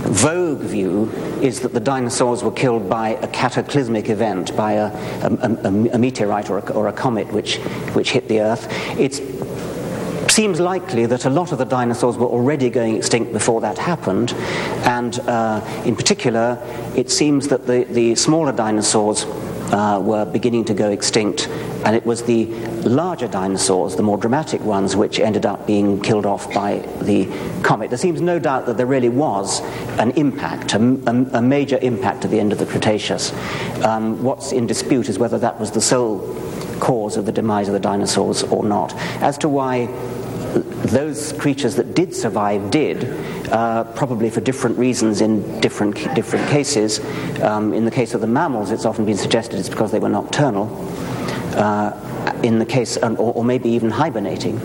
vogue 0.06 0.60
view 0.60 1.10
is 1.40 1.60
that 1.60 1.72
the 1.72 1.80
dinosaurs 1.80 2.44
were 2.44 2.52
killed 2.52 2.88
by 2.88 3.10
a 3.22 3.28
cataclysmic 3.28 4.10
event, 4.10 4.54
by 4.56 4.72
a, 4.72 4.86
a, 5.22 5.58
a, 5.64 5.94
a 5.94 5.98
meteorite 5.98 6.50
or, 6.50 6.60
or 6.72 6.88
a, 6.88 6.92
comet 6.92 7.32
which, 7.32 7.56
which 7.94 8.10
hit 8.10 8.28
the 8.28 8.40
Earth. 8.40 8.68
It's 8.98 9.20
seems 10.36 10.60
likely 10.60 11.06
that 11.06 11.24
a 11.24 11.30
lot 11.30 11.50
of 11.50 11.56
the 11.56 11.64
dinosaurs 11.64 12.18
were 12.18 12.26
already 12.26 12.68
going 12.68 12.94
extinct 12.94 13.32
before 13.32 13.62
that 13.62 13.78
happened, 13.78 14.34
and 14.84 15.18
uh, 15.20 15.62
in 15.86 15.96
particular, 15.96 16.58
it 16.94 17.10
seems 17.10 17.48
that 17.48 17.66
the, 17.66 17.84
the 17.84 18.14
smaller 18.14 18.52
dinosaurs 18.52 19.24
uh, 19.72 19.98
were 19.98 20.26
beginning 20.26 20.62
to 20.62 20.74
go 20.74 20.90
extinct, 20.90 21.48
and 21.86 21.96
it 21.96 22.04
was 22.04 22.22
the 22.24 22.44
larger 22.84 23.26
dinosaurs, 23.26 23.96
the 23.96 24.02
more 24.02 24.18
dramatic 24.18 24.60
ones, 24.60 24.94
which 24.94 25.18
ended 25.18 25.46
up 25.46 25.66
being 25.66 25.98
killed 26.02 26.26
off 26.26 26.52
by 26.52 26.80
the 27.00 27.24
comet. 27.62 27.88
There 27.88 27.96
seems 27.96 28.20
no 28.20 28.38
doubt 28.38 28.66
that 28.66 28.76
there 28.76 28.84
really 28.84 29.08
was 29.08 29.62
an 29.98 30.10
impact, 30.18 30.74
a, 30.74 30.78
a, 30.78 31.38
a 31.38 31.40
major 31.40 31.78
impact 31.80 32.26
at 32.26 32.30
the 32.30 32.38
end 32.38 32.52
of 32.52 32.58
the 32.58 32.66
Cretaceous. 32.66 33.32
Um, 33.82 34.22
what's 34.22 34.52
in 34.52 34.66
dispute 34.66 35.08
is 35.08 35.18
whether 35.18 35.38
that 35.38 35.58
was 35.58 35.70
the 35.70 35.80
sole 35.80 36.18
cause 36.78 37.16
of 37.16 37.24
the 37.24 37.32
demise 37.32 37.68
of 37.68 37.72
the 37.72 37.80
dinosaurs 37.80 38.42
or 38.42 38.62
not. 38.62 38.94
As 39.22 39.38
to 39.38 39.48
why 39.48 39.88
those 40.60 41.32
creatures 41.34 41.76
that 41.76 41.94
did 41.94 42.14
survive 42.14 42.70
did, 42.70 43.04
uh, 43.50 43.84
probably 43.94 44.30
for 44.30 44.40
different 44.40 44.78
reasons 44.78 45.20
in 45.20 45.60
different, 45.60 45.94
different 46.14 46.48
cases. 46.48 47.00
Um, 47.42 47.72
in 47.72 47.84
the 47.84 47.90
case 47.90 48.14
of 48.14 48.20
the 48.20 48.26
mammals, 48.26 48.70
it's 48.70 48.84
often 48.84 49.04
been 49.04 49.16
suggested 49.16 49.58
it's 49.58 49.68
because 49.68 49.92
they 49.92 49.98
were 49.98 50.08
nocturnal. 50.08 50.66
Uh, 51.56 52.02
in 52.42 52.58
the 52.58 52.66
case, 52.66 52.96
or, 52.98 53.16
or, 53.16 53.44
maybe 53.44 53.70
even 53.70 53.90
hibernating. 53.90 54.60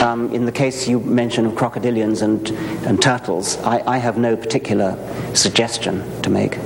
Um, 0.00 0.32
in 0.32 0.44
the 0.44 0.52
case 0.52 0.86
you 0.86 1.00
mentioned 1.00 1.46
of 1.46 1.54
crocodilians 1.54 2.22
and, 2.22 2.48
and 2.86 3.00
turtles, 3.00 3.56
I, 3.58 3.82
I 3.94 3.98
have 3.98 4.16
no 4.16 4.36
particular 4.36 4.96
suggestion 5.34 6.22
to 6.22 6.30
make. 6.30 6.56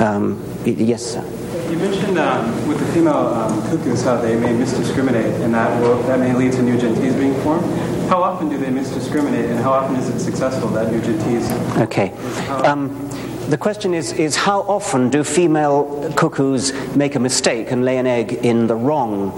Um, 0.00 0.42
yes, 0.64 1.02
sir. 1.02 1.31
You 1.72 1.78
mentioned 1.78 2.18
um, 2.18 2.68
with 2.68 2.78
the 2.80 2.84
female 2.92 3.28
um, 3.28 3.62
cuckoos 3.70 4.02
how 4.02 4.20
they 4.20 4.36
may 4.36 4.52
misdiscriminate, 4.52 5.40
and 5.40 5.54
that 5.54 5.80
will, 5.80 6.02
that 6.02 6.20
may 6.20 6.34
lead 6.34 6.52
to 6.52 6.62
new 6.62 6.76
gentes 6.76 7.16
being 7.16 7.32
formed. 7.40 7.64
How 8.10 8.22
often 8.22 8.50
do 8.50 8.58
they 8.58 8.66
misdiscriminate, 8.66 9.48
and 9.48 9.58
how 9.58 9.72
often 9.72 9.96
is 9.96 10.06
it 10.10 10.20
successful 10.20 10.68
that 10.68 10.92
new 10.92 11.00
gentes? 11.00 11.50
Okay. 11.80 12.10
Um, 12.50 13.08
the 13.48 13.56
question 13.56 13.94
is, 13.94 14.12
is 14.12 14.36
how 14.36 14.60
often 14.60 15.08
do 15.08 15.24
female 15.24 16.12
cuckoos 16.14 16.74
make 16.94 17.14
a 17.14 17.18
mistake 17.18 17.70
and 17.70 17.86
lay 17.86 17.96
an 17.96 18.06
egg 18.06 18.34
in 18.34 18.66
the 18.66 18.76
wrong 18.76 19.30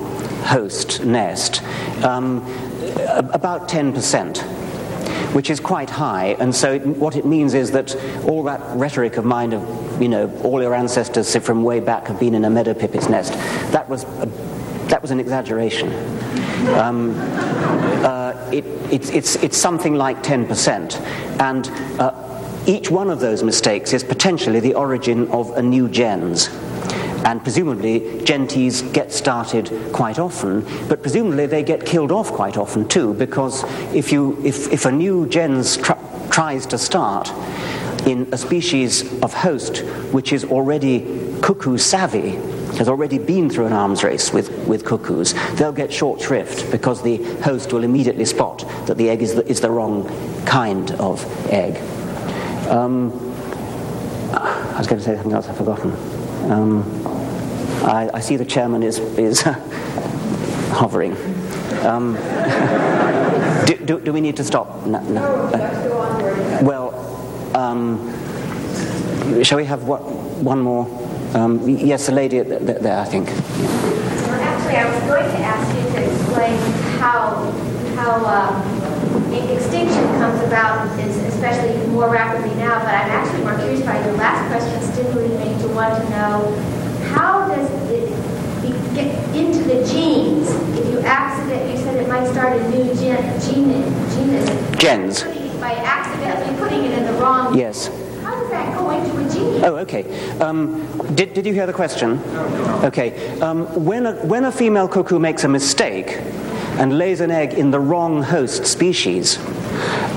host 0.42 1.04
nest? 1.04 1.62
Um, 2.02 2.38
about 3.32 3.68
10%, 3.68 4.38
which 5.34 5.50
is 5.50 5.58
quite 5.58 5.90
high. 5.90 6.36
And 6.38 6.54
so, 6.54 6.74
it, 6.74 6.86
what 6.86 7.16
it 7.16 7.26
means 7.26 7.54
is 7.54 7.72
that 7.72 7.94
all 8.24 8.44
that 8.44 8.60
rhetoric 8.76 9.16
of 9.16 9.24
mine 9.24 9.52
of, 9.52 10.00
you 10.00 10.08
know, 10.08 10.32
all 10.42 10.62
your 10.62 10.74
ancestors 10.74 11.34
from 11.36 11.64
way 11.64 11.80
back 11.80 12.06
have 12.06 12.20
been 12.20 12.34
in 12.34 12.44
a 12.44 12.50
meadow 12.50 12.72
pipit's 12.72 13.08
nest, 13.08 13.32
that 13.72 13.88
was, 13.88 14.04
a, 14.04 14.26
that 14.88 15.02
was 15.02 15.10
an 15.10 15.18
exaggeration. 15.18 15.92
Um, 16.68 17.14
uh, 18.04 18.50
it, 18.52 18.64
it's, 18.92 19.10
it's, 19.10 19.36
it's 19.36 19.56
something 19.56 19.94
like 19.94 20.22
10%. 20.22 21.00
And 21.40 21.68
uh, 22.00 22.62
each 22.66 22.90
one 22.90 23.10
of 23.10 23.20
those 23.20 23.42
mistakes 23.42 23.92
is 23.92 24.04
potentially 24.04 24.60
the 24.60 24.74
origin 24.74 25.28
of 25.30 25.50
a 25.56 25.62
new 25.62 25.88
gens. 25.88 26.48
And 27.24 27.42
presumably, 27.42 28.00
gentes 28.24 28.82
get 28.92 29.12
started 29.12 29.70
quite 29.92 30.18
often, 30.18 30.66
but 30.88 31.00
presumably 31.00 31.46
they 31.46 31.62
get 31.62 31.86
killed 31.86 32.12
off 32.12 32.30
quite 32.30 32.56
often 32.58 32.86
too, 32.86 33.14
because 33.14 33.64
if, 33.94 34.12
you, 34.12 34.38
if, 34.44 34.70
if 34.70 34.84
a 34.84 34.92
new 34.92 35.26
gens 35.26 35.78
tr- 35.78 35.92
tries 36.30 36.66
to 36.66 36.78
start 36.78 37.32
in 38.06 38.28
a 38.32 38.36
species 38.36 39.20
of 39.22 39.32
host 39.32 39.78
which 40.12 40.32
is 40.32 40.44
already 40.44 41.00
cuckoo 41.40 41.78
savvy, 41.78 42.32
has 42.76 42.88
already 42.88 43.18
been 43.18 43.48
through 43.48 43.66
an 43.66 43.72
arms 43.72 44.02
race 44.02 44.32
with, 44.32 44.50
with 44.66 44.84
cuckoos, 44.84 45.32
they'll 45.54 45.72
get 45.72 45.92
short 45.92 46.20
shrift 46.20 46.70
because 46.70 47.02
the 47.02 47.22
host 47.40 47.72
will 47.72 47.84
immediately 47.84 48.24
spot 48.24 48.58
that 48.86 48.96
the 48.96 49.08
egg 49.08 49.22
is 49.22 49.34
the, 49.34 49.46
is 49.48 49.60
the 49.60 49.70
wrong 49.70 50.04
kind 50.44 50.90
of 50.92 51.24
egg. 51.50 51.76
Um, 52.68 53.12
I 54.34 54.78
was 54.78 54.86
going 54.86 54.98
to 54.98 55.04
say 55.04 55.14
something 55.14 55.32
else 55.32 55.48
I've 55.48 55.56
forgotten. 55.56 55.92
Um, 56.50 57.03
I, 57.84 58.10
I, 58.14 58.20
see 58.20 58.36
the 58.36 58.44
chairman 58.46 58.82
is, 58.82 58.98
is 58.98 59.42
hovering. 60.72 61.12
Um, 61.84 62.14
do, 63.66 63.76
do, 63.76 64.00
do, 64.00 64.12
we 64.12 64.22
need 64.22 64.36
to 64.36 64.44
stop? 64.44 64.86
No, 64.86 65.00
no. 65.02 65.22
Uh, 65.22 66.60
well, 66.62 66.94
um, 67.54 68.10
shall 69.42 69.58
we 69.58 69.66
have 69.66 69.84
what, 69.84 70.02
one 70.02 70.60
more? 70.60 70.86
Um, 71.34 71.68
yes, 71.68 72.06
the 72.06 72.12
lady 72.12 72.40
there, 72.40 72.98
I 72.98 73.04
think. 73.04 73.28
Well, 73.28 74.40
actually, 74.40 74.76
I 74.76 74.88
was 74.88 75.04
going 75.04 75.30
to 75.30 75.38
ask 75.44 75.76
you 75.76 75.82
to 75.92 76.10
explain 76.10 76.58
how, 77.00 77.50
how 77.96 78.24
um, 78.24 78.74
extinction 79.52 80.04
comes 80.16 80.40
about, 80.42 80.88
especially 80.98 81.86
more 81.88 82.08
rapidly 82.08 82.54
now, 82.56 82.78
but 82.78 82.94
I'm 82.94 83.10
actually 83.10 83.42
more 83.42 83.56
curious 83.58 83.82
by 83.82 84.02
your 84.04 84.14
last 84.14 84.48
question 84.48 84.80
stimulated 84.92 85.38
me 85.38 85.60
to 85.62 85.68
want 85.74 86.02
to 86.02 86.10
know 86.10 86.73
how 87.14 87.46
does 87.48 87.70
it 87.90 88.08
get 88.94 89.36
into 89.36 89.62
the 89.64 89.86
genes? 89.86 90.50
If 90.78 90.90
you 90.90 91.00
accident, 91.00 91.70
you 91.70 91.76
said 91.78 92.02
it 92.02 92.08
might 92.08 92.26
start 92.26 92.56
a 92.60 92.68
new 92.70 92.92
gen, 92.94 93.40
gene, 93.40 93.84
genus. 94.10 94.78
Gens. 94.78 95.22
By 95.60 95.74
accidentally 95.76 96.58
putting 96.58 96.84
it 96.84 96.98
in 96.98 97.04
the 97.06 97.12
wrong. 97.14 97.56
Yes. 97.56 97.86
How 98.22 98.34
does 98.34 98.50
that 98.50 98.76
go 98.76 98.90
into 98.90 99.16
a 99.16 99.32
gene? 99.32 99.64
Oh, 99.64 99.76
okay. 99.76 100.04
Um, 100.40 100.84
did, 101.14 101.34
did 101.34 101.46
you 101.46 101.54
hear 101.54 101.66
the 101.66 101.72
question? 101.72 102.18
Okay. 102.84 103.38
Um, 103.40 103.84
when, 103.84 104.06
a, 104.06 104.14
when 104.26 104.44
a 104.44 104.52
female 104.52 104.88
cuckoo 104.88 105.18
makes 105.18 105.44
a 105.44 105.48
mistake 105.48 106.18
and 106.78 106.98
lays 106.98 107.20
an 107.20 107.30
egg 107.30 107.54
in 107.54 107.70
the 107.70 107.78
wrong 107.78 108.22
host 108.22 108.66
species, 108.66 109.38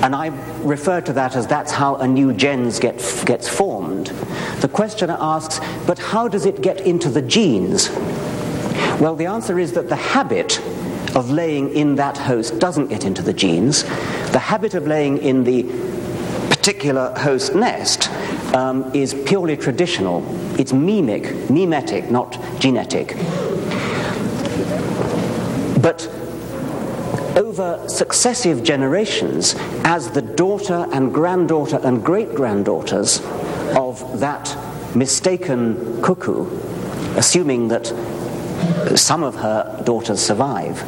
and 0.02 0.16
I 0.16 0.28
refer 0.64 1.02
to 1.02 1.14
that 1.14 1.36
as 1.36 1.46
that's 1.48 1.72
how 1.72 1.96
a 1.98 2.08
new 2.08 2.34
gens 2.34 2.80
get, 2.80 2.98
gets 3.26 3.48
formed. 3.48 4.12
The 4.62 4.68
questioner 4.68 5.18
asks, 5.20 5.60
but 5.86 6.00
how 6.00 6.28
does 6.28 6.46
it 6.46 6.62
get 6.62 6.82
into 6.82 7.10
the 7.10 7.22
genes? 7.22 7.90
Well, 9.00 9.16
the 9.16 9.28
answer 9.28 9.60
is 9.60 9.74
that 9.74 9.90
the 9.90 9.96
habit 9.96 10.60
of 11.16 11.30
laying 11.30 11.76
in 11.76 11.96
that 11.96 12.18
host 12.18 12.60
doesn't 12.60 12.88
get 12.88 13.06
into 13.06 13.22
the 13.22 13.34
genes. 13.34 13.84
The 14.32 14.40
habit 14.40 14.74
of 14.74 14.88
laying 14.88 15.20
in 15.20 15.44
the 15.44 15.64
particular 16.50 17.14
host 17.18 17.54
nest 17.54 18.10
um, 18.56 18.92
is 18.96 19.14
purely 19.26 19.56
traditional. 19.56 20.24
It's 20.60 20.74
mimic, 20.74 21.50
mimetic, 21.50 22.10
not 22.10 22.40
genetic. 22.60 23.16
But 25.82 26.08
over 27.38 27.88
successive 27.88 28.64
generations, 28.64 29.56
as 29.84 30.10
the 30.12 30.24
daughter 30.24 30.88
and 30.92 31.14
granddaughter 31.14 31.80
and 31.84 32.04
great 32.04 32.34
granddaughters 32.34 33.22
of 33.76 34.20
that 34.20 34.56
mistaken 34.96 36.02
cuckoo, 36.02 36.48
assuming 37.18 37.68
that 37.68 37.88
some 38.96 39.24
of 39.24 39.36
her 39.36 39.82
daughters 39.86 40.20
survive, 40.22 40.82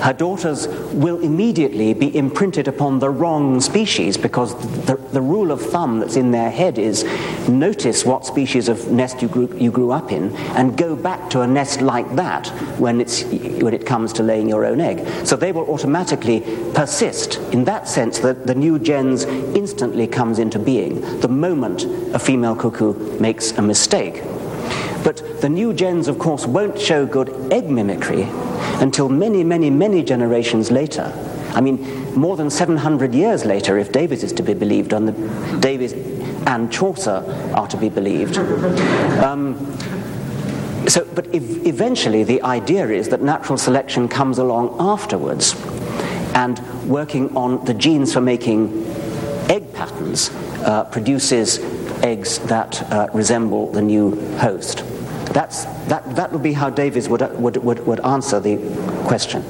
her 0.00 0.12
daughters 0.12 0.68
will 0.92 1.20
immediately 1.20 1.92
be 1.92 2.16
imprinted 2.16 2.68
upon 2.68 2.98
the 2.98 3.10
wrong 3.10 3.60
species 3.60 4.16
because 4.16 4.54
the, 4.86 4.96
the 5.12 5.20
rule 5.20 5.50
of 5.50 5.60
thumb 5.60 6.00
that's 6.00 6.16
in 6.16 6.30
their 6.30 6.50
head 6.50 6.78
is 6.78 7.04
notice 7.48 8.04
what 8.04 8.24
species 8.24 8.68
of 8.68 8.90
nest 8.90 9.20
you 9.22 9.28
grew, 9.28 9.52
you 9.58 9.70
grew 9.70 9.90
up 9.90 10.12
in 10.12 10.34
and 10.56 10.76
go 10.76 10.94
back 10.94 11.30
to 11.30 11.40
a 11.40 11.46
nest 11.46 11.80
like 11.80 12.14
that 12.14 12.46
when, 12.78 13.00
it's, 13.00 13.24
when 13.24 13.74
it 13.74 13.84
comes 13.86 14.12
to 14.12 14.22
laying 14.22 14.48
your 14.48 14.64
own 14.64 14.80
egg. 14.80 15.06
So 15.26 15.36
they 15.36 15.52
will 15.52 15.68
automatically 15.68 16.40
persist. 16.74 17.38
In 17.52 17.64
that 17.64 17.88
sense, 17.88 18.20
that 18.20 18.46
the 18.46 18.54
new 18.54 18.78
gens 18.78 19.24
instantly 19.24 20.06
comes 20.06 20.38
into 20.38 20.58
being 20.58 21.00
the 21.20 21.28
moment 21.28 21.84
a 22.14 22.18
female 22.18 22.54
cuckoo 22.54 23.18
makes 23.18 23.52
a 23.52 23.62
mistake. 23.62 24.22
But 25.04 25.40
the 25.40 25.48
new 25.48 25.72
gens, 25.72 26.08
of 26.08 26.18
course, 26.18 26.46
won't 26.46 26.78
show 26.78 27.06
good 27.06 27.52
egg 27.52 27.70
mimicry 27.70 28.28
until 28.80 29.08
many, 29.08 29.44
many, 29.44 29.70
many 29.70 30.02
generations 30.02 30.70
later. 30.70 31.12
I 31.54 31.60
mean, 31.60 32.14
more 32.14 32.36
than 32.36 32.50
700 32.50 33.14
years 33.14 33.44
later, 33.44 33.78
if 33.78 33.90
Davies 33.92 34.22
is 34.22 34.32
to 34.34 34.42
be 34.42 34.54
believed, 34.54 34.92
and 34.92 35.08
the 35.08 35.58
and 36.46 36.72
Chaucer 36.72 37.24
are 37.54 37.66
to 37.68 37.76
be 37.76 37.88
believed. 37.88 38.38
Um, 38.38 39.76
so, 40.88 41.04
but 41.14 41.26
if 41.34 41.66
eventually 41.66 42.24
the 42.24 42.40
idea 42.42 42.88
is 42.88 43.10
that 43.10 43.20
natural 43.20 43.58
selection 43.58 44.08
comes 44.08 44.38
along 44.38 44.76
afterwards 44.80 45.54
and 46.34 46.58
working 46.88 47.36
on 47.36 47.64
the 47.66 47.74
genes 47.74 48.14
for 48.14 48.20
making 48.20 48.86
egg 49.50 49.74
patterns 49.74 50.30
uh, 50.64 50.84
produces 50.84 51.58
eggs 52.02 52.38
that 52.40 52.82
uh, 52.92 53.08
resemble 53.12 53.70
the 53.72 53.82
new 53.82 54.14
host. 54.38 54.84
That's, 55.32 55.64
that, 55.88 56.16
that 56.16 56.32
would 56.32 56.42
be 56.42 56.52
how 56.52 56.70
Davies 56.70 57.08
would, 57.08 57.20
would, 57.38 57.56
would, 57.58 57.86
would 57.86 58.00
answer 58.00 58.40
the 58.40 58.56
question. 59.06 59.42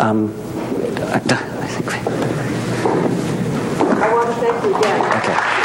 Um, 0.00 0.34
I 4.00 4.12
want 4.12 4.28
to 4.28 4.34
thank 4.34 4.64
you 4.64 4.76
again. 4.76 5.00
Okay. 5.22 5.63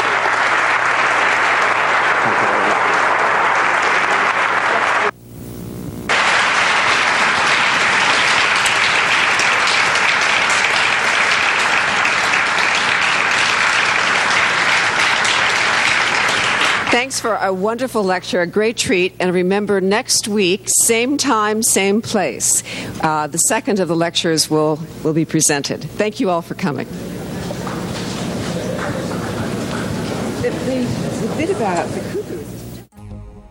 For 17.20 17.36
a 17.36 17.52
wonderful 17.52 18.02
lecture, 18.02 18.40
a 18.40 18.46
great 18.46 18.78
treat. 18.78 19.14
And 19.20 19.34
remember, 19.34 19.78
next 19.82 20.26
week, 20.26 20.62
same 20.66 21.18
time, 21.18 21.62
same 21.62 22.00
place, 22.00 22.62
uh, 23.02 23.26
the 23.26 23.36
second 23.36 23.78
of 23.78 23.88
the 23.88 23.94
lectures 23.94 24.48
will, 24.48 24.78
will 25.04 25.12
be 25.12 25.26
presented. 25.26 25.84
Thank 25.84 26.18
you 26.18 26.30
all 26.30 26.40
for 26.40 26.54
coming. 26.54 26.86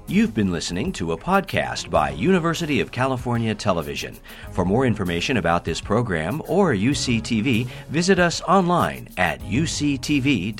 You've 0.07 0.33
been 0.33 0.51
listening 0.51 0.91
to 0.93 1.11
a 1.11 1.17
podcast 1.17 1.91
by 1.91 2.09
University 2.09 2.79
of 2.79 2.91
California 2.91 3.53
Television. 3.53 4.17
For 4.49 4.65
more 4.65 4.87
information 4.87 5.37
about 5.37 5.63
this 5.63 5.79
program 5.79 6.41
or 6.47 6.73
UCTV, 6.73 7.67
visit 7.89 8.17
us 8.17 8.41
online 8.41 9.09
at 9.17 9.39
uctv.tv. 9.41 10.55